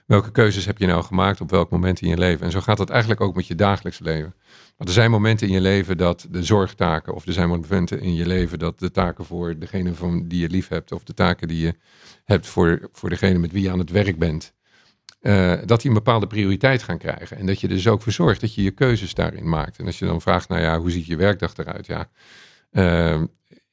Welke 0.07 0.31
keuzes 0.31 0.65
heb 0.65 0.77
je 0.77 0.85
nou 0.85 1.03
gemaakt 1.03 1.41
op 1.41 1.51
welk 1.51 1.69
moment 1.69 2.01
in 2.01 2.09
je 2.09 2.17
leven? 2.17 2.45
En 2.45 2.51
zo 2.51 2.61
gaat 2.61 2.77
het 2.77 2.89
eigenlijk 2.89 3.21
ook 3.21 3.35
met 3.35 3.47
je 3.47 3.55
dagelijks 3.55 3.99
leven. 3.99 4.35
Want 4.77 4.89
er 4.89 4.95
zijn 4.95 5.11
momenten 5.11 5.47
in 5.47 5.53
je 5.53 5.61
leven 5.61 5.97
dat 5.97 6.27
de 6.29 6.43
zorgtaken, 6.43 7.13
of 7.13 7.25
er 7.25 7.33
zijn 7.33 7.49
momenten 7.49 7.99
in 7.99 8.15
je 8.15 8.27
leven 8.27 8.59
dat 8.59 8.79
de 8.79 8.91
taken 8.91 9.25
voor 9.25 9.59
degene 9.59 9.93
van 9.93 10.27
die 10.27 10.39
je 10.39 10.49
lief 10.49 10.67
hebt, 10.67 10.91
of 10.91 11.03
de 11.03 11.13
taken 11.13 11.47
die 11.47 11.59
je 11.59 11.75
hebt 12.23 12.47
voor, 12.47 12.89
voor 12.91 13.09
degene 13.09 13.37
met 13.37 13.51
wie 13.51 13.61
je 13.61 13.71
aan 13.71 13.79
het 13.79 13.89
werk 13.89 14.19
bent, 14.19 14.53
eh, 15.19 15.53
dat 15.65 15.81
die 15.81 15.89
een 15.89 15.97
bepaalde 15.97 16.27
prioriteit 16.27 16.83
gaan 16.83 16.97
krijgen. 16.97 17.37
En 17.37 17.45
dat 17.45 17.61
je 17.61 17.67
dus 17.67 17.87
ook 17.87 18.01
voor 18.01 18.11
zorgt 18.11 18.41
dat 18.41 18.55
je 18.55 18.63
je 18.63 18.71
keuzes 18.71 19.13
daarin 19.13 19.49
maakt. 19.49 19.77
En 19.77 19.85
als 19.85 19.99
je 19.99 20.05
dan 20.05 20.21
vraagt, 20.21 20.49
nou 20.49 20.61
ja, 20.61 20.79
hoe 20.79 20.91
ziet 20.91 21.05
je 21.05 21.15
werkdag 21.15 21.57
eruit? 21.57 21.85
Ja, 21.85 22.09
eh, 22.71 23.21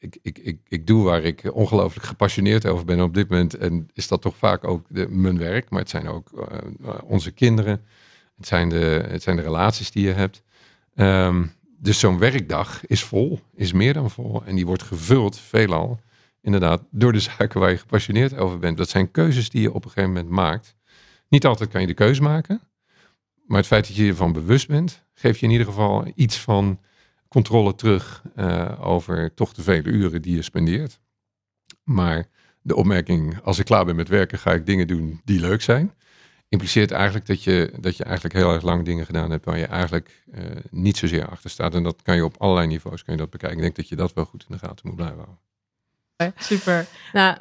ik, 0.04 0.18
ik, 0.22 0.38
ik, 0.38 0.58
ik 0.68 0.86
doe 0.86 1.04
waar 1.04 1.22
ik 1.22 1.50
ongelooflijk 1.52 2.06
gepassioneerd 2.06 2.66
over 2.66 2.84
ben 2.84 3.00
op 3.00 3.14
dit 3.14 3.28
moment. 3.28 3.54
En 3.54 3.88
is 3.92 4.08
dat 4.08 4.22
toch 4.22 4.36
vaak 4.36 4.64
ook 4.64 4.86
de, 4.88 5.08
mijn 5.08 5.38
werk, 5.38 5.70
maar 5.70 5.80
het 5.80 5.90
zijn 5.90 6.08
ook 6.08 6.30
eh, 6.32 6.98
onze 7.04 7.30
kinderen. 7.30 7.84
Het 8.36 8.46
zijn, 8.46 8.68
de, 8.68 9.04
het 9.08 9.22
zijn 9.22 9.36
de 9.36 9.42
relaties 9.42 9.90
die 9.90 10.06
je 10.06 10.12
hebt. 10.12 10.42
Ehm, 10.94 11.46
dus 11.78 11.98
zo'n 11.98 12.18
werkdag 12.18 12.86
is 12.86 13.04
vol, 13.04 13.40
is 13.54 13.72
meer 13.72 13.92
dan 13.92 14.10
vol. 14.10 14.44
En 14.44 14.54
die 14.54 14.66
wordt 14.66 14.82
gevuld, 14.82 15.38
veelal, 15.38 16.00
inderdaad, 16.40 16.82
door 16.90 17.12
de 17.12 17.20
zaken 17.20 17.60
waar 17.60 17.70
je 17.70 17.76
gepassioneerd 17.76 18.36
over 18.36 18.58
bent. 18.58 18.76
Dat 18.76 18.88
zijn 18.88 19.10
keuzes 19.10 19.50
die 19.50 19.62
je 19.62 19.72
op 19.72 19.84
een 19.84 19.90
gegeven 19.90 20.12
moment 20.12 20.28
maakt. 20.28 20.76
Niet 21.28 21.46
altijd 21.46 21.70
kan 21.70 21.80
je 21.80 21.86
de 21.86 21.94
keus 21.94 22.20
maken. 22.20 22.60
Maar 23.46 23.58
het 23.58 23.66
feit 23.66 23.86
dat 23.86 23.96
je 23.96 24.08
ervan 24.08 24.32
bewust 24.32 24.68
bent, 24.68 25.04
geeft 25.14 25.40
je 25.40 25.46
in 25.46 25.52
ieder 25.52 25.66
geval 25.66 26.12
iets 26.14 26.38
van 26.40 26.78
controle 27.34 27.74
terug 27.74 28.22
eh, 28.36 28.86
over 28.86 29.34
toch 29.34 29.52
de 29.52 29.62
vele 29.62 29.88
uren 29.90 30.22
die 30.22 30.36
je 30.36 30.42
spendeert. 30.42 31.00
Maar 31.82 32.26
de 32.62 32.76
opmerking, 32.76 33.40
als 33.42 33.58
ik 33.58 33.64
klaar 33.64 33.84
ben 33.84 33.96
met 33.96 34.08
werken, 34.08 34.38
ga 34.38 34.52
ik 34.52 34.66
dingen 34.66 34.86
doen 34.86 35.20
die 35.24 35.40
leuk 35.40 35.62
zijn. 35.62 35.94
Impliceert 36.48 36.90
eigenlijk 36.90 37.26
dat 37.26 37.42
je, 37.42 37.72
dat 37.80 37.96
je 37.96 38.04
eigenlijk 38.04 38.34
heel 38.34 38.52
erg 38.52 38.62
lang 38.62 38.84
dingen 38.84 39.06
gedaan 39.06 39.30
hebt 39.30 39.44
waar 39.44 39.58
je 39.58 39.66
eigenlijk 39.66 40.22
eh, 40.32 40.42
niet 40.70 40.96
zozeer 40.96 41.28
achter 41.28 41.50
staat. 41.50 41.74
En 41.74 41.82
dat 41.82 42.02
kan 42.02 42.16
je 42.16 42.24
op 42.24 42.34
allerlei 42.38 42.66
niveaus 42.66 43.04
kan 43.04 43.14
je 43.14 43.20
dat 43.20 43.30
bekijken. 43.30 43.56
Ik 43.56 43.62
denk 43.62 43.76
dat 43.76 43.88
je 43.88 43.96
dat 43.96 44.12
wel 44.12 44.24
goed 44.24 44.44
in 44.48 44.56
de 44.58 44.66
gaten 44.66 44.86
moet 44.86 44.96
blijven 44.96 45.16
houden. 45.16 45.38
Super. 46.38 46.86
Nou, 47.12 47.36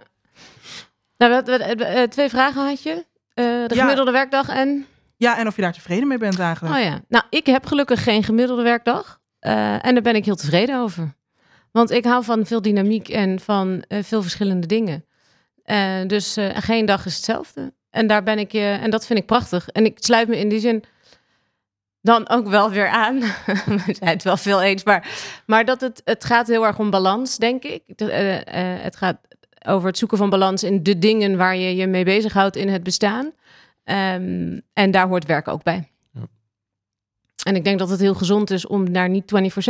nou 1.18 1.34
eh, 1.46 2.04
twee 2.04 2.30
vragen 2.30 2.66
had 2.66 2.84
je. 2.84 3.06
Eh, 3.34 3.46
de 3.46 3.76
Ja. 3.76 3.82
gemiddelde 3.82 4.12
werkdag 4.12 4.50
en... 4.50 4.86
Ja, 5.18 5.38
en 5.38 5.48
of 5.48 5.56
je 5.56 5.62
daar 5.62 5.74
tevreden 5.74 6.08
mee 6.08 6.18
bent 6.18 6.40
eigenlijk. 6.40 6.76
Oh 6.76 6.82
ja. 6.84 7.02
Nou, 7.08 7.24
ik 7.30 7.46
heb 7.46 7.66
gelukkig 7.66 8.04
geen 8.04 8.24
gemiddelde 8.24 8.64
werkdag. 8.64 9.22
Eh, 9.44 9.86
en 9.86 9.94
daar 9.94 10.04
ben 10.04 10.16
ik 10.16 10.26
heel 10.26 10.36
tevreden 10.36 10.80
over. 10.80 11.16
Want 11.72 11.92
ik 11.92 12.06
hou 12.06 12.24
van 12.24 12.46
veel 12.46 12.62
dynamiek 12.62 13.10
en 13.10 13.40
van 13.40 13.84
eh, 13.88 14.04
veel 14.04 14.22
verschillende 14.22 14.68
dingen. 14.68 15.06
Eh, 15.64 16.02
dus 16.08 16.38
geen 16.54 16.86
dag 16.86 17.06
is 17.06 17.16
hetzelfde. 17.16 17.74
En 17.94 18.08
daar 18.08 18.24
ben 18.24 18.40
ik, 18.40 18.54
eh, 18.54 18.84
en 18.84 18.90
dat 18.90 19.06
vind 19.06 19.20
ik 19.20 19.26
prachtig. 19.26 19.70
En 19.70 19.86
ik 19.86 19.98
sluit 20.00 20.28
me 20.28 20.38
in 20.38 20.50
die 20.50 20.60
zin 20.60 20.84
dan 22.02 22.30
ook 22.30 22.48
wel 22.48 22.70
weer 22.70 22.88
aan. 22.88 23.20
We 23.86 23.96
zijn 24.00 24.10
het 24.10 24.24
wel 24.24 24.38
veel 24.38 24.62
eens, 24.62 24.84
maar, 24.84 25.08
maar 25.46 25.66
dat 25.66 25.82
het, 25.82 26.02
het 26.06 26.26
gaat 26.26 26.48
heel 26.48 26.66
erg 26.66 26.80
om 26.80 26.90
balans, 26.90 27.38
denk 27.38 27.64
ik. 27.64 27.84
Het 27.96 28.96
gaat 28.96 29.18
over 29.66 29.88
het 29.88 29.98
zoeken 29.98 30.18
van 30.18 30.30
balans 30.30 30.64
in 30.64 30.84
de 30.84 31.00
dingen 31.00 31.38
waar 31.38 31.56
je 31.56 31.76
je 31.76 31.88
mee 31.88 32.04
bezighoudt 32.04 32.56
in 32.56 32.70
het 32.70 32.84
bestaan. 32.84 33.32
Ehm, 33.84 34.60
en 34.74 34.92
daar 34.92 35.08
hoort 35.08 35.26
werk 35.26 35.48
ook 35.48 35.64
bij. 35.64 35.93
Ja. 37.44 37.52
En 37.52 37.56
ik 37.56 37.64
denk 37.64 37.80
dat 37.80 37.90
het 37.90 38.00
heel 38.00 38.14
gezond 38.14 38.50
is 38.52 38.68
om 38.68 38.94
daar 38.94 39.10
niet 39.10 39.24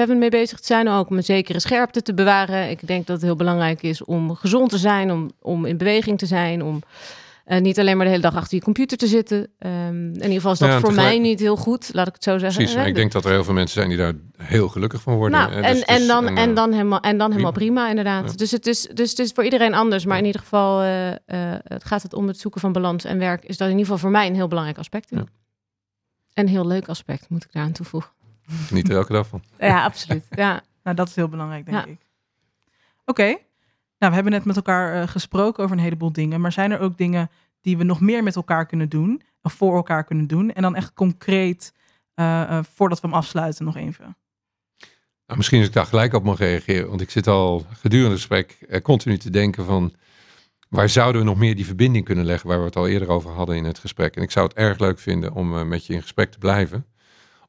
24/7 0.09 0.17
mee 0.17 0.29
bezig 0.29 0.59
te 0.59 0.65
zijn, 0.65 0.89
ook 0.89 1.09
om 1.09 1.17
een 1.17 1.23
zekere 1.23 1.59
scherpte 1.59 2.01
te 2.01 2.13
bewaren. 2.13 2.69
Ik 2.69 2.87
denk 2.87 3.07
dat 3.07 3.15
het 3.15 3.25
heel 3.25 3.35
belangrijk 3.35 3.83
is 3.83 4.03
om 4.03 4.35
gezond 4.35 4.69
te 4.69 4.77
zijn, 4.77 5.11
om, 5.11 5.31
om 5.41 5.65
in 5.65 5.77
beweging 5.77 6.17
te 6.17 6.25
zijn, 6.25 6.63
om 6.63 6.81
eh, 7.45 7.61
niet 7.61 7.79
alleen 7.79 7.95
maar 7.95 8.05
de 8.05 8.11
hele 8.11 8.23
dag 8.23 8.35
achter 8.35 8.57
je 8.57 8.63
computer 8.63 8.97
te 8.97 9.07
zitten. 9.07 9.47
Ehm, 9.59 9.95
in 10.07 10.13
ieder 10.13 10.31
geval 10.31 10.51
is 10.51 10.59
dat 10.59 10.69
Ja, 10.69 10.79
voor 10.79 10.89
tegelijk- 10.89 11.13
mij 11.13 11.19
niet 11.29 11.39
heel 11.39 11.55
goed, 11.55 11.89
laat 11.93 12.07
ik 12.07 12.13
het 12.13 12.23
zo 12.23 12.37
zeggen. 12.37 12.63
Precies, 12.63 12.85
ik 12.85 12.95
denk 12.95 13.11
dat 13.11 13.25
er 13.25 13.31
heel 13.31 13.43
veel 13.43 13.53
mensen 13.53 13.75
zijn 13.75 13.89
die 13.89 13.97
daar 13.97 14.13
heel 14.37 14.67
gelukkig 14.67 15.01
van 15.01 15.15
worden. 15.15 15.39
Nou, 15.39 15.51
en, 15.53 15.73
dus- 15.73 15.83
en, 15.83 15.97
dus- 15.97 16.07
dan, 16.07 16.27
en, 16.27 16.37
en, 16.37 16.49
eh, 16.49 16.55
dan 16.55 16.71
helemaal, 16.71 16.99
en 16.99 17.17
dan 17.17 17.31
helemaal 17.31 17.51
prima, 17.51 17.89
inderdaad. 17.89 18.31
Ja. 18.31 18.37
Dus, 18.37 18.51
het 18.51 18.67
is, 18.67 18.87
dus 18.93 19.09
het 19.09 19.19
is 19.19 19.31
voor 19.31 19.43
iedereen 19.43 19.73
anders. 19.73 20.05
Maar 20.05 20.17
in 20.17 20.25
ieder 20.25 20.41
geval 20.41 20.81
eh, 20.81 20.89
het 21.63 21.83
gaat 21.83 22.01
het 22.03 22.13
om 22.13 22.27
het 22.27 22.39
zoeken 22.39 22.61
van 22.61 22.71
balans 22.71 23.03
en 23.03 23.17
werk. 23.19 23.43
Is 23.45 23.57
dat 23.57 23.67
in 23.67 23.77
ieder 23.77 23.85
geval 23.85 23.99
voor 24.01 24.11
mij 24.11 24.27
een 24.27 24.35
heel 24.35 24.47
belangrijk 24.47 24.77
aspect. 24.79 25.11
in. 25.11 25.27
Een 26.33 26.47
heel 26.47 26.67
leuk 26.67 26.87
aspect, 26.87 27.29
moet 27.29 27.43
ik 27.43 27.51
daaraan 27.51 27.71
toevoegen. 27.71 28.11
Niet 28.71 28.89
er 28.89 28.95
elke 28.95 29.13
dag 29.13 29.27
van. 29.27 29.43
Ja, 29.59 29.83
absoluut. 29.83 30.25
Ja. 30.29 30.61
Nou, 30.83 30.95
dat 30.95 31.07
is 31.07 31.15
heel 31.15 31.27
belangrijk, 31.27 31.65
denk 31.65 31.85
Ja. 31.85 31.91
ik. 31.91 31.99
Oké. 33.05 33.23
Nou, 33.23 33.35
we 33.97 34.13
hebben 34.13 34.31
net 34.31 34.45
met 34.45 34.55
elkaar 34.55 35.01
eh, 35.01 35.07
gesproken 35.07 35.63
over 35.63 35.77
een 35.77 35.83
heleboel 35.83 36.11
dingen. 36.11 36.41
Maar 36.41 36.51
zijn 36.51 36.71
er 36.71 36.79
ook 36.79 36.97
dingen 36.97 37.29
die 37.61 37.77
we 37.77 37.83
nog 37.83 37.99
meer 38.01 38.23
met 38.23 38.35
elkaar 38.35 38.65
kunnen 38.65 38.89
doen? 38.89 39.21
Of 39.41 39.53
voor 39.53 39.75
elkaar 39.75 40.03
kunnen 40.03 40.27
doen? 40.27 40.53
En 40.53 40.61
dan 40.61 40.75
echt 40.75 40.93
concreet, 40.93 41.73
eh, 42.13 42.41
eh, 42.41 42.63
voordat 42.73 42.99
we 43.01 43.07
hem 43.07 43.15
afsluiten, 43.15 43.65
nog 43.65 43.75
even. 43.75 44.17
Nou, 45.25 45.37
misschien 45.37 45.59
als 45.59 45.67
ik 45.67 45.73
daar 45.73 45.85
gelijk 45.85 46.13
op 46.13 46.23
mag 46.23 46.37
reageren, 46.37 46.89
want 46.89 47.01
ik 47.01 47.09
zit 47.09 47.27
al 47.27 47.65
gedurende 47.73 48.09
het 48.11 48.19
gesprek 48.19 48.57
eh, 48.69 48.81
continu 48.81 49.17
te 49.17 49.29
denken 49.29 49.65
van 49.65 49.93
waar 50.73 50.89
zouden 50.89 51.21
we 51.21 51.27
nog 51.27 51.37
meer 51.37 51.55
die 51.55 51.65
verbinding 51.65 52.05
kunnen 52.05 52.25
leggen 52.25 52.49
waar 52.49 52.59
we 52.59 52.65
het 52.65 52.75
al 52.75 52.87
eerder 52.87 53.09
over 53.09 53.31
hadden 53.31 53.55
in 53.55 53.63
het 53.63 53.79
gesprek. 53.79 54.15
En 54.15 54.21
ik 54.21 54.31
zou 54.31 54.47
het 54.47 54.57
erg 54.57 54.79
leuk 54.79 54.99
vinden 54.99 55.33
om 55.33 55.57
eh, 55.57 55.63
met 55.63 55.85
je 55.85 55.93
in 55.93 56.01
gesprek 56.01 56.31
te 56.31 56.37
blijven, 56.37 56.85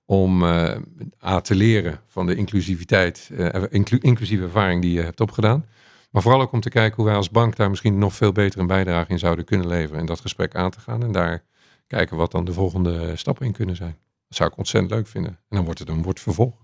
om 0.05 0.43
eh, 0.43 0.77
A, 1.25 1.41
te 1.41 1.55
leren 1.55 2.01
van 2.07 2.27
de 2.27 2.35
inclusiviteit, 2.35 3.31
inclu- 3.68 3.99
inclusieve 4.01 4.45
ervaring 4.45 4.83
die 4.83 4.93
je 4.93 5.01
hebt 5.01 5.20
opgedaan. 5.20 5.66
Maar 6.11 6.22
vooral 6.22 6.41
ook 6.41 6.53
om 6.53 6.61
te 6.61 6.68
kijken 6.68 6.97
hoe 6.97 7.05
wij 7.05 7.14
als 7.14 7.31
bank 7.31 7.57
daar 7.57 7.70
misschien 7.70 7.99
nog 7.99 8.14
veel 8.14 8.33
beter 8.33 8.61
een 8.61 8.66
bijdrage 8.66 9.11
in 9.11 9.18
zouden 9.18 9.45
kunnen 9.45 9.66
leveren 9.66 10.01
en 10.01 10.07
dat 10.07 10.20
gesprek 10.20 10.55
aan 10.55 10.70
te 10.70 10.81
gaan 10.81 11.03
en 11.03 11.12
daar 11.12 11.43
kijken 11.87 12.16
wat 12.16 12.31
dan 12.31 12.45
de 12.45 12.53
volgende 12.53 13.16
stappen 13.16 13.47
in 13.47 13.53
kunnen 13.53 13.77
zijn. 13.77 13.97
Dat 14.29 14.37
zou 14.37 14.51
ik 14.51 14.57
ontzettend 14.57 14.93
leuk 14.93 15.07
vinden. 15.07 15.31
En 15.31 15.57
dan 15.57 15.64
wordt 15.64 15.79
het 15.79 15.89
een 15.89 16.03
wordt 16.03 16.20
vervolg. 16.20 16.64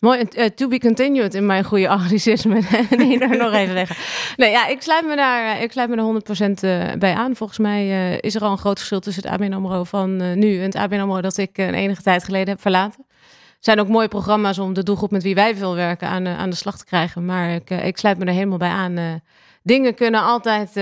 Mooi, 0.00 0.20
eh, 0.20 0.46
to 0.46 0.68
be 0.68 0.78
continued 0.78 1.34
in 1.34 1.46
mijn 1.46 1.64
goede 1.64 1.88
anglicisme. 1.98 2.60
die 2.96 3.18
er 3.18 3.36
nog 3.36 3.52
even 3.52 3.74
leggen. 3.74 3.96
Nee, 4.36 4.50
ja, 4.50 4.66
ik 4.66 4.82
sluit 4.82 5.06
me 5.06 5.16
daar, 5.16 5.56
eh, 5.56 5.62
ik 5.62 5.72
sluit 5.72 5.88
me 5.88 5.96
er 5.96 6.02
100% 6.02 6.62
eh, 6.62 6.98
bij 6.98 7.14
aan. 7.14 7.36
Volgens 7.36 7.58
mij 7.58 8.16
is 8.16 8.34
er 8.34 8.42
al 8.42 8.50
een 8.50 8.58
groot 8.58 8.76
verschil 8.76 9.00
tussen 9.00 9.22
het 9.22 9.32
ABN 9.32 9.52
AMRO 9.52 9.84
van 9.84 10.38
nu 10.38 10.56
en 10.56 10.64
het 10.64 10.76
ABN 10.76 10.98
AMRO 10.98 11.20
dat 11.20 11.36
ik 11.36 11.58
een 11.58 11.74
enige 11.74 12.02
tijd 12.02 12.24
geleden 12.24 12.48
heb 12.48 12.60
verlaten. 12.60 13.04
Er 13.08 13.66
zijn 13.66 13.80
ook 13.80 13.88
mooie 13.88 14.08
programma's 14.08 14.58
om 14.58 14.72
de 14.72 14.82
doelgroep 14.82 15.10
met 15.10 15.22
wie 15.22 15.34
wij 15.34 15.56
veel 15.56 15.74
werken 15.74 16.08
aan, 16.08 16.26
aan 16.28 16.50
de 16.50 16.56
slag 16.56 16.78
te 16.78 16.84
krijgen. 16.84 17.24
Maar 17.24 17.50
ik, 17.54 17.70
ik 17.70 17.98
sluit 17.98 18.18
me 18.18 18.24
er 18.24 18.32
helemaal 18.32 18.58
bij 18.58 18.68
aan. 18.68 19.22
dingen 19.62 19.94
kunnen 19.94 20.22
altijd 20.22 20.72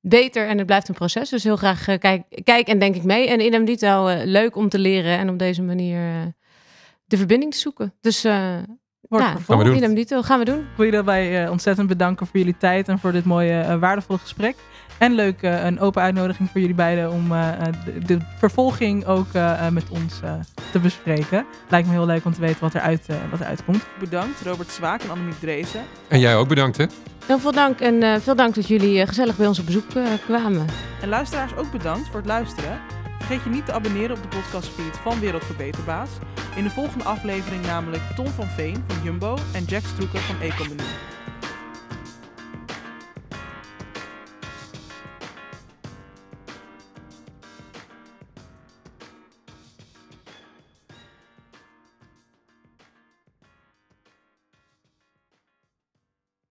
beter 0.00 0.48
en 0.48 0.58
het 0.58 0.66
blijft 0.66 0.88
een 0.88 0.94
proces. 0.94 1.28
Dus 1.28 1.44
heel 1.44 1.56
graag 1.56 1.84
kijk, 1.98 2.22
kijk 2.44 2.68
en 2.68 2.78
denk 2.78 2.94
ik 2.94 3.02
mee. 3.02 3.28
En 3.28 3.64
dito, 3.64 4.06
eh, 4.06 4.24
leuk 4.24 4.56
om 4.56 4.68
te 4.68 4.78
leren 4.78 5.18
en 5.18 5.28
op 5.28 5.38
deze 5.38 5.62
manier 5.62 6.34
de 7.04 7.16
verbinding 7.16 7.52
te 7.52 7.58
zoeken. 7.58 7.94
Dus 8.00 8.24
eh 8.24 8.56
Wordt 9.08 9.24
ja, 9.24 9.30
vervolgd. 9.32 9.62
Gaan 9.62 9.72
we 9.80 9.86
doen. 9.86 9.94
dito, 9.94 10.22
gaan 10.22 10.38
we 10.38 10.44
doen. 10.44 10.58
Ik 10.58 10.64
wil 10.76 10.84
jullie 10.86 10.92
daarbij 10.92 11.44
eh, 11.44 11.50
ontzettend 11.50 11.88
bedanken 11.88 12.26
voor 12.26 12.38
jullie 12.38 12.56
tijd 12.58 12.88
en 12.88 12.98
voor 12.98 13.12
dit 13.12 13.24
mooie, 13.24 13.60
eh, 13.60 13.78
waardevolle 13.78 14.18
gesprek. 14.18 14.56
En 14.98 15.12
leuk, 15.12 15.42
eh, 15.42 15.64
een 15.64 15.80
open 15.80 16.02
uitnodiging 16.02 16.50
voor 16.50 16.60
jullie 16.60 16.76
beiden 16.76 17.10
om 17.12 17.32
eh, 17.32 17.48
eh, 17.52 17.72
de, 17.84 17.98
de 18.06 18.18
vervolging 18.38 19.04
ook 19.06 19.26
eh, 19.32 19.66
eh, 19.66 19.72
met 19.72 19.84
ons 19.90 20.20
eh, 20.22 20.32
te 20.72 20.78
bespreken. 20.78 21.46
Lijkt 21.68 21.86
me 21.88 21.92
heel 21.94 22.06
leuk 22.06 22.24
om 22.24 22.32
te 22.32 22.40
weten 22.40 22.60
wat 22.60 22.74
eruit, 22.74 23.06
eh 23.08 23.16
wat 23.30 23.40
eruit 23.40 23.64
komt. 23.64 23.86
Bedankt 23.98 24.40
Robert 24.40 24.70
Zwaak 24.70 25.02
en 25.02 25.10
Annemiek 25.10 25.38
Dreesen. 25.40 25.80
En 26.08 26.20
jij 26.20 26.36
ook 26.36 26.48
bedankt 26.48 26.76
hè? 26.76 26.86
Heel 27.26 27.38
veel 27.38 27.52
dank 27.52 27.80
en 27.80 28.02
eh, 28.02 28.14
veel 28.20 28.36
dank 28.36 28.54
dat 28.54 28.68
jullie 28.68 29.00
eh, 29.00 29.08
gezellig 29.08 29.36
bij 29.36 29.46
ons 29.46 29.58
op 29.58 29.66
bezoek 29.66 29.90
eh, 29.94 30.04
kwamen. 30.26 30.66
En 31.00 31.08
luisteraars 31.08 31.56
ook 31.56 31.70
bedankt 31.70 32.06
voor 32.06 32.16
het 32.16 32.26
luisteren. 32.26 32.80
Vergeet 33.24 33.44
je 33.44 33.50
niet 33.50 33.66
te 33.66 33.72
abonneren 33.72 34.16
op 34.16 34.22
de 34.22 34.28
podcastfeed 34.28 34.96
van 34.96 35.20
Wereldverbeterbaas. 35.20 36.10
In 36.56 36.62
de 36.64 36.70
volgende 36.70 37.04
aflevering 37.04 37.66
namelijk 37.66 38.02
Tom 38.16 38.26
van 38.26 38.46
Veen 38.46 38.84
van 38.86 39.02
Jumbo 39.02 39.38
en 39.52 39.64
Jack 39.64 39.82
Stroeker 39.84 40.20
van 40.20 40.40
Ecomenu. 40.40 40.82